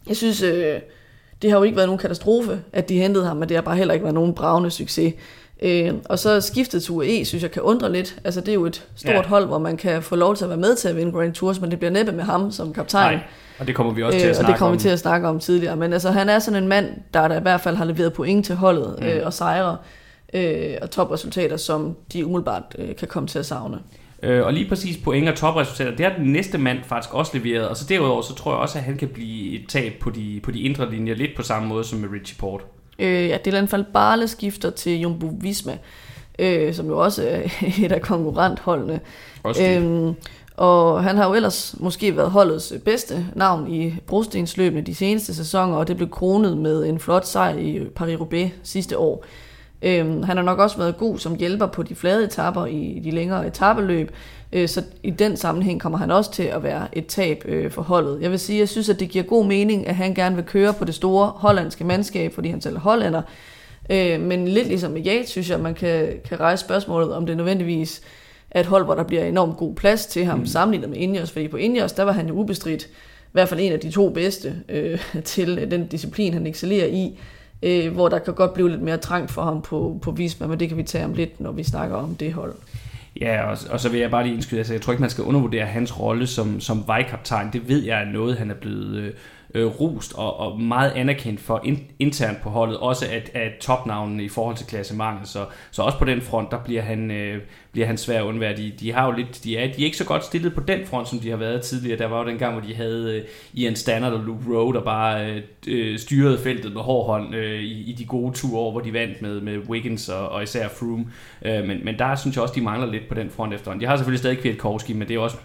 [0.08, 0.80] jeg synes, øh,
[1.42, 3.76] det har jo ikke været nogen katastrofe, at de hentede ham, men det har bare
[3.76, 5.14] heller ikke været nogen bravende succes.
[5.62, 8.18] Øh, og så skiftet til UAE, synes jeg kan undre lidt.
[8.24, 9.22] Altså det er jo et stort ja.
[9.22, 11.60] hold, hvor man kan få lov til at være med til at vinde Grand Tours,
[11.60, 13.14] men det bliver næppe med ham som kaptajn.
[13.14, 13.24] Nej,
[13.58, 14.46] og det kommer vi også til at øh, snakke om.
[14.46, 14.78] Og det kommer om.
[14.78, 15.76] vi til at snakke om tidligere.
[15.76, 18.46] Men altså han er sådan en mand, der, der i hvert fald har leveret point
[18.46, 19.06] til holdet mm.
[19.06, 19.76] øh, og sejre
[20.34, 23.78] øh, og topresultater, som de umiddelbart øh, kan komme til at savne.
[24.24, 27.68] Øh, og lige præcis point og topresultater, det har den næste mand faktisk også leveret.
[27.68, 30.40] Og så derudover, så tror jeg også, at han kan blive et tab på de,
[30.42, 32.60] på de indre linjer, lidt på samme måde som med Richie Port.
[32.98, 35.78] Øh, ja, det er i hvert fald Barle skifter til Jumbo Visma,
[36.38, 37.42] øh, som jo også er
[37.84, 39.00] et af konkurrentholdene.
[39.42, 40.14] Også øhm,
[40.56, 45.76] og han har jo ellers måske været holdets bedste navn i brostensløbene de seneste sæsoner,
[45.76, 49.24] og det blev kronet med en flot sejr i Paris-Roubaix sidste år.
[49.84, 53.10] Øhm, han har nok også været god som hjælper på de flade etapper i de
[53.10, 54.10] længere etabeløb,
[54.52, 57.82] øh, så i den sammenhæng kommer han også til at være et tab øh, for
[57.82, 58.22] holdet.
[58.22, 60.72] Jeg vil sige, jeg synes, at det giver god mening, at han gerne vil køre
[60.72, 63.22] på det store hollandske mandskab, fordi han selv er hollander.
[63.90, 67.26] Øh, men lidt ligesom med Yates, synes jeg, at man kan, kan rejse spørgsmålet, om
[67.26, 68.02] det nødvendigvis
[68.50, 70.46] er et hold, hvor der bliver enormt god plads til ham, mm.
[70.46, 73.72] sammenlignet med Ineos, fordi på Ineos, der var han jo ubestridt i hvert fald en
[73.72, 77.18] af de to bedste øh, til den disciplin, han excellerer i
[77.62, 80.60] øh, hvor der kan godt blive lidt mere trang for ham på, på Visma, men
[80.60, 82.54] det kan vi tage om lidt, når vi snakker om det hold.
[83.20, 85.24] Ja, og, og så vil jeg bare lige indskyde, altså jeg tror ikke, man skal
[85.24, 87.52] undervurdere hans rolle som, som vejkaptajn.
[87.52, 89.12] Det ved jeg er noget, han er blevet øh,
[89.54, 94.24] øh, rust og, og meget anerkendt for in, internt på holdet, også at, at topnavnene
[94.24, 95.28] i forhold til klassementet.
[95.28, 97.42] Så, så også på den front, der bliver han, øh,
[97.72, 98.56] bliver han svær at undvære.
[98.56, 100.86] De, de, har jo lidt, de, er, de er ikke så godt stillet på den
[100.86, 101.98] front, som de har været tidligere.
[101.98, 103.24] Der var jo den gang, hvor de havde øh,
[103.54, 107.60] Ian Standard og Luke Rowe, der bare øh, øh, styrede feltet med hård hånd øh,
[107.60, 111.06] i, i de gode ture hvor de vandt med, med Wiggins og, og især Froome.
[111.44, 113.80] Øh, men, men der synes jeg også, de mangler lidt på den front efterhånden.
[113.80, 115.36] De har selvfølgelig stadig Kwiatkowski, men det er også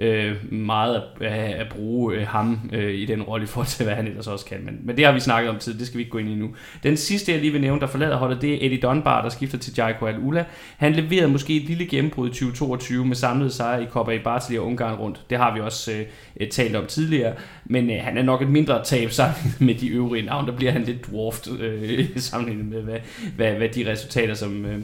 [0.00, 3.94] øh, meget at, at bruge øh, ham øh, i den rolle i forhold til, hvad
[3.94, 4.64] han ellers også kan.
[4.64, 6.34] Men, men det har vi snakket om tid, det skal vi ikke gå ind i
[6.34, 6.54] nu.
[6.82, 9.58] Den sidste, jeg lige vil nævne, der forlader holdet, det er Eddie Dunbar, der skifter
[9.58, 10.44] til Jaiko Al-Ula.
[10.76, 14.58] Han leverede måske et lille gennembrud i 2022 med samlede sejre i Coppa i Bartoli
[14.58, 15.24] og Ungarn rundt.
[15.30, 16.06] Det har vi også øh,
[16.40, 17.34] øh, talt om tidligere.
[17.64, 20.48] Men øh, han er nok et mindre tab sammen med de øvrige navne.
[20.48, 22.98] Der bliver han lidt dwarfed øh, sammenlignet med, hvad,
[23.36, 24.82] hvad, hvad de resultater, som, øh,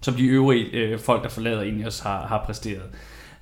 [0.00, 2.82] som de øvrige øh, folk, der forlader egentlig os, har, har præsteret.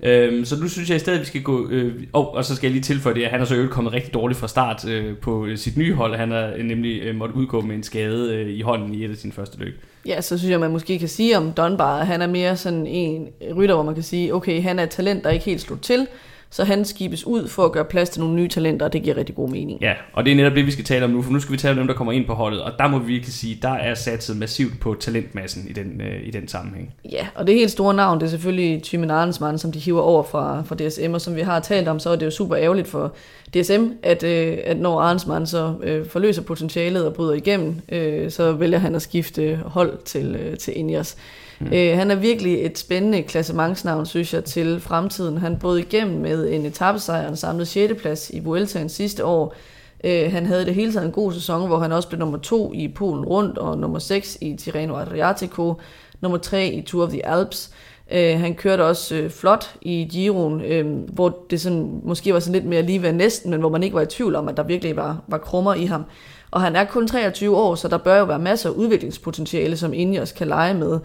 [0.03, 1.69] Øhm, så nu synes jeg i stedet, at vi skal gå...
[1.69, 3.93] Øh, oh, og så skal jeg lige tilføje det, at han er så øvrigt kommet
[3.93, 6.15] rigtig dårligt fra start øh, på øh, sit nye hold.
[6.15, 9.11] Han har øh, nemlig øh, måtte udgå med en skade øh, i hånden i et
[9.11, 9.73] af sine første løb.
[10.05, 12.87] Ja, så synes jeg, man måske kan sige om Dunbar, at han er mere sådan
[12.87, 15.81] en rytter, hvor man kan sige, okay, han er et talent, der ikke helt slog
[15.81, 16.07] til,
[16.51, 19.17] så han skibes ud for at gøre plads til nogle nye talenter, og det giver
[19.17, 19.81] rigtig god mening.
[19.81, 21.57] Ja, og det er netop det, vi skal tale om nu, for nu skal vi
[21.57, 23.69] tale om dem, der kommer ind på holdet, og der må vi virkelig sige, der
[23.69, 26.93] er satset massivt på talentmassen i den, øh, i den sammenhæng.
[27.11, 30.23] Ja, og det helt store navn, det er selvfølgelig Thymen Arnsmann, som de hiver over
[30.23, 32.87] fra, fra DSM, og som vi har talt om, så er det jo super ærgerligt
[32.87, 33.13] for
[33.53, 38.51] DSM, at, øh, at når Arnsmann så øh, forløser potentialet og bryder igennem, øh, så
[38.51, 41.17] vælger han at skifte hold til, øh, til Ineos.
[41.61, 41.73] Mm.
[41.73, 45.37] Øh, han er virkelig et spændende klassementsnavn, synes jeg, til fremtiden.
[45.37, 48.01] Han brød igennem med en etappesejr og en samlet 6.
[48.01, 49.55] plads i Vueltaen sidste år.
[50.03, 52.73] Øh, han havde det hele taget en god sæson, hvor han også blev nummer 2
[52.73, 55.73] i Polen rundt, og nummer 6 i Tirreno Adriatico,
[56.21, 57.71] nummer 3 i Tour of the Alps.
[58.11, 62.53] Øh, han kørte også øh, flot i Giroen, øh, hvor det sådan, måske var sådan
[62.53, 64.63] lidt mere lige ved næsten, men hvor man ikke var i tvivl om, at der
[64.63, 66.03] virkelig var, var krummer i ham.
[66.51, 69.93] Og han er kun 23 år, så der bør jo være masser af udviklingspotentiale, som
[69.93, 70.99] Ineos kan lege med.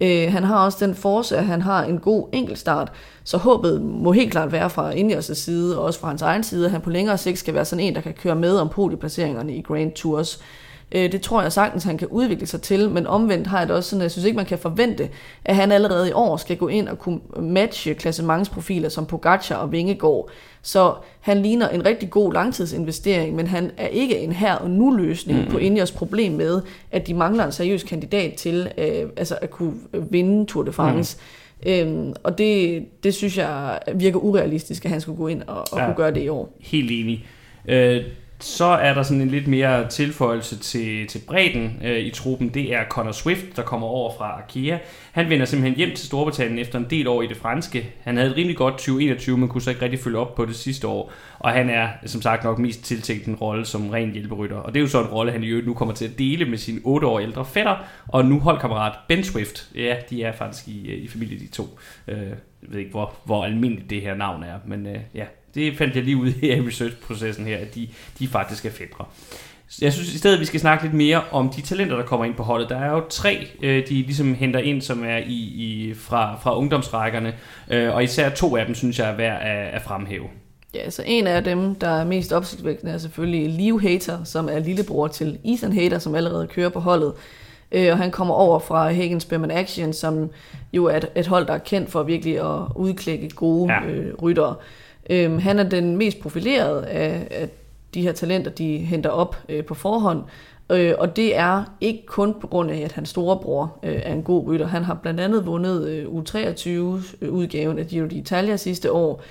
[0.00, 2.92] Øh, han har også den force, at han har en god enkeltstart,
[3.24, 6.64] så håbet må helt klart være fra Ineos' side, og også fra hans egen side,
[6.64, 9.54] at han på længere sigt skal være sådan en, der kan køre med om podieplaceringerne
[9.54, 10.40] i Grand Tours.
[10.92, 13.76] Øh, det tror jeg sagtens, han kan udvikle sig til, men omvendt har jeg det
[13.76, 15.08] også sådan, at jeg synes ikke, man kan forvente,
[15.44, 19.72] at han allerede i år skal gå ind og kunne matche klassementsprofiler som Pogacar og
[19.72, 20.30] Vingegaard.
[20.62, 24.90] Så han ligner en rigtig god langtidsinvestering, men han er ikke en her og nu
[24.90, 25.50] løsning mm.
[25.50, 29.74] på Ineos problem med, at de mangler en seriøs kandidat til øh, altså at kunne
[30.10, 31.16] vinde Tour de France.
[31.16, 31.22] Mm.
[31.66, 35.78] Øhm, og det, det synes jeg virker urealistisk, at han skulle gå ind og, og
[35.78, 36.56] ja, kunne gøre det i år.
[36.60, 37.26] Helt enig.
[37.68, 38.02] Øh,
[38.40, 42.48] så er der sådan en lidt mere tilføjelse til, til bredden øh, i truppen.
[42.48, 44.78] Det er Connor Swift, der kommer over fra Arkea.
[45.12, 47.94] Han vender simpelthen hjem til Storbritannien efter en del år i det franske.
[48.02, 50.56] Han havde et rimelig godt 2021, men kunne så ikke rigtig følge op på det
[50.56, 51.12] sidste år.
[51.38, 54.56] Og han er som sagt nok mest tiltænkt en rolle som ren hjælperytter.
[54.56, 56.44] Og det er jo så en rolle, han i øvrigt nu kommer til at dele
[56.44, 57.76] med sin 8 år ældre fætter
[58.08, 59.70] og nu holdkammerat Ben Swift.
[59.74, 61.78] Ja, de er faktisk i, øh, i familie de to.
[62.08, 62.18] Øh,
[62.62, 65.24] jeg ved ikke, hvor, hvor almindeligt det her navn er, men øh, ja,
[65.54, 67.88] det fandt jeg lige ud i research-processen her, at de,
[68.18, 69.04] de faktisk er fædre.
[69.80, 72.34] Jeg synes i stedet, vi skal snakke lidt mere om de talenter, der kommer ind
[72.34, 72.68] på holdet.
[72.68, 76.58] Der er jo tre, øh, de ligesom henter ind, som er i, i, fra, fra
[76.58, 77.34] ungdomsrækkerne,
[77.70, 80.24] øh, og især to af dem, synes jeg er værd at, at fremhæve.
[80.74, 84.58] Ja, så en af dem, der er mest opsigtsvækkende, er selvfølgelig Liv Hater, som er
[84.58, 87.12] lillebror til Ethan Hater, som allerede kører på holdet.
[87.72, 90.30] Øh, og han kommer over fra Hagen Spearman Action, som
[90.72, 93.86] jo er et, et hold, der er kendt for virkelig at udklække gode ja.
[93.86, 94.54] øh, ryttere.
[95.10, 97.48] Øh, han er den mest profilerede af, af
[97.94, 100.22] de her talenter, de henter op øh, på forhånd.
[100.70, 104.22] Øh, og det er ikke kun på grund af, at hans storebror øh, er en
[104.22, 104.66] god rytter.
[104.66, 109.22] Han har blandt andet vundet øh, U23-udgaven af Giro d'Italia sidste år.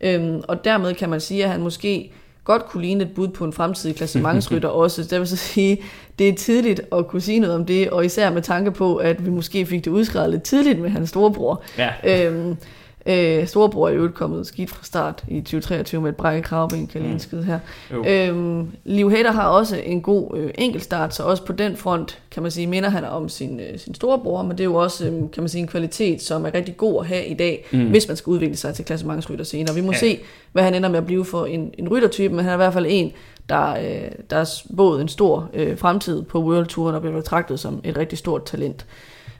[0.00, 2.12] Øh, og dermed kan man sige, at han måske
[2.44, 5.02] godt kunne ligne et bud på en fremtidig klassementsrytter også.
[5.02, 5.82] Det vil så sige,
[6.18, 9.26] det er tidligt at kunne sige noget om det, og især med tanke på, at
[9.26, 11.62] vi måske fik det udskrevet lidt tidligt med hans storebror.
[11.78, 11.90] Ja.
[12.26, 12.56] Øhm,
[13.08, 17.02] Øh, storebror er jo kommet skidt fra start i 2023 med et brækket kravben, kan
[17.02, 17.42] lige mm.
[17.42, 17.58] her.
[18.06, 22.42] Øhm, Liv Hader har også en god øh, enkeltstart, så også på den front, kan
[22.42, 25.12] man sige, minder han om sin, øh, sin storebror, men det er jo også, øh,
[25.12, 27.86] kan man sige, en kvalitet, som er rigtig god at have i dag, mm.
[27.86, 29.74] hvis man skal udvikle sig til klassementsrytter senere.
[29.74, 29.98] Vi må ja.
[29.98, 30.18] se,
[30.52, 32.72] hvad han ender med at blive for en, en ryttertype, men han er i hvert
[32.72, 33.12] fald en,
[33.48, 37.60] der, øh, der er både en stor øh, fremtid på World Tour, og bliver betragtet
[37.60, 38.86] som et rigtig stort talent.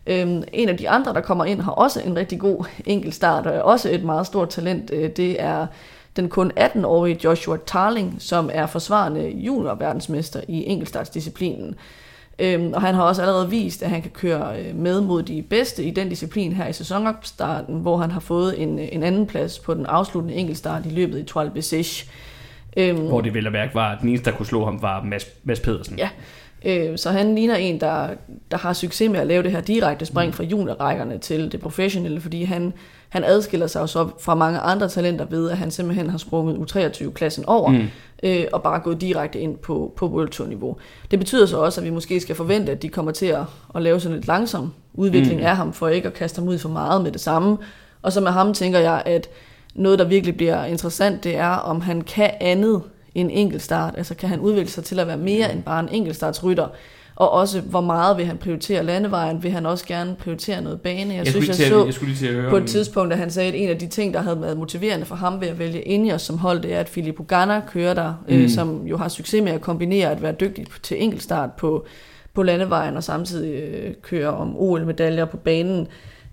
[0.08, 3.62] Øhm, en af de andre, der kommer ind, har også en rigtig god enkeltstart, og
[3.62, 4.90] også et meget stort talent.
[4.94, 5.66] Øh, det er
[6.16, 11.74] den kun 18-årige Joshua Tarling, som er forsvarende juniorverdensmester i enkeltstartsdisciplinen.
[12.38, 15.42] Øhm, og han har også allerede vist, at han kan køre øh, med mod de
[15.42, 19.58] bedste i den disciplin her i sæsonopstarten, hvor han har fået en, en anden plads
[19.58, 22.10] på den afsluttende enkeltstart i løbet i Toile Bessèche.
[22.76, 25.02] Øhm, hvor det vel at værke var, at den eneste, der kunne slå ham, var
[25.02, 25.98] Mads, Mads Pedersen.
[25.98, 26.08] Ja,
[26.64, 28.08] Øh, så han ligner en, der,
[28.50, 32.20] der har succes med at lave det her direkte spring fra juniorrækkerne til det professionelle,
[32.20, 32.72] fordi han,
[33.08, 36.56] han adskiller sig jo så fra mange andre talenter ved, at han simpelthen har sprunget
[36.56, 37.86] U23-klassen over, mm.
[38.22, 40.76] øh, og bare gået direkte ind på, på World Tour-niveau.
[41.10, 43.42] Det betyder så også, at vi måske skal forvente, at de kommer til at,
[43.74, 45.46] at lave sådan lidt langsom udvikling mm.
[45.46, 47.56] af ham, for ikke at kaste ham ud for meget med det samme.
[48.02, 49.28] Og så med ham tænker jeg, at
[49.74, 52.82] noget, der virkelig bliver interessant, det er, om han kan andet
[53.14, 53.94] en enkeltstart?
[53.96, 56.68] Altså kan han udvikle sig til at være mere end bare en enkeltstartsrytter?
[57.18, 59.42] Og også, hvor meget vil han prioritere landevejen?
[59.42, 61.14] Vil han også gerne prioritere noget bane?
[61.14, 63.48] Jeg, jeg synes, jeg så jeg skulle lige høre på et tidspunkt, at han sagde,
[63.48, 66.22] at en af de ting, der havde været motiverende for ham ved at vælge Ineos
[66.22, 68.42] som hold, det er, at Filippo Ganna kører der, øh, mm.
[68.42, 71.86] øh, som jo har succes med at kombinere at være dygtig til enkeltstart på,
[72.34, 75.86] på landevejen, og samtidig øh, køre om OL-medaljer på banen.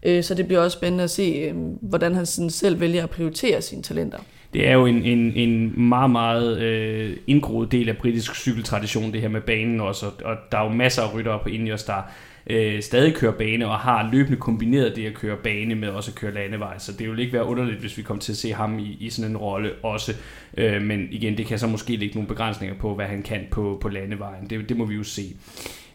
[0.03, 3.09] Øh, så det bliver også spændende at se, øh, hvordan han sådan selv vælger at
[3.09, 4.17] prioritere sine talenter
[4.55, 9.21] det er jo en, en, en meget, meget øh, indgroet del af britisk cykeltradition, det
[9.21, 12.01] her med banen også, og, og der er jo masser af ryttere på Ineos, der
[12.47, 16.15] øh, stadig kører bane, og har løbende kombineret det at køre bane med også at
[16.15, 18.79] køre landevej, så det vil ikke være underligt, hvis vi kommer til at se ham
[18.79, 20.13] i, i sådan en rolle også,
[20.57, 23.77] øh, men igen, det kan så måske lægge nogle begrænsninger på, hvad han kan på,
[23.81, 25.35] på landevejen, det, det må vi jo se.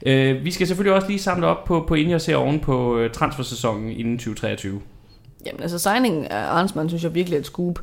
[0.07, 3.11] Øh, vi skal selvfølgelig også lige samle op på, på Ineos her oven på øh,
[3.11, 4.81] transfersæsonen inden 2023.
[5.47, 7.79] Jamen altså, signingen af Arnsmann synes jeg virkelig er et scoop.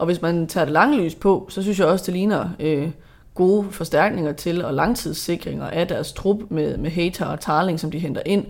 [0.00, 2.90] Og hvis man tager det lange lys på, så synes jeg også, det ligner øh,
[3.34, 7.98] gode forstærkninger til og langtidssikringer af deres trup med, med Hater og Tarling, som de
[7.98, 8.46] henter ind.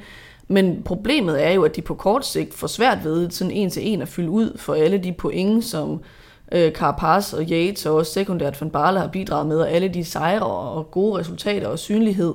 [0.49, 3.89] Men problemet er jo, at de på kort sigt får svært ved sådan en til
[3.89, 6.01] en at fylde ud for alle de point, som
[6.53, 10.05] øh, Carapaz og Yates og også sekundært Van Barle har bidraget med, og alle de
[10.05, 12.35] sejre og gode resultater og synlighed,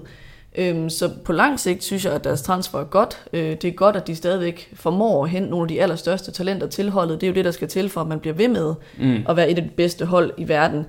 [0.57, 3.25] Øhm, så på lang sigt synes jeg, at deres transfer er godt.
[3.33, 6.67] Øh, det er godt, at de stadigvæk formår at hente nogle af de allerstørste talenter
[6.67, 7.21] til holdet.
[7.21, 9.25] Det er jo det, der skal til for, at man bliver ved med mm.
[9.29, 10.85] at være et af de bedste hold i verden.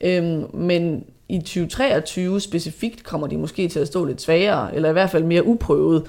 [0.00, 4.92] Øhm, men i 2023 specifikt kommer de måske til at stå lidt svagere, eller i
[4.92, 6.02] hvert fald mere uprøvet,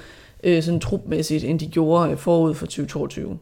[0.43, 3.37] øh, sådan trupmæssigt, end de gjorde øh, forud for 2022.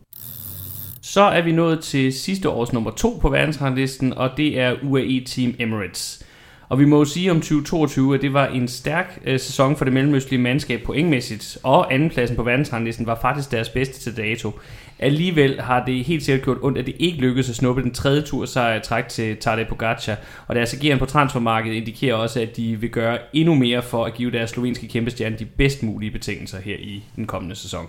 [1.01, 5.24] Så er vi nået til sidste års nummer to på verdensranglisten, og det er UAE
[5.26, 6.26] Team Emirates.
[6.74, 9.86] Og vi må jo sige om 2022, at det var en stærk øh, sæson for
[9.86, 14.52] det mellemøstlige mandskab pointmæssigt, og andenpladsen på verdensranglisten var faktisk deres bedste til dato.
[15.00, 18.22] Alligevel har det helt sikkert gjort ondt, at det ikke lykkedes at snuppe den tredje
[18.22, 20.16] tur sejr træk til Tadej Pogacar,
[20.48, 24.14] og deres ageren på transfermarkedet indikerer også, at de vil gøre endnu mere for at
[24.14, 27.86] give deres slovenske kæmpestjerne de bedst mulige betingelser her i den kommende sæson.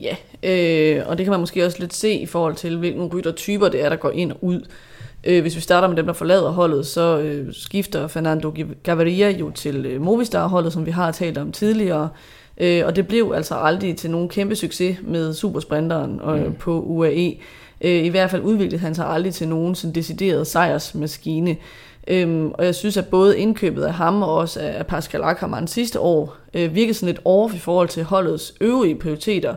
[0.00, 3.68] Ja, øh, og det kan man måske også lidt se i forhold til, hvilke ryttertyper
[3.68, 4.66] det er, der går ind og ud
[5.26, 9.50] Øh, hvis vi starter med dem, der forlader holdet, så øh, skifter Fernando Gaviria jo
[9.50, 12.08] til øh, Movistar-holdet, som vi har talt om tidligere.
[12.58, 16.54] Øh, og det blev altså aldrig til nogen kæmpe succes med supersprinteren øh, mm.
[16.54, 17.36] på UAE.
[17.80, 21.56] Øh, I hvert fald udviklede han sig aldrig til nogen sådan decideret sejrsmaskine.
[22.08, 26.00] Øhm, og jeg synes, at både indkøbet af ham og også af Pascal Ackermann sidste
[26.00, 29.54] år øh, virkede sådan lidt off i forhold til holdets øvrige prioriteter.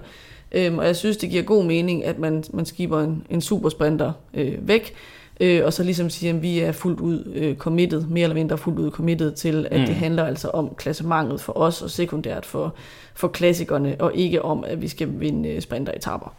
[0.52, 4.12] Øhm, og jeg synes, det giver god mening, at man, man skiber en, en supersprinter
[4.34, 4.94] øh, væk,
[5.40, 8.58] øh, og så ligesom siger, at vi er fuldt ud øh, committed, mere eller mindre
[8.58, 9.86] fuldt ud committed til, at mm.
[9.86, 12.76] det handler altså om klassementet for os, og sekundært for,
[13.14, 16.36] for klassikerne, og ikke om, at vi skal vinde øh, sprinteretaper.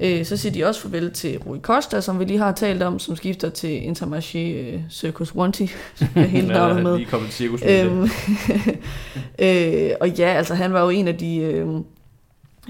[0.00, 2.98] Øh, så siger de også farvel til Rui Costa, som vi lige har talt om,
[2.98, 6.96] som skifter til Intermarché øh, Circus Wanty, som er hele navnet med.
[6.96, 8.02] lige kommet cirkus med øhm,
[9.38, 11.36] øh, Og ja, altså han var jo en af de...
[11.36, 11.66] Øh,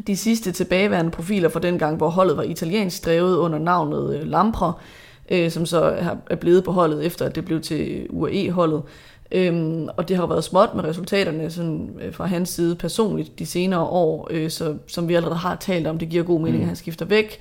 [0.06, 4.26] de sidste tilbageværende profiler fra den gang, hvor holdet var italiensk drevet under navnet øh,
[4.26, 4.72] Lampre,
[5.28, 5.80] øh, som så
[6.30, 8.82] er blevet på holdet efter, at det blev til UAE-holdet.
[9.32, 13.46] Øhm, og det har været småt med resultaterne sådan, øh, fra hans side personligt de
[13.46, 16.62] senere år, øh, så, som vi allerede har talt om, det giver god mening, mm.
[16.62, 17.38] at han skifter væk.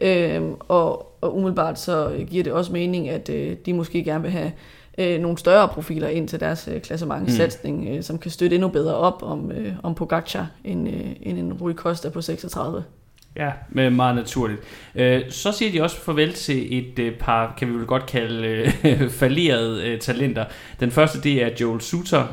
[0.00, 4.30] Øhm, og, og umiddelbart så giver det også mening, at øh, de måske gerne vil
[4.30, 4.52] have
[4.98, 7.96] øh, nogle større profiler ind til deres øh, klassementssatsning, mm.
[7.96, 11.52] øh, som kan støtte endnu bedre op om, øh, om Pogacar end, øh, end en
[11.52, 12.84] Rui Costa på 36.
[13.36, 14.60] Ja, men meget naturligt.
[14.94, 18.48] Øh, så siger de også farvel til et øh, par, kan vi vel godt kalde,
[18.84, 20.44] øh, falerede talenter.
[20.80, 22.26] Den første, det er Joel Suter,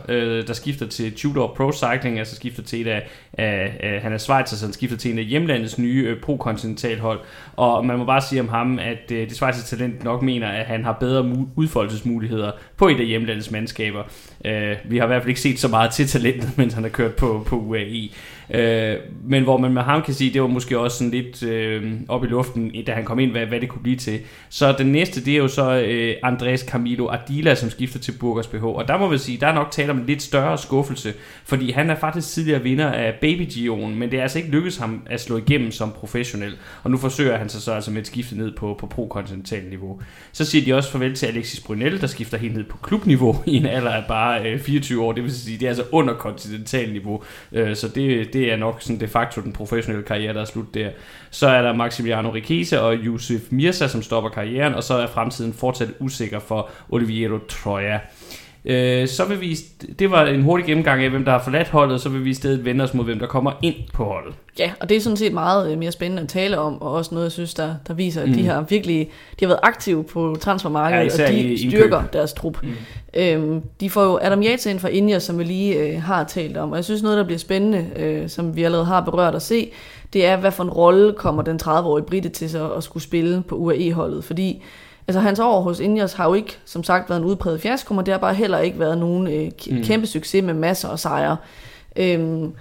[0.47, 4.55] der skifter til Tudor Pro Cycling, altså skifter til et af, af han er Schweizer,
[4.55, 7.19] så han skifter til en af hjemlandets nye pro-kontinental hold.
[7.55, 10.83] Og man må bare sige om ham, at det Schweizer talent nok mener, at han
[10.83, 14.03] har bedre udfoldelsesmuligheder på et af hjemlandets mandskaber.
[14.45, 16.89] Øh, vi har i hvert fald ikke set så meget til talentet, mens han har
[16.89, 18.09] kørt på, på UAE.
[18.53, 21.93] Øh, men hvor man med ham kan sige, det var måske også sådan lidt øh,
[22.07, 24.19] op i luften, da han kom ind, hvad, hvad det kunne blive til.
[24.49, 28.47] Så den næste, det er jo så øh, Andres Camilo Ardila, som skifter til Burgers
[28.47, 28.63] BH.
[28.63, 31.13] Og der må vi sige, der er nok tale om en lidt større skuffelse,
[31.45, 34.77] fordi han er faktisk tidligere vinder af Baby Gio'en, men det er altså ikke lykkedes
[34.77, 36.53] ham at slå igennem som professionel.
[36.83, 40.01] Og nu forsøger han sig så altså med et skifte ned på, på pro-kontinental niveau.
[40.31, 43.55] Så siger de også farvel til Alexis Brunel, der skifter helt ned på klubniveau i
[43.55, 45.11] en alder af bare øh, 24 år.
[45.11, 47.23] Det vil sige, det er altså under kontinental niveau.
[47.51, 50.73] Øh, så det, det er nok sådan de facto den professionelle karriere, der er slut
[50.73, 50.89] der.
[51.29, 55.53] Så er der Maximiliano Riquese og Yusuf Mirza, som stopper karrieren, og så er fremtiden
[55.53, 57.99] fortsat usikker for Oliviero Troya.
[58.69, 59.57] Øh, så vil vi,
[59.99, 62.33] det var en hurtig gennemgang af, hvem der har forladt holdet, så vil vi i
[62.33, 64.35] stedet vende os mod, hvem der kommer ind på holdet.
[64.59, 67.13] Ja, og det er sådan set meget øh, mere spændende at tale om, og også
[67.13, 68.33] noget, jeg synes, der, der viser, at mm.
[68.33, 69.09] de har virkelig
[69.39, 72.13] de har været aktive på transfermarkedet, ja, og de styrker indkøb.
[72.13, 72.63] deres trup.
[72.63, 72.69] Mm.
[73.17, 76.57] Øhm, de får jo Adam Yates ind fra India, som vi lige øh, har talt
[76.57, 79.41] om, og jeg synes noget, der bliver spændende, øh, som vi allerede har berørt at
[79.41, 79.71] se,
[80.13, 83.43] det er, hvad for en rolle kommer den 30-årige Britte til sig at skulle spille
[83.47, 84.63] på UAE-holdet, fordi
[85.07, 88.05] Altså hans år hos Indias har jo ikke, som sagt, været en udpræget fiasko, men
[88.05, 89.83] det har bare heller ikke været nogen øh, mm.
[89.83, 91.37] kæmpe succes med masser af sejre.
[91.95, 92.53] Øhm,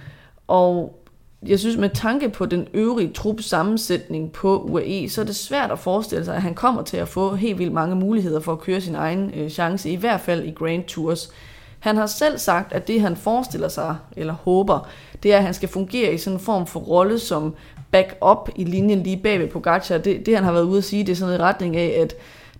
[0.47, 0.99] og
[1.47, 5.71] jeg synes, med tanke på den øvrige trup sammensætning på UAE, så er det svært
[5.71, 8.59] at forestille sig, at han kommer til at få helt vildt mange muligheder for at
[8.59, 11.31] køre sin egen øh, chance, i hvert fald i Grand Tours.
[11.79, 14.87] Han har selv sagt, at det han forestiller sig, eller håber,
[15.23, 17.55] det er, at han skal fungere i sådan en form for rolle som
[17.91, 19.97] backup i linjen lige bag ved Pogacar.
[19.97, 22.15] Det, det han har været ude at sige, det er sådan en retning af, at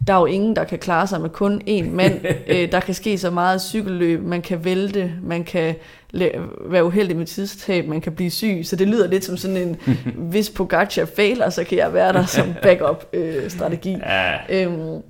[0.08, 2.26] der er jo ingen, der kan klare sig med kun én mand.
[2.48, 5.76] øh, der kan ske så meget cykelløb, man kan vælte, man kan
[6.66, 8.62] være uheldig med tidstab, man kan blive syg.
[8.64, 9.78] Så det lyder lidt som sådan en,
[10.32, 13.94] hvis Pogacar fejler, så kan jeg være der som backup-strategi.
[13.94, 14.66] Øh, ja.
[14.66, 15.02] øhm,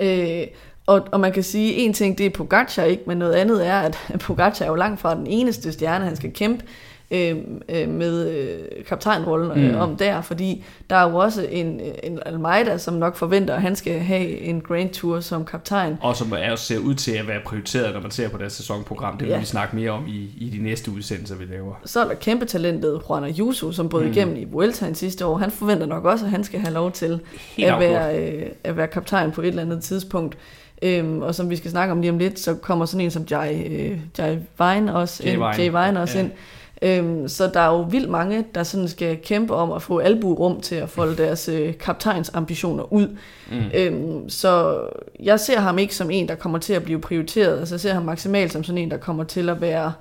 [0.00, 0.46] øh,
[0.86, 3.78] og, og man kan sige, en ting det er Pogacar ikke, men noget andet er,
[3.78, 6.64] at Pogacar er jo langt fra den eneste stjerne, han skal kæmpe
[7.10, 7.36] øh,
[7.68, 9.80] øh, med øh, kaptajnrollen øh, mm.
[9.80, 13.76] om der, fordi der er jo også en, en Almeida, som nok forventer, at han
[13.76, 15.96] skal have en Grand Tour som kaptajn.
[16.00, 18.52] Og som er også ser ud til at være prioriteret, når man ser på deres
[18.52, 19.18] sæsonprogram.
[19.18, 19.38] Det vil ja.
[19.38, 21.74] vi snakke mere om i, i de næste udsendelser, vi laver.
[21.84, 24.10] Så er der kæmpe talentet Juan Ayuso, som både mm.
[24.10, 25.38] igennem i Vueltaen sidste år.
[25.38, 27.20] Han forventer nok også, at han skal have lov til
[27.58, 30.38] at være, øh, at være kaptajn på et eller andet tidspunkt.
[30.82, 33.26] Øhm, og som vi skal snakke om lige om lidt, så kommer sådan en som
[33.30, 35.40] Jai, øh, Jai Vine også Jay ind.
[35.40, 35.78] Vine.
[35.78, 36.24] Jay Vine også ja.
[36.24, 36.32] ind
[36.82, 40.60] Øhm, så der er jo vildt mange, der sådan skal kæmpe om at få albuerum
[40.60, 43.16] til at folde deres øh, kaptajns ambitioner ud.
[43.50, 43.56] Mm.
[43.74, 44.80] Øhm, så
[45.20, 47.58] jeg ser ham ikke som en, der kommer til at blive prioriteret.
[47.58, 49.92] Altså jeg ser ham maksimalt som sådan en, der kommer til at være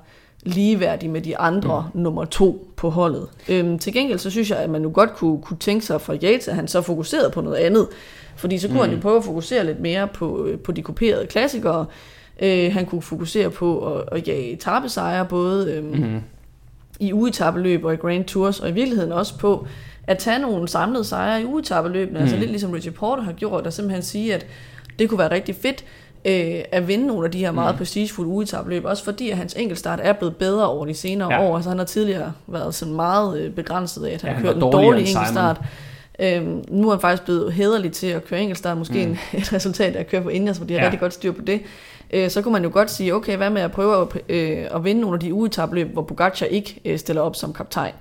[0.44, 2.02] ligeværdig med de andre mm.
[2.02, 3.28] nummer to på holdet.
[3.50, 6.14] Øhm, til gengæld så synes jeg, at man nu godt kunne, kunne tænke sig fra
[6.14, 7.88] Yates, at han så fokuserede på noget andet.
[8.36, 8.84] Fordi så kunne mm.
[8.84, 11.86] han jo prøve at fokusere lidt mere på, øh, på de kuperede klassikere.
[12.42, 16.22] Øh, han kunne fokusere på at, at jage tabesejre, både øhm, mm
[17.00, 19.68] i ugetabeløb og i Grand Tours, og i virkeligheden også på
[20.08, 22.24] at tage nogle samlede sejre i ugetabeløbene, mm.
[22.24, 24.46] altså lidt ligesom Richie Porter har gjort, og simpelthen sige, at
[25.00, 25.86] det kunne være rigtig fedt,
[26.26, 27.78] øh, at vinde nogle af de her meget mm.
[27.78, 31.44] prestigefulde ugetabløb, også fordi at hans enkeltstart er blevet bedre over de senere ja.
[31.44, 31.56] år.
[31.56, 34.56] Altså han har tidligere været sådan meget øh, begrænset af, at han, ja, han kørt
[34.56, 35.62] en dårlig enkeltstart.
[36.20, 39.12] Øhm, nu er han faktisk blevet hederlig til at køre enkeltstart, måske mm.
[39.12, 40.86] en, et resultat af at køre på Indias, hvor de har ja.
[40.86, 41.62] rigtig godt styr på det.
[42.14, 44.84] Øh, så kunne man jo godt sige, okay, hvad med at prøve at, øh, at
[44.84, 47.94] vinde nogle af de ugetabløb, hvor Pogacar ikke øh, stiller op som kaptajn.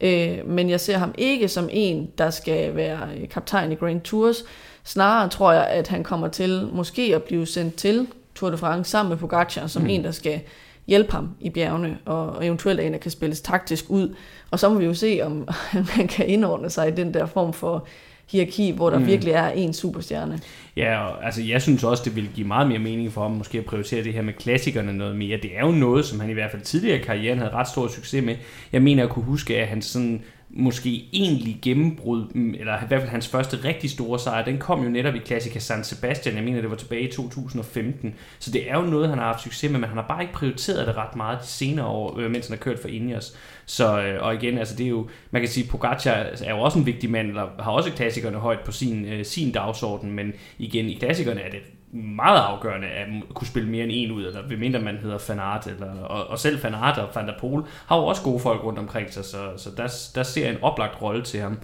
[0.00, 4.00] Øh, men jeg ser ham ikke som en, der skal være øh, kaptajn i Grand
[4.00, 4.44] Tours.
[4.84, 8.90] Snarere tror jeg, at han kommer til måske at blive sendt til Tour de France
[8.90, 9.88] sammen med Pogacar, som mm.
[9.88, 10.40] en, der skal
[10.86, 14.14] hjælpe ham i bjergene, og eventuelt en, der kan spilles taktisk ud.
[14.50, 15.48] Og så må vi jo se, om
[15.96, 17.86] man kan indordne sig i den der form for
[18.30, 19.06] hierarki, hvor der mm.
[19.06, 20.40] virkelig er en superstjerne.
[20.76, 23.58] Ja, og, altså jeg synes også, det vil give meget mere mening for ham måske
[23.58, 25.38] at prioritere det her med klassikerne noget mere.
[25.42, 27.88] Det er jo noget, som han i hvert fald tidligere i karrieren havde ret stor
[27.88, 28.36] succes med.
[28.72, 33.00] Jeg mener at kunne huske, at han sådan måske egentlig gennembrud, mm, eller i hvert
[33.00, 36.36] fald hans første rigtig store sejr, den kom jo netop i Klassika San Sebastian.
[36.36, 38.14] Jeg mener, det var tilbage i 2015.
[38.38, 40.34] Så det er jo noget, han har haft succes med, men han har bare ikke
[40.34, 43.36] prioriteret det ret meget de senere år, øh, mens han har kørt for Ineos.
[43.66, 46.12] Så, øh, og igen, altså det er jo, man kan sige, Pogacar
[46.44, 49.52] er jo også en vigtig mand, eller har også klassikerne højt på sin, øh, sin
[49.52, 51.60] dagsorden, men igen, i klassikerne er det
[51.92, 55.66] meget afgørende at kunne spille mere end en ud, eller ved mindre man hedder Fanart,
[55.66, 58.78] eller, og, og selv Fanart og Van der Pol har jo også gode folk rundt
[58.78, 61.58] omkring sig, så, så der, der ser en oplagt rolle til ham.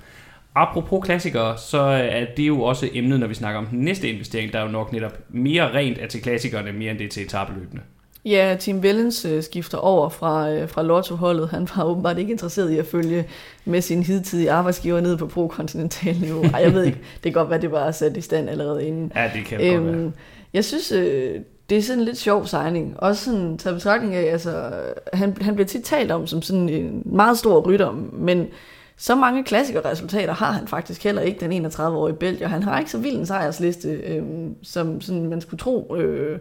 [0.55, 4.53] Apropos klassikere, så er det jo også emnet, når vi snakker om den næste investering,
[4.53, 7.23] der er jo nok netop mere rent er til klassikerne, mere end det er til
[7.23, 7.83] etabeløbende.
[8.25, 11.49] Ja, Tim Vellens øh, skifter over fra, øh, fra Lotto-holdet.
[11.49, 13.29] Han var åbenbart ikke interesseret i at følge
[13.64, 16.45] med sin hidtidige arbejdsgiver ned på pro-kontinental niveau.
[16.45, 19.12] Ej, jeg ved ikke, det kan godt være, det var sat i stand allerede inden.
[19.14, 20.12] Ja, det kan øhm, godt være.
[20.53, 22.95] Jeg synes, øh, det er sådan en lidt sjov signing.
[22.99, 24.73] Også sådan taget betragtning af, altså,
[25.12, 28.47] han, han bliver tit talt om som sådan en meget stor rytter, men
[28.97, 32.49] så mange klassikerresultater har han faktisk heller ikke, den 31-årige Belgier.
[32.49, 34.23] Han har ikke så vild en sejrsliste, øh,
[34.62, 35.97] som sådan, man skulle tro...
[35.97, 36.39] Øh,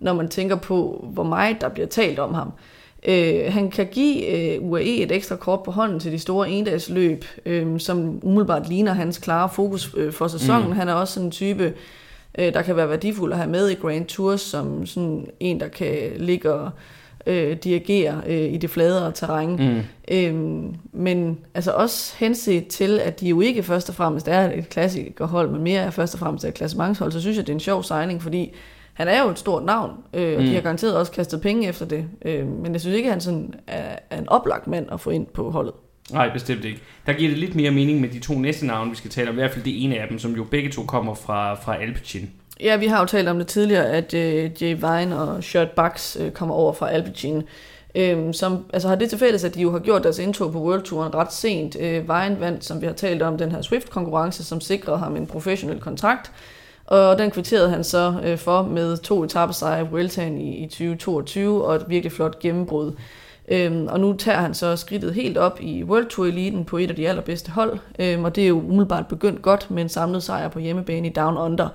[0.00, 2.52] når man tænker på, hvor meget der bliver talt om ham.
[3.08, 7.24] Øh, han kan give øh, UAE et ekstra kort på hånden til de store endagsløb,
[7.46, 10.68] øh, som umiddelbart ligner hans klare fokus øh, for sæsonen.
[10.68, 10.72] Mm.
[10.72, 11.74] Han er også sådan en type,
[12.38, 15.68] øh, der kan være værdifuld at have med i Grand Tours, som sådan en, der
[15.68, 16.70] kan ligge og
[17.26, 19.50] øh, dirigere øh, i det fladere terræn.
[19.50, 19.80] Mm.
[20.10, 24.68] Øhm, men altså også henset til, at de jo ikke først og fremmest er et
[24.68, 27.60] klassikerhold, men mere er først og fremmest et klassementshold, så synes jeg, det er en
[27.60, 28.52] sjov signing, fordi
[28.98, 30.48] han er jo et stort navn, øh, og mm.
[30.48, 32.04] de har garanteret også kastet penge efter det.
[32.24, 35.10] Øh, men jeg synes ikke, at han sådan er, er en oplagt mand at få
[35.10, 35.72] ind på holdet.
[36.12, 36.80] Nej, bestemt ikke.
[37.06, 39.34] Der giver det lidt mere mening med de to næste navne, vi skal tale om.
[39.34, 42.30] I hvert fald det ene af dem, som jo begge to kommer fra, fra Alpecin.
[42.60, 46.16] Ja, vi har jo talt om det tidligere, at øh, Jay Vine og Shirt Bucks
[46.20, 47.42] øh, kommer over fra Alpecin.
[47.94, 50.60] Øh, som altså har det til fælles, at de jo har gjort deres indtog på
[50.60, 51.76] World Touren ret sent.
[51.80, 55.26] Øh, Vine vandt, som vi har talt om, den her Swift-konkurrence, som sikrede ham en
[55.26, 56.32] professionel kontrakt.
[56.88, 61.64] Og den kvitterede han så øh, for med to etappesejre i Vueltaen i, i 2022
[61.64, 62.92] og et virkelig flot gennembrud.
[63.48, 66.90] Øhm, og nu tager han så skridtet helt op i World Tour Eliten på et
[66.90, 70.22] af de allerbedste hold, øhm, og det er jo umiddelbart begyndt godt med en samlet
[70.22, 71.68] sejr på hjemmebane i Down Under.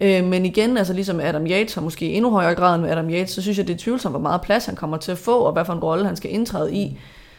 [0.00, 3.10] Øh, men igen, altså ligesom Adam Yates, og måske endnu højere grad end med Adam
[3.10, 5.38] Yates, så synes jeg, det er tvivlsomt, hvor meget plads han kommer til at få,
[5.38, 6.98] og hvad for en rolle han skal indtræde i.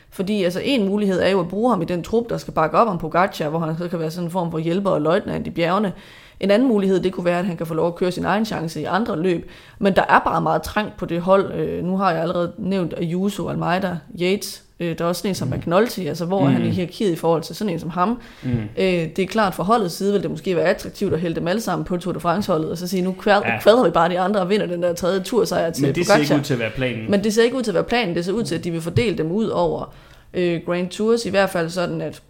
[0.09, 2.77] Fordi altså en mulighed er jo at bruge ham i den trup, der skal bakke
[2.77, 5.47] op om Pogacar, hvor han så kan være sådan en form for hjælper og løjtnant
[5.47, 5.93] i bjergene.
[6.39, 8.45] En anden mulighed, det kunne være, at han kan få lov at køre sin egen
[8.45, 9.49] chance i andre løb.
[9.79, 11.53] Men der er bare meget trængt på det hold.
[11.53, 14.66] Øh, nu har jeg allerede nævnt Ayuso, Almeida, Yates.
[14.79, 15.53] Øh, der er også sådan en som mm.
[15.53, 16.47] McNulty, altså hvor mm.
[16.47, 18.21] er han i hierarkiet i forhold til sådan en som ham.
[18.43, 18.49] Mm.
[18.77, 21.47] Øh, det er klart, for holdets side vil det måske være attraktivt at hælde dem
[21.47, 23.61] alle sammen på Tour de France-holdet, og så sige, nu kvad, ja.
[23.61, 26.15] kvadrer vi bare de andre og vinder den der tredje tursejr til Men det Pogacar.
[26.15, 27.11] ser ikke ud til at være planen.
[27.11, 28.15] Men det ser ikke ud til at være planen.
[28.15, 29.93] Det ser ud til, at de vil fordele dem ud over
[30.33, 32.21] øh, Grand Tours, i hvert fald sådan, at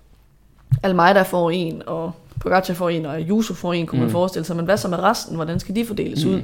[0.84, 4.04] Almeida får en, og Pogacar får en, og Juso får en, kunne mm.
[4.04, 4.56] man forestille sig.
[4.56, 5.36] Men hvad så med resten?
[5.36, 6.32] Hvordan skal de fordeles mm.
[6.32, 6.42] ud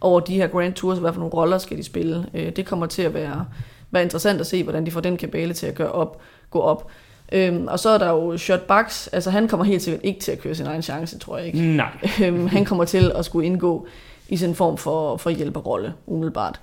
[0.00, 0.98] over de her Grand Tours?
[0.98, 2.26] Hvad for nogle roller skal de spille?
[2.34, 3.46] Øh, det kommer til at være,
[3.90, 6.20] være interessant at se, hvordan de får den kabale til at gøre op,
[6.50, 6.90] gå op.
[7.32, 10.32] Øhm, og så er der jo Shot Bucks, altså han kommer helt sikkert ikke til
[10.32, 11.60] at køre sin egen chance, tror jeg ikke.
[11.76, 12.08] Nej.
[12.24, 13.86] Øhm, han kommer til at skulle indgå
[14.28, 16.60] i sin form for, for hjælperrolle, umiddelbart.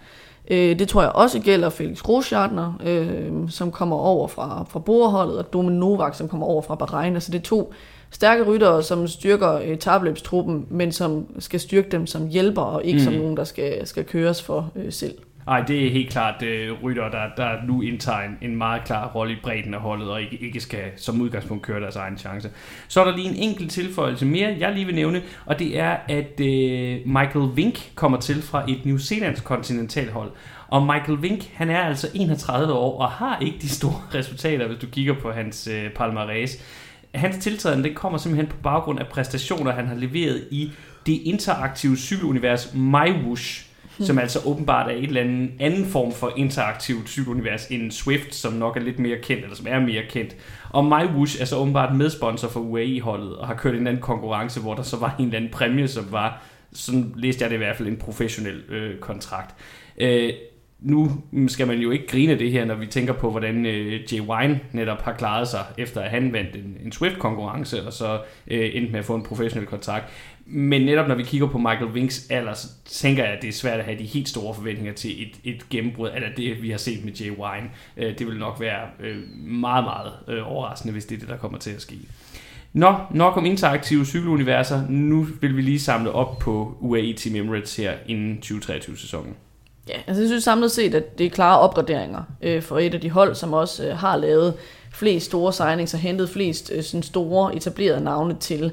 [0.48, 5.38] Øh, det tror jeg også gælder Felix Roschartner, øh, som kommer over fra, fra borholdet,
[5.38, 7.14] og Domen Novak, som kommer over fra Bahrein.
[7.14, 7.74] Altså det er to
[8.12, 13.04] stærke ryttere, som styrker etabløbstruppen, men som skal styrke dem som hjælper, og ikke mm.
[13.04, 15.18] som nogen, der skal, skal køres for øh, selv.
[15.46, 19.08] Nej, det er helt klart øh, rytter, der, der nu indtager en, en meget klar
[19.08, 22.50] rolle i bredden af holdet, og ikke, ikke skal som udgangspunkt køre deres egen chance.
[22.88, 25.98] Så er der lige en enkelt tilføjelse mere, jeg lige vil nævne, og det er,
[26.08, 30.32] at øh, Michael Vink kommer til fra et New Zealands kontinentalhold.
[30.68, 34.80] Og Michael Vink, han er altså 31 år og har ikke de store resultater, hvis
[34.80, 36.62] du kigger på hans øh, palmarès.
[37.14, 40.72] Hans tiltræden den kommer simpelthen på baggrund af præstationer, han har leveret i
[41.06, 44.06] det interaktive cykelunivers MyWoosh, hmm.
[44.06, 48.54] som altså åbenbart er et eller andet anden form for interaktivt cykelunivers end Swift, som
[48.54, 50.36] nok er lidt mere kendt, eller som er mere kendt.
[50.70, 54.60] Og MyWoosh er så åbenbart medsponsor for UAE-holdet, og har kørt en eller anden konkurrence,
[54.60, 57.58] hvor der så var en eller anden præmie, som var, sådan læste jeg det i
[57.58, 59.56] hvert fald, en professionel øh, kontrakt.
[59.98, 60.34] Øh,
[60.84, 61.12] nu
[61.48, 64.60] skal man jo ikke grine det her, når vi tænker på, hvordan øh, Jay Wine
[64.72, 68.91] netop har klaret sig, efter at han vandt en, en Swift-konkurrence, og så øh, endte
[68.91, 70.06] med at få en professionel kontrakt.
[70.46, 73.54] Men netop når vi kigger på Michael Winks alder, så tænker jeg, at det er
[73.54, 76.78] svært at have de helt store forventninger til et, et gennembrud, eller det vi har
[76.78, 77.70] set med Jay Wine.
[77.98, 81.38] Øh, det vil nok være øh, meget, meget øh, overraskende, hvis det er det, der
[81.38, 81.96] kommer til at ske.
[82.74, 84.82] Nå, nok om interaktive cykeluniverser.
[84.89, 89.36] Nu vil vi lige samle op på UAE Team Emirates her inden 2023-sæsonen.
[89.89, 93.02] Ja, altså jeg synes samlet set, at det er klare opgraderinger øh, for et af
[93.02, 94.54] de hold, som også øh, har lavet
[94.91, 98.72] flest store signings og hentet flest øh, sådan store etablerede navne til.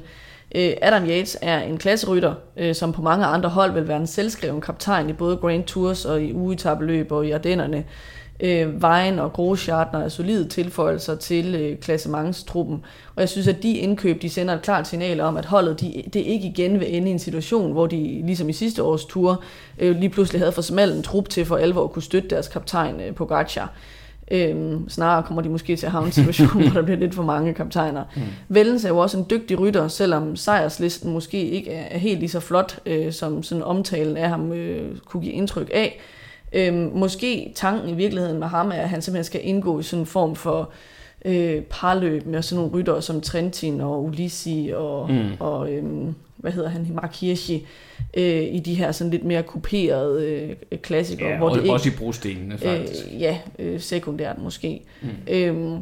[0.55, 4.07] Øh, Adam Yates er en klasserytter, øh, som på mange andre hold vil være en
[4.07, 7.83] selvskreven kaptajn i både Grand Tours og i ugetabeløb og i Ardennerne.
[8.43, 12.85] Øh, Vejen og Grosschartner er solide tilføjelser til øh, klassementstruppen.
[13.15, 16.03] Og jeg synes, at de indkøb, de sender et klart signal om, at holdet de,
[16.13, 19.43] det ikke igen vil ende i en situation, hvor de, ligesom i sidste års tur,
[19.79, 22.47] øh, lige pludselig havde for smal en trup til for alvor at kunne støtte deres
[22.47, 23.65] kaptajn øh, på Gacha.
[24.31, 27.23] Øhm, snarere kommer de måske til at havne en situation, hvor der bliver lidt for
[27.23, 28.03] mange kaptajner.
[28.15, 28.21] Mm.
[28.49, 32.29] Vellens er jo også en dygtig rytter, selvom sejrslisten måske ikke er, er helt lige
[32.29, 35.99] så flot, øh, som sådan omtalen af ham øh, kunne give indtryk af.
[36.53, 40.01] Øhm, måske tanken i virkeligheden med ham er, at han simpelthen skal indgå i sådan
[40.01, 40.69] en form for
[41.25, 45.29] øh, parløb med sådan nogle ryttere som Trentin og Ulissi og, mm.
[45.39, 47.65] og øhm, hvad hedder han, Mark Hirschi,
[48.13, 50.25] øh, i de her sådan lidt mere kuperede
[50.71, 51.29] øh, klassikere.
[51.29, 53.05] Ja, hvor og, det ikke, også i brostenene faktisk.
[53.13, 54.81] Øh, ja, øh, sekundært måske.
[55.01, 55.09] Mm.
[55.27, 55.77] Øhm,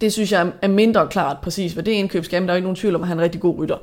[0.00, 2.66] det synes jeg er mindre klart præcis, hvad det indkøb skal, men der er ikke
[2.66, 3.76] nogen tvivl om, at han er en rigtig god rytter.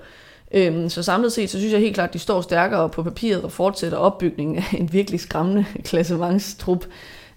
[0.52, 3.42] Øhm, så samlet set, så synes jeg helt klart, at de står stærkere på papiret
[3.42, 6.86] og fortsætter opbygningen af en virkelig skræmmende klassementstrup.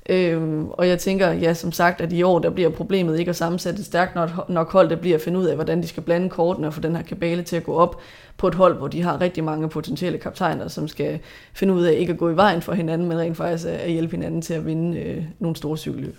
[0.09, 3.37] Øhm, og jeg tænker, ja, som sagt, at i år, der bliver problemet ikke at
[3.37, 6.03] sammensætte et stærkt nok, nok hold, der bliver at finde ud af, hvordan de skal
[6.03, 8.01] blande kortene og få den her kabale til at gå op
[8.37, 11.19] på et hold, hvor de har rigtig mange potentielle kaptajner, som skal
[11.55, 14.17] finde ud af ikke at gå i vejen for hinanden, men rent faktisk at hjælpe
[14.17, 16.17] hinanden til at vinde øh, nogle store cykelløb.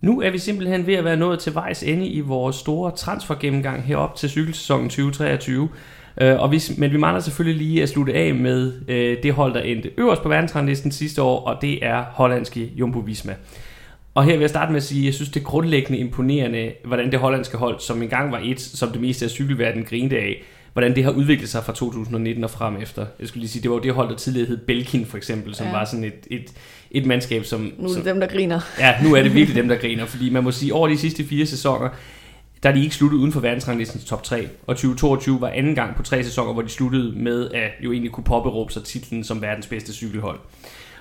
[0.00, 3.82] Nu er vi simpelthen ved at være nået til vejs ende i vores store transfergennemgang
[3.82, 5.68] herop til cykelsæsonen 2023.
[6.20, 9.54] Øh, og vi, men vi mangler selvfølgelig lige at slutte af med øh, det hold,
[9.54, 13.34] der endte øverst på verdensranglisten sidste år, og det er hollandske Jumbo Visma.
[14.14, 16.72] Og her vil jeg starte med at sige, at jeg synes, det er grundlæggende imponerende,
[16.84, 20.42] hvordan det hollandske hold, som engang var et, som det meste af cykelverdenen grinte af,
[20.72, 23.06] hvordan det har udviklet sig fra 2019 og frem efter.
[23.20, 25.54] Jeg skulle lige sige, det var jo det hold, der tidligere hed Belkin for eksempel,
[25.54, 25.72] som ja.
[25.72, 26.52] var sådan et, et,
[26.90, 27.60] et mandskab, som...
[27.60, 28.60] Nu er det som, dem, der griner.
[28.78, 31.24] Ja, nu er det virkelig dem, der griner, fordi man må sige, over de sidste
[31.24, 31.88] fire sæsoner,
[32.66, 34.48] der er de ikke sluttet uden for verdensranglistens top 3.
[34.66, 38.12] Og 2022 var anden gang på tre sæsoner, hvor de sluttede med at jo egentlig
[38.12, 40.38] kunne påberåbe sig titlen som verdens bedste cykelhold.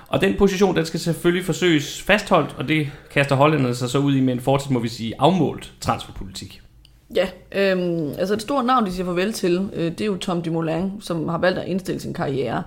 [0.08, 4.16] Og den position, den skal selvfølgelig forsøges fastholdt, og det kaster hollænderne sig så ud
[4.16, 6.62] i med en fortsat, må vi sige, afmålt transferpolitik.
[7.16, 10.42] Ja, øhm, altså et stort navn, de siger farvel til, øh, det er jo Tom
[10.42, 12.64] Dumoulin, som har valgt at indstille sin karriere.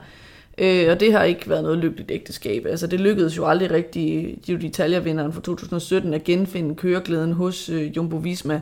[0.58, 2.66] Øh, og det har ikke været noget lykkeligt ægteskab.
[2.66, 7.96] Altså det lykkedes jo aldrig rigtig Giro d'Italia-vinderen fra 2017, at genfinde køreglæden hos øh,
[7.96, 8.60] Jumbo Visma.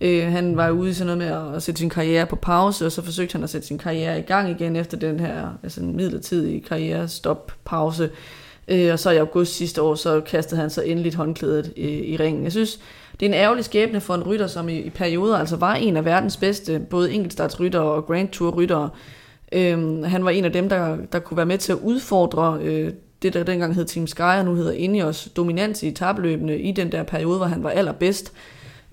[0.00, 2.92] Øh, han var ude i sådan noget med at sætte sin karriere på pause, og
[2.92, 5.96] så forsøgte han at sætte sin karriere i gang igen efter den her altså en
[5.96, 8.10] midlertidige karrierestop-pause.
[8.68, 12.16] Øh, og så i august sidste år, så kastede han så endeligt håndklædet øh, i
[12.16, 12.44] ringen.
[12.44, 12.80] Jeg synes,
[13.20, 15.96] det er en ærgerlig skæbne for en rytter, som i, i perioder altså var en
[15.96, 18.90] af verdens bedste, både enkeltstartsrytter og Grand Tour ryttere.
[19.54, 22.92] Øhm, han var en af dem, der, der kunne være med til at udfordre øh,
[23.22, 26.92] det, der dengang hed Team Sky, og nu hedder Ineos, dominans i tabløbene i den
[26.92, 28.32] der periode, hvor han var allerbedst.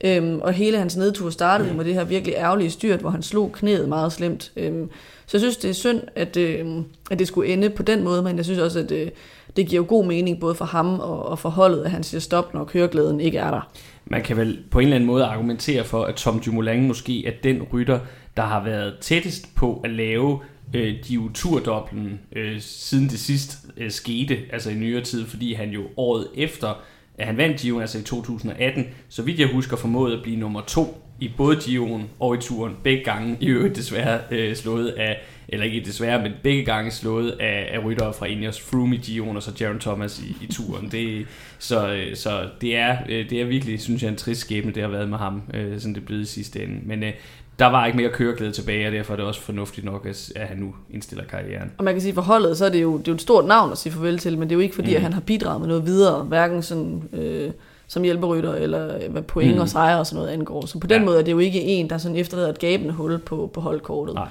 [0.04, 3.52] Øhm, og hele hans nedtur startede med det her virkelig ærgerlige styrt, hvor han slog
[3.52, 4.52] knæet meget slemt.
[4.58, 4.90] Øhm,
[5.26, 6.66] så jeg synes, det er synd, at, øh,
[7.12, 9.08] at det skulle ende på den måde, men jeg synes også, at øh,
[9.56, 12.54] det giver god mening både for ham og, og for holdet, at han siger stop,
[12.54, 13.72] når køreglæden ikke er der.
[14.06, 17.32] Man kan vel på en eller anden måde argumentere for, at Tom Dumoulin måske er
[17.44, 18.00] den rytter,
[18.38, 20.40] der har været tættest på at lave
[20.74, 25.84] øh, Giro-turdoblen øh, siden det sidst øh, skete, altså i nyere tid, fordi han jo
[25.98, 26.84] året efter,
[27.18, 30.62] at han vandt Giro, altså i 2018, så vidt jeg husker, formåede at blive nummer
[30.62, 32.76] to i både Giroen og i turen.
[32.84, 37.32] Begge gange i øvrigt desværre øh, slået af, eller ikke desværre, men begge gange slået
[37.32, 40.92] af, af ryttere fra Ineos Froome i Giroen og så Jaron Thomas i, i turen.
[40.92, 41.28] Det,
[41.60, 44.84] så, øh, så det er, øh, det er virkelig, synes jeg, en trist skæbne, det
[44.84, 46.80] har været med ham, øh, sådan det blev i sidste ende.
[46.84, 47.14] Men øh,
[47.62, 50.06] der var ikke mere køreglæde tilbage, og derfor er det også fornuftigt nok,
[50.36, 51.72] at han nu indstiller karrieren.
[51.78, 53.46] Og man kan sige, for holdet, så er det jo, det er jo et stort
[53.46, 54.96] navn at sige farvel til, men det er jo ikke fordi, mm.
[54.96, 57.04] at han har bidraget med noget videre, hverken sådan...
[57.14, 57.52] Øh,
[57.88, 59.62] som hjælperytter, eller øh, hvad point mm.
[59.62, 60.66] og sejre og sådan noget angår.
[60.66, 61.06] Så på den ja.
[61.06, 64.16] måde er det jo ikke en, der sådan efterlader et gabende hul på, på holdkortet.
[64.16, 64.28] Nej.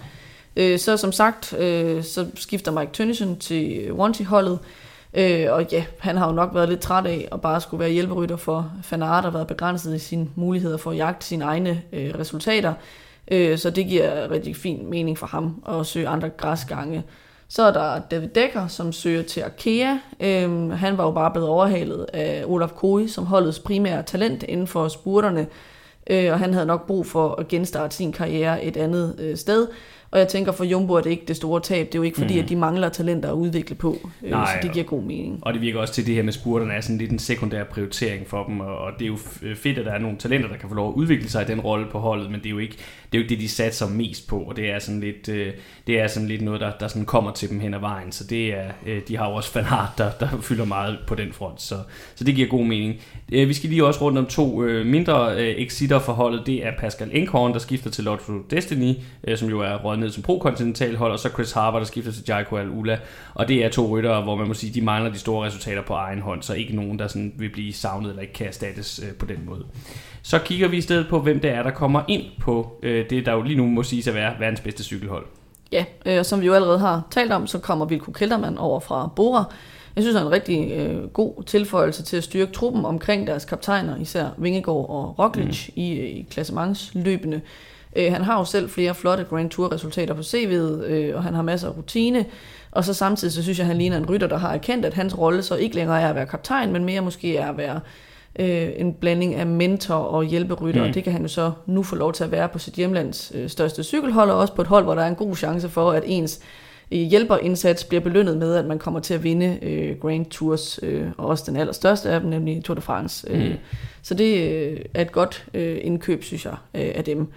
[0.56, 4.58] Øh, så som sagt, øh, så skifter Mike Tønnesen til Wanty-holdet,
[5.14, 7.90] Øh, og ja, han har jo nok været lidt træt af at bare skulle være
[7.90, 12.14] hjælperytter for Fanart og været begrænset i sine muligheder for at jagte sine egne øh,
[12.18, 12.74] resultater.
[13.30, 17.04] Øh, så det giver rigtig fin mening for ham at søge andre græsgange.
[17.48, 19.96] Så er der David Dekker, som søger til Arkea.
[20.20, 24.66] Øh, han var jo bare blevet overhalet af Olaf Koe, som holdets primære talent inden
[24.66, 25.46] for spurterne.
[26.10, 29.68] Øh, og han havde nok brug for at genstarte sin karriere et andet øh, sted.
[30.12, 31.86] Og jeg tænker, for Jumbo er det ikke det store tab.
[31.86, 32.42] Det er jo ikke fordi, mm.
[32.42, 33.96] at de mangler talenter at udvikle på.
[34.22, 35.38] Øh, Nej, så det giver god mening.
[35.42, 38.26] Og det virker også til, det her med spurterne er sådan lidt en sekundær prioritering
[38.26, 38.60] for dem.
[38.60, 39.16] Og det er jo
[39.54, 41.60] fedt, at der er nogle talenter, der kan få lov at udvikle sig i den
[41.60, 42.30] rolle på holdet.
[42.30, 42.76] Men det er jo ikke
[43.12, 44.38] det, er jo ikke det de satser mest på.
[44.38, 45.52] Og det er sådan lidt, øh,
[45.86, 48.12] det er sådan lidt noget, der, der sådan kommer til dem hen ad vejen.
[48.12, 51.32] Så det er, øh, de har jo også fanart, der, der fylder meget på den
[51.32, 51.62] front.
[51.62, 51.74] Så,
[52.14, 53.00] så det giver god mening.
[53.28, 56.46] Vi skal lige også rundt om to mindre exitter for holdet.
[56.46, 58.94] Det er Pascal Enkhorn, der skifter til Lotto Destiny,
[59.34, 62.24] som jo er råd ned som pro-kontinental hold, og så Chris Harper, der skifter til
[62.28, 62.98] Jaiko Al-Ula.
[63.34, 65.92] Og det er to ryttere, hvor man må sige, de mangler de store resultater på
[65.92, 69.14] egen hånd, så ikke nogen, der sådan vil blive savnet eller ikke kan erstattes øh,
[69.14, 69.64] på den måde.
[70.22, 73.26] Så kigger vi i stedet på, hvem det er, der kommer ind på øh, det,
[73.26, 75.26] der jo lige nu må siges at være verdens bedste cykelhold.
[75.72, 79.10] Ja, øh, som vi jo allerede har talt om, så kommer Vilko Keltermann over fra
[79.16, 79.44] Bora.
[79.96, 83.44] Jeg synes, det er en rigtig øh, god tilføjelse til at styrke truppen omkring deres
[83.44, 85.72] kaptajner, især Vingegaard og Roglic mm.
[85.76, 87.40] i, i klassementsløbende.
[87.96, 91.42] Øh, han har jo selv flere flotte Grand Tour-resultater på CV'et, øh, og han har
[91.42, 92.24] masser af rutine.
[92.70, 94.94] Og så samtidig så synes jeg, at han ligner en rytter, der har erkendt, at
[94.94, 97.80] hans rolle så ikke længere er at være kaptajn, men mere måske er at være
[98.38, 100.88] øh, en blanding af mentor og hjælperytter, mm.
[100.88, 103.32] og det kan han jo så nu få lov til at være på sit hjemlands
[103.34, 105.90] øh, største cykelhold, og også på et hold, hvor der er en god chance for,
[105.92, 106.40] at ens
[106.90, 111.06] øh, hjælperindsats bliver belønnet med, at man kommer til at vinde øh, Grand Tours, øh,
[111.18, 113.26] og også den allerstørste af dem, nemlig Tour de France.
[113.30, 113.50] Øh.
[113.50, 113.56] Mm.
[114.02, 117.28] Så det øh, er et godt øh, indkøb, synes jeg, øh, af dem.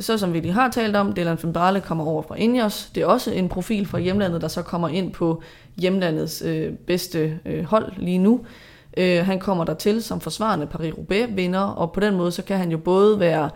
[0.00, 2.90] Så som vi lige har talt om, Dylan Baarle kommer over fra Ineos.
[2.94, 5.42] Det er også en profil fra hjemlandet, der så kommer ind på
[5.76, 8.40] hjemlandets øh, bedste øh, hold lige nu.
[8.96, 12.70] Øh, han kommer der til som forsvarende Paris-Roubaix-vinder, og på den måde så kan han
[12.70, 13.50] jo både være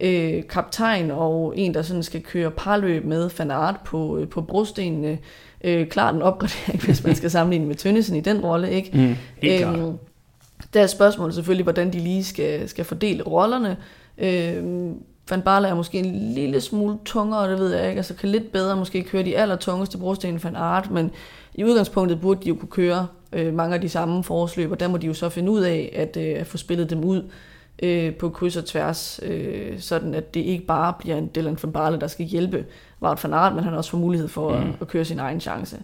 [0.00, 4.42] øh, kaptajn og en, der sådan skal køre parløb med Van Aert på, øh, på
[4.42, 5.18] brostenene.
[5.64, 8.70] Øh, klart en opgradering, hvis man skal sammenligne med Tønnesen i den rolle.
[8.70, 8.90] Ikke?
[8.94, 9.92] Mm, helt øh,
[10.74, 13.76] der er spørgsmålet selvfølgelig, hvordan de lige skal, skal fordele rollerne.
[14.18, 14.92] Øh,
[15.30, 18.52] Van Barle er måske en lille smule tungere, det ved jeg ikke, altså kan lidt
[18.52, 21.10] bedre måske køre de allertungeste brosten Van Art, men
[21.54, 24.88] i udgangspunktet burde de jo kunne køre øh, mange af de samme forårsløb, og der
[24.88, 27.30] må de jo så finde ud af at, øh, at få spillet dem ud
[27.82, 31.72] øh, på kryds og tværs, øh, sådan at det ikke bare bliver en Dylan Van
[31.72, 32.64] Barle, der skal hjælpe
[33.02, 34.56] Wout Van Aert, men han også får mulighed for mm.
[34.56, 35.78] at, at køre sin egen chance.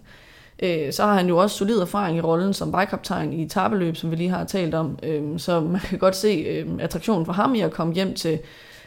[0.63, 4.11] Øh, så har han jo også solid erfaring i rollen som vejkaptajn i tabeløb, som
[4.11, 7.55] vi lige har talt om, øh, så man kan godt se øh, attraktionen for ham
[7.55, 8.39] i at komme hjem til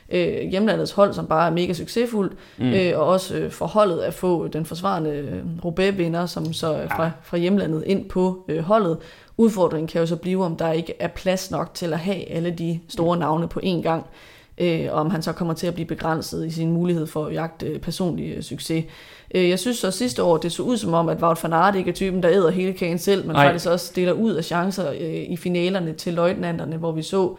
[0.09, 2.73] øh, hjemlandets hold, som bare er mega succesfuldt, mm.
[2.73, 7.11] øh, og også øh, forholdet at få den forsvarende øh, Roubaix-vinder, som så er fra,
[7.23, 8.99] fra hjemlandet ind på øh, holdet.
[9.37, 12.51] Udfordringen kan jo så blive, om der ikke er plads nok til at have alle
[12.51, 14.07] de store navne på én gang,
[14.59, 17.35] øh, og om han så kommer til at blive begrænset i sin mulighed for at
[17.35, 18.85] jagte personlig øh, succes.
[19.35, 21.77] Øh, jeg synes så sidste år, det så ud som om, at Wout van Aert
[21.77, 23.47] ikke er typen, der æder hele kagen selv, men Ej.
[23.47, 27.37] faktisk også deler ud af chancer øh, i finalerne til løjtnanterne, hvor vi så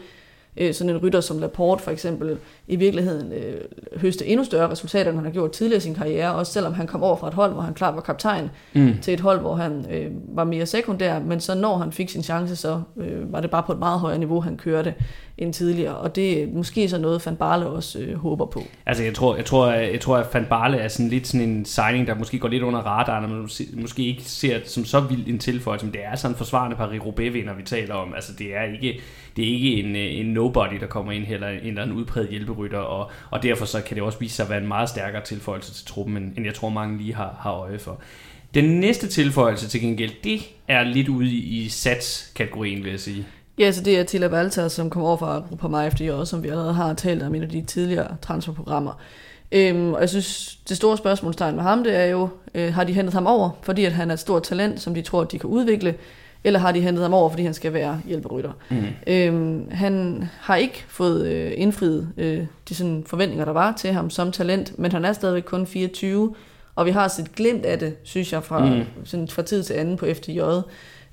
[0.57, 2.37] øh, sådan en rytter som Laporte for eksempel
[2.67, 3.61] i virkeligheden øh,
[3.97, 6.87] høste endnu større resultater, end han har gjort tidligere i sin karriere, også selvom han
[6.87, 8.93] kom over fra et hold, hvor han klart var kaptajn, mm.
[9.01, 12.23] til et hold, hvor han øh, var mere sekundær, men så når han fik sin
[12.23, 14.93] chance, så øh, var det bare på et meget højere niveau, han kørte
[15.37, 18.61] end tidligere, og det er måske så noget, Van Barle også øh, håber på.
[18.85, 21.65] Altså jeg tror, jeg tror, jeg tror, at Van Barle er sådan lidt sådan en
[21.65, 24.99] signing, der måske går lidt under radaren, og man måske ikke ser det som så
[24.99, 28.13] vild en tilføjelse, men det er sådan en forsvarende Paris-Roubaix-vinder, vi taler om.
[28.13, 28.99] Altså det er ikke,
[29.35, 32.29] det er ikke en, øh, en nobody, der kommer ind, heller en eller anden udpræget
[32.29, 35.23] hjælperytter, og, og derfor så kan det også vise sig at være en meget stærkere
[35.23, 38.01] tilføjelse til truppen, end, end jeg tror mange lige har, har øje for.
[38.53, 43.25] Den næste tilføjelse til gengæld, det er lidt ude i, i sats-kategorien, vil jeg sige.
[43.59, 46.43] Ja, så det er Tilla Valter, som kommer over fra Gruppe mig efter også, som
[46.43, 49.01] vi allerede har talt om i de tidligere transferprogrammer.
[49.51, 52.93] Øhm, og jeg synes, det store spørgsmålstegn med ham, det er jo, øh, har de
[52.93, 55.39] hentet ham over, fordi at han er et stort talent, som de tror, at de
[55.39, 55.95] kan udvikle,
[56.45, 58.51] eller har de hentet ham over, fordi han skal være hjælperytter.
[58.69, 58.85] Mm.
[59.07, 64.09] Øhm, han har ikke fået øh, indfriet øh, de sådan, forventninger, der var til ham
[64.09, 66.35] som talent, men han er stadigvæk kun 24,
[66.75, 68.83] og vi har set glimt af det, synes jeg, fra, mm.
[69.03, 70.41] sådan, fra tid til anden på FTJ.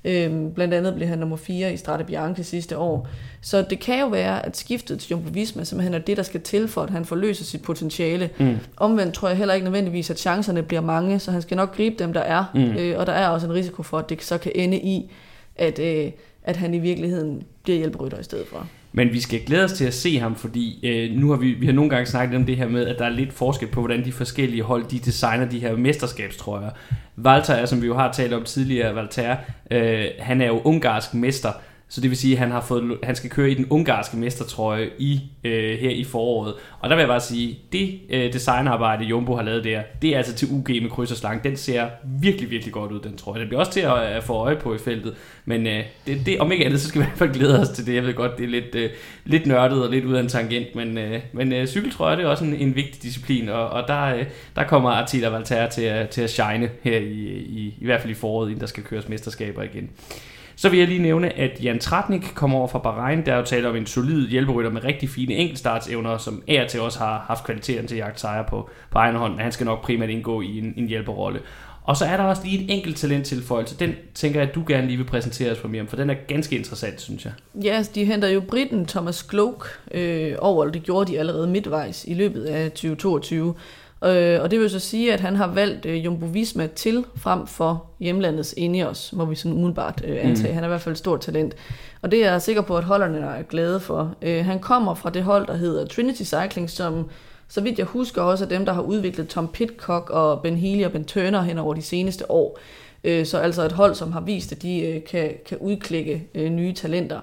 [0.05, 3.07] Øhm, blandt andet blev han nummer 4 i Strade Bianche sidste år.
[3.41, 6.41] Så det kan jo være, at skiftet til Jumbo Visma simpelthen er det, der skal
[6.41, 8.29] til for, at han forløser sit potentiale.
[8.39, 8.57] Mm.
[8.77, 11.95] Omvendt tror jeg heller ikke nødvendigvis, at chancerne bliver mange, så han skal nok gribe
[12.03, 12.45] dem, der er.
[12.53, 12.61] Mm.
[12.61, 15.11] Øh, og der er også en risiko for, at det så kan ende i,
[15.55, 16.11] at, øh,
[16.43, 18.67] at han i virkeligheden bliver hjælperytter i stedet for.
[18.95, 21.65] Men vi skal glæde os til at se ham, fordi øh, nu har vi, vi
[21.65, 24.05] har nogle gange snakket om det her med, at der er lidt forskel på, hvordan
[24.05, 26.69] de forskellige hold de designer de her mesterskabstrøjer.
[27.15, 29.35] Valter er, som vi jo har talt om tidligere, Valter,
[29.71, 31.49] øh, han er jo ungarsk mester,
[31.93, 34.89] så det vil sige, at han, har fået, han skal køre i den ungarske mestertrøje
[34.97, 36.53] i, øh, her i foråret.
[36.79, 40.17] Og der vil jeg bare sige, det øh, designarbejde, Jumbo har lavet der, det er
[40.17, 41.43] altså til UG med kryds og slang.
[41.43, 41.87] Den ser
[42.21, 43.39] virkelig, virkelig godt ud, den trøje.
[43.39, 45.15] Den bliver også til at, at få øje på i feltet.
[45.45, 47.69] Men øh, det, det, om ikke andet, så skal vi i hvert fald glæde os
[47.69, 47.95] til det.
[47.95, 48.89] Jeg ved godt, det er lidt, øh,
[49.25, 52.29] lidt nørdet og lidt ud af en tangent, men, øh, men øh, cykeltrøje det er
[52.29, 54.25] også en, en vigtig disciplin, og, og der, øh,
[54.55, 58.11] der kommer Artila Valter til at, til at shine her i, i, i hvert fald
[58.11, 59.89] i foråret, inden der skal køres mesterskaber igen.
[60.63, 63.25] Så vil jeg lige nævne, at Jan Tratnik kommer over fra Bahrain.
[63.25, 66.81] Der er jo tale om en solid hjælperytter med rigtig fine enkeltstartsevner, som er til
[66.81, 69.65] også har haft kvaliteten til at jagte sejre på, på egen hånd, men han skal
[69.65, 71.39] nok primært indgå i en, en hjælperrolle.
[71.83, 73.79] Og så er der også lige et enkelt talenttilføjelse.
[73.79, 76.15] Den tænker jeg, at du gerne lige vil præsentere os for mere, for den er
[76.27, 77.33] ganske interessant, synes jeg.
[77.63, 81.47] Ja, yes, de henter jo britten Thomas Gloak øh, over, og det gjorde de allerede
[81.47, 83.55] midtvejs i løbet af 2022.
[84.05, 87.47] Øh, og det vil så sige, at han har valgt øh, Jumbo Visma til frem
[87.47, 90.47] for hjemlandets Ineos, må vi sådan umiddelbart øh, antage.
[90.47, 90.53] Mm.
[90.53, 91.55] Han er i hvert fald et stort talent.
[92.01, 94.15] Og det er jeg sikker på, at holderne er glade for.
[94.21, 97.09] Øh, han kommer fra det hold, der hedder Trinity Cycling, som
[97.47, 100.83] så vidt jeg husker også er dem, der har udviklet Tom Pitcock og Ben Healy
[100.83, 102.59] og Ben Turner hen over de seneste år.
[103.03, 106.49] Øh, så altså et hold, som har vist, at de øh, kan, kan udklikke øh,
[106.49, 107.19] nye talenter.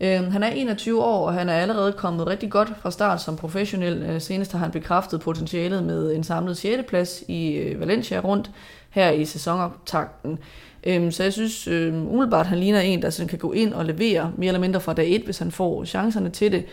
[0.00, 3.36] Øh, han er 21 år, og han er allerede kommet rigtig godt fra start som
[3.36, 4.02] professionel.
[4.02, 6.82] Øh, senest har han bekræftet potentialet med en samlet 6.
[6.88, 8.50] plads i øh, Valencia rundt
[8.90, 10.38] her i sæsonoptakten.
[10.84, 13.84] Øh, så jeg synes øh, umiddelbart, han ligner en, der sådan kan gå ind og
[13.84, 16.64] levere mere eller mindre fra dag 1, hvis han får chancerne til det.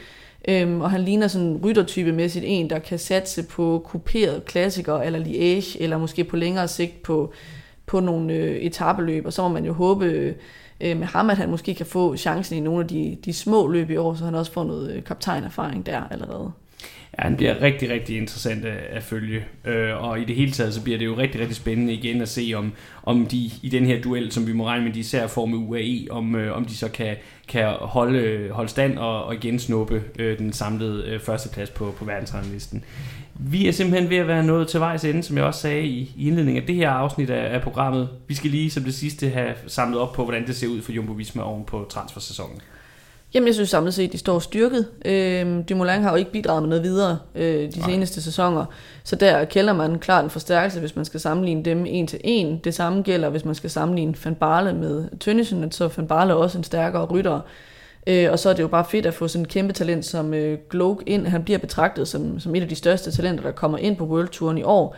[0.48, 5.84] Øhm, og han ligner sådan ryttertypemæssigt en, der kan satse på kuperet klassikere eller Liège,
[5.84, 7.34] eller måske på længere sigt på,
[7.86, 9.26] på nogle øh, etabeløb.
[9.26, 10.34] Og så må man jo håbe, øh,
[10.82, 13.68] øh, med ham, at han måske kan få chancen i nogle af de, de små
[13.68, 16.52] løb i år, så han også får noget øh, kaptajnerfaring der allerede.
[17.18, 19.46] Ja, han bliver rigtig, rigtig interessant at, følge.
[19.66, 22.30] Øh, og i det hele taget, så bliver det jo rigtig, rigtig spændende igen at
[22.30, 22.74] se, om,
[23.04, 25.58] om de i den her duel, som vi må regne med, de især får med
[25.58, 27.16] UAE, om, øh, om de så kan,
[27.48, 32.06] kan holde, holde stand og, og igen snuppe øh, den samlede øh, førsteplads på, på
[32.06, 32.84] verdensranglisten.
[33.40, 36.14] Vi er simpelthen ved at være nået til vejs ende, som jeg også sagde i,
[36.18, 38.10] i indledningen af det her afsnit af, af programmet.
[38.28, 40.92] Vi skal lige som det sidste have samlet op på, hvordan det ser ud for
[40.92, 42.62] Jumbo Visma oven på transfersæsonen.
[43.34, 44.88] Jamen, jeg synes samlet set, de står styrket.
[45.06, 47.90] Øh, Dumoulin har jo ikke bidraget med noget videre øh, de Nej.
[47.90, 48.66] seneste sæsoner,
[49.04, 52.60] så der kælder man klart en forstærkelse, hvis man skal sammenligne dem en til en.
[52.64, 56.36] Det samme gælder, hvis man skal sammenligne Van Barle med Tønnesen, så Van Barle er
[56.36, 57.40] også en stærkere rytter.
[58.08, 60.34] Øh, og så er det jo bare fedt at få sådan en kæmpe talent som
[60.34, 61.28] øh, Gloak ind.
[61.28, 64.28] Han bliver betragtet som, som et af de største talenter, der kommer ind på World
[64.28, 64.96] Touren i år.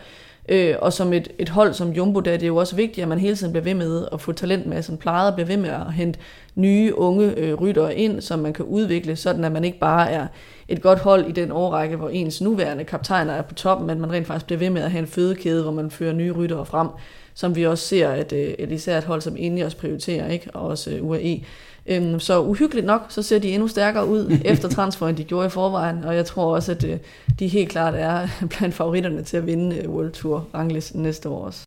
[0.48, 3.08] Øh, og som et, et hold som Jumbo, der er det jo også vigtigt, at
[3.08, 5.56] man hele tiden bliver ved med at få talent med, som plejer at blive ved
[5.56, 6.18] med at hente
[6.54, 10.26] nye unge øh, ryttere ind, som man kan udvikle, sådan at man ikke bare er
[10.68, 14.12] et godt hold i den årrække, hvor ens nuværende kaptajner er på toppen, men man
[14.12, 16.88] rent faktisk bliver ved med at have en fødekæde, hvor man fører nye ryttere frem,
[17.34, 20.50] som vi også ser, at, øh, at især et hold som Ineos prioriterer, ikke?
[20.54, 21.40] og også øh, UAE.
[21.88, 25.50] Øhm, så uhyggeligt nok, så ser de endnu stærkere ud efter transferen, de gjorde i
[25.50, 26.98] forvejen, og jeg tror også, at øh,
[27.38, 28.28] de helt klart er
[28.58, 31.66] blandt favoritterne til at vinde øh, World Tour ranglisten næste år også.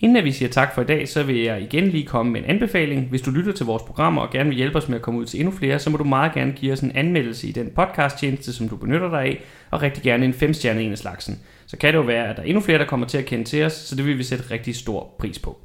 [0.00, 2.46] Inden vi siger tak for i dag, så vil jeg igen lige komme med en
[2.46, 3.08] anbefaling.
[3.08, 5.24] Hvis du lytter til vores programmer og gerne vil hjælpe os med at komme ud
[5.24, 8.52] til endnu flere, så må du meget gerne give os en anmeldelse i den podcast-tjeneste,
[8.52, 11.40] som du benytter dig af, og rigtig gerne en 5 stjerne en af slagsen.
[11.66, 13.44] Så kan det jo være, at der er endnu flere, der kommer til at kende
[13.44, 15.58] til os, så det vil vi sætte rigtig stor pris på.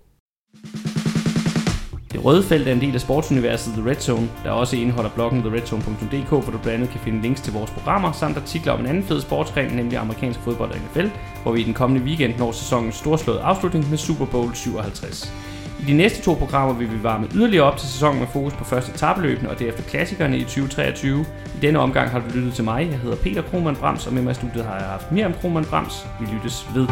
[2.14, 5.42] Det røde felt er en del af sportsuniverset The Red Zone, der også indeholder bloggen
[5.42, 8.86] theredzone.dk, hvor du blandt andet kan finde links til vores programmer, samt artikler om en
[8.86, 11.08] anden fed sportsgren, nemlig amerikansk fodbold og NFL,
[11.44, 15.34] hvor vi i den kommende weekend når sæsonens storslåede afslutning med Super Bowl 57.
[15.80, 18.64] I de næste to programmer vil vi varme yderligere op til sæsonen med fokus på
[18.64, 21.26] første tabeløbende og derefter klassikerne i 2023.
[21.56, 22.88] I denne omgang har du lyttet til mig.
[22.92, 25.66] Jeg hedder Peter Krohmann Brams, og med mig i studiet har jeg haft Miriam Krohmann
[25.66, 26.08] Brams.
[26.20, 26.88] Vi lyttes ved.